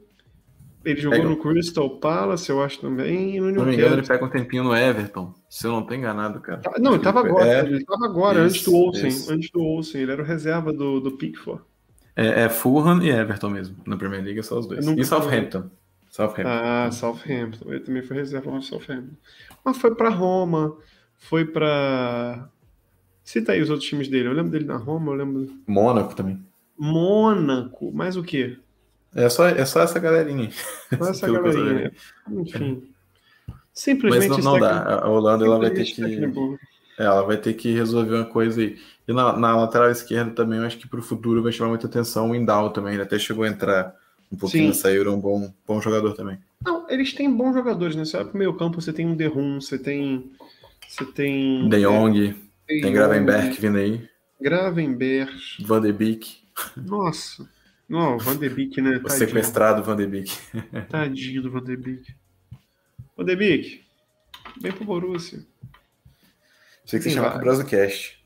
[0.84, 1.28] ele jogou pega.
[1.28, 3.36] no Crystal Palace, eu acho também.
[3.36, 5.34] E no não me engano, ele pega um tempinho no Everton.
[5.48, 6.60] Se eu não tô enganado, cara.
[6.60, 7.46] Tá, não, ele tava agora.
[7.46, 9.08] É, ele tava agora, isso, antes do Olsen.
[9.08, 9.32] Isso.
[9.32, 10.00] Antes do Olsen.
[10.00, 11.62] Ele era o reserva do, do Pickford.
[12.16, 13.76] É, é Fulham e Everton mesmo.
[13.86, 14.86] Na Primeira Liga, só os dois.
[14.86, 15.64] E Southampton.
[16.08, 16.50] Southampton.
[16.50, 17.70] Ah, Southampton.
[17.70, 19.16] Ele também foi reserva no Southampton.
[19.62, 20.76] Mas foi pra Roma,
[21.20, 22.48] foi pra.
[23.22, 24.28] Cita aí os outros times dele.
[24.28, 25.48] Eu lembro dele na Roma, eu lembro.
[25.66, 26.44] Mônaco também.
[26.76, 27.92] Mônaco.
[27.92, 28.58] Mais o quê?
[29.14, 30.50] É só, é só essa galerinha.
[30.98, 31.92] Só essa galerinha.
[32.28, 32.82] Enfim.
[33.72, 34.30] Simplesmente.
[34.30, 35.00] Mas não, não dá.
[35.02, 36.02] A Holanda ela vai ter que.
[36.98, 38.76] É, ela vai ter que resolver uma coisa aí.
[39.06, 41.86] E na, na lateral esquerda também, eu acho que para o futuro vai chamar muita
[41.86, 42.94] atenção o Indal também.
[42.94, 43.94] Ele até chegou a entrar
[44.30, 46.38] um pouquinho nessa Euro, um bom, bom jogador também.
[46.64, 48.04] Não, eles têm bons jogadores, né?
[48.04, 50.30] Você vai pro meio campo, você tem um Derrum, você tem.
[50.90, 51.68] Você tem.
[51.68, 52.36] De Jong,
[52.68, 54.08] é, tem Gravenberg vindo aí.
[54.40, 55.32] Gravenberg.
[55.60, 56.38] Van de Beek.
[56.76, 57.48] Nossa.
[57.88, 58.96] Não, Van de Beek, né?
[58.96, 59.18] O Tadinho.
[59.18, 60.32] sequestrado Van de Beek.
[60.90, 62.12] Tadinho do Van de Beek.
[63.16, 63.84] Van de Beek,
[64.60, 65.38] vem pro Borussia.
[66.84, 68.20] Sei que você chama pro Brasilcast.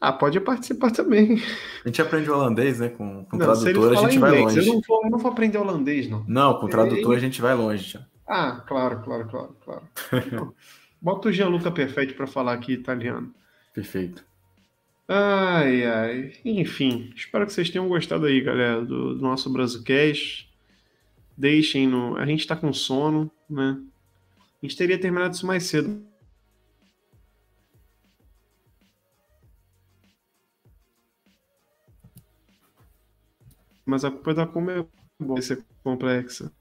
[0.00, 1.42] Ah, pode participar também.
[1.84, 2.88] A gente aprende holandês, né?
[2.88, 4.60] Com, com não, tradutor a gente vai longe.
[4.60, 6.24] Eu não, vou, eu não vou aprender holandês, não.
[6.26, 7.90] Não, com tradutor a gente vai longe.
[7.90, 8.06] Já.
[8.26, 9.88] Ah, claro, claro, claro, claro.
[11.00, 13.34] Bota o Gianluca Perfeito para falar aqui italiano.
[13.72, 14.24] Perfeito.
[15.06, 16.32] Ai, ai.
[16.44, 20.52] Enfim, espero que vocês tenham gostado aí, galera, do, do nosso Brasilcast.
[21.36, 22.16] Deixem no.
[22.16, 23.80] A gente tá com sono, né?
[24.38, 26.04] A gente teria terminado isso mais cedo.
[33.86, 36.52] Mas a culpa da como é ser complexa.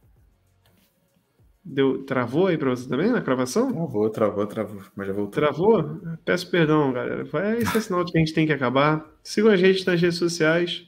[1.70, 3.70] Deu, travou aí pra você também na gravação?
[3.74, 5.32] Travou, travou, travou, mas já voltou.
[5.34, 6.00] Travou?
[6.24, 7.26] Peço perdão, galera.
[7.26, 9.06] Vai, esse é sinal de que a gente tem que acabar.
[9.22, 10.88] Sigam a gente nas redes sociais,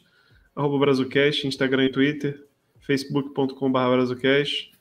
[0.56, 2.48] arroba Brazucast, Instagram e Twitter,
[2.80, 4.72] facebook.com.br Brazucast.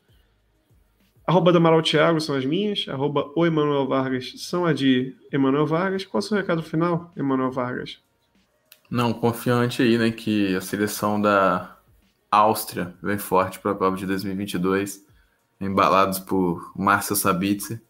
[1.26, 5.66] Arroba do Amaral Thiago são as minhas, arroba o Emanuel Vargas são a de Emanuel
[5.66, 6.04] Vargas.
[6.04, 7.98] Qual é o seu recado final, Emanuel Vargas?
[8.88, 11.76] Não, confiante aí, né, que a seleção da
[12.30, 15.07] Áustria vem forte para a Copa de 2022
[15.60, 17.80] embalados por Márcio Sabitzer,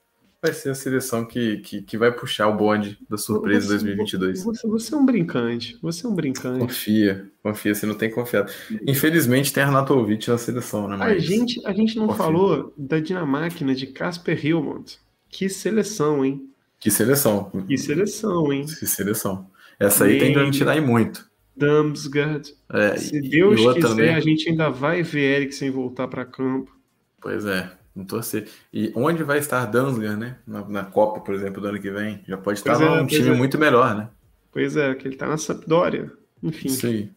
[0.42, 4.44] vai ser a seleção que, que, que, vai puxar o bonde da surpresa você, 2022.
[4.44, 6.60] Você, você, é um brincante, você é um brincante.
[6.60, 8.52] Confia, confia, você não tem confiado.
[8.86, 10.96] Infelizmente tem Arnautovic na seleção, né?
[10.96, 11.16] Mas...
[11.16, 12.24] A, gente, a gente não confia.
[12.24, 14.98] falou da Dinamáquina de Casper Hilmont.
[15.28, 16.48] Que seleção, hein?
[16.78, 17.50] Que seleção.
[17.66, 18.64] Que seleção, hein?
[18.64, 19.50] Que seleção.
[19.78, 21.28] Essa aí tem que tirar aí muito.
[21.56, 22.54] Damsgaard.
[22.72, 24.14] É, Se Deus quiser, também.
[24.14, 26.77] a gente ainda vai ver Eriksen voltar para campo.
[27.20, 28.48] Pois é, não torcer.
[28.72, 30.38] E onde vai estar Dansler, né?
[30.46, 32.22] Na, na, Copa, por exemplo, do ano que vem?
[32.26, 33.34] Já pode estar é, num time é.
[33.34, 34.08] muito melhor, né?
[34.52, 36.10] Pois é, que ele tá na Sampdoria.
[36.42, 36.68] Enfim.
[36.68, 37.10] Sim.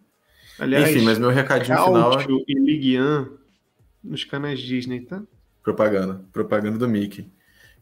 [0.59, 2.19] Aliás, Enfim, mas meu recadinho final.
[2.19, 3.27] É e Ligue 1
[4.03, 5.21] nos canais Disney, tá?
[5.63, 6.21] Propaganda.
[6.31, 7.31] Propaganda do Mickey.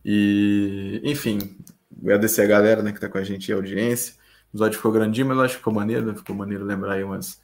[0.04, 1.58] E, enfim,
[2.02, 4.16] agradecer a galera né, que tá com a gente e a audiência.
[4.48, 6.16] O episódio ficou grandinho, mas eu acho que ficou maneiro, né?
[6.16, 7.42] Ficou maneiro lembrar aí umas.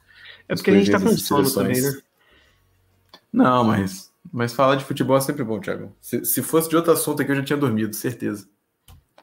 [0.48, 1.98] É porque a gente tá com sono também, né?
[3.32, 5.94] Não, mas mas falar de futebol é sempre bom, Thiago.
[6.00, 8.48] Se, se fosse de outro assunto aqui, eu já tinha dormido, certeza.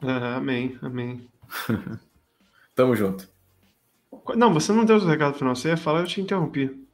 [0.02, 1.28] Ah, amém, amém.
[2.74, 3.28] Tamo junto.
[4.36, 5.54] Não, você não deu o recado final.
[5.54, 6.84] Você ia falar, eu te interrompi.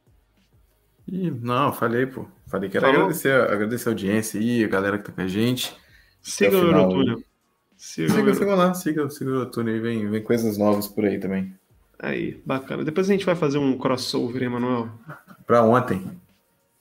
[1.07, 2.25] Ih, não, falei, pô.
[2.47, 5.75] Falei que era agradecer, agradecer a audiência aí, a galera que tá com a gente.
[6.21, 7.23] Siga o Eurotúnel.
[7.77, 11.19] Siga, siga, siga lá, siga, siga o Eurotúnel aí, vem, vem coisas novas por aí
[11.19, 11.55] também.
[11.97, 12.83] Aí, bacana.
[12.83, 14.89] Depois a gente vai fazer um crossover, Emanuel.
[15.45, 16.05] Pra ontem.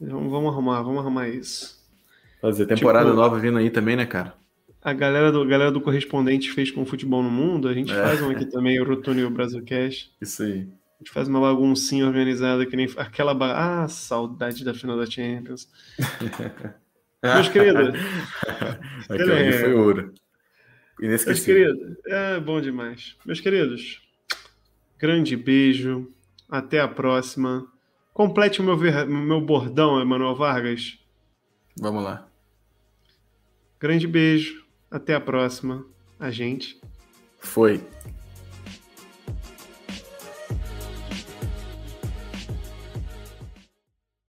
[0.01, 1.78] Vamos, vamos arrumar, vamos arrumar isso.
[2.40, 4.35] Fazer temporada tipo, nova vindo aí também, né, cara?
[4.82, 8.02] A galera do, galera do correspondente fez com o futebol no mundo, a gente é.
[8.02, 10.10] faz um aqui também, o Rotônio e o Brasil Cash.
[10.20, 10.60] Isso aí.
[10.62, 13.82] A gente faz uma baguncinha organizada que nem aquela ba...
[13.82, 15.68] Ah, saudade da final da Champions.
[17.22, 18.01] Meus queridos.
[19.09, 20.14] Aquilo ali foi ouro.
[20.98, 23.16] Meus queridos, é bom demais.
[23.24, 24.01] Meus queridos,
[25.01, 26.12] Grande beijo.
[26.47, 27.66] Até a próxima.
[28.12, 29.06] Complete o meu, ver...
[29.06, 30.98] meu bordão, Emanuel Vargas.
[31.78, 32.26] Vamos lá.
[33.78, 34.64] Grande beijo.
[34.90, 35.86] Até a próxima.
[36.18, 36.80] A gente.
[37.38, 37.82] Foi.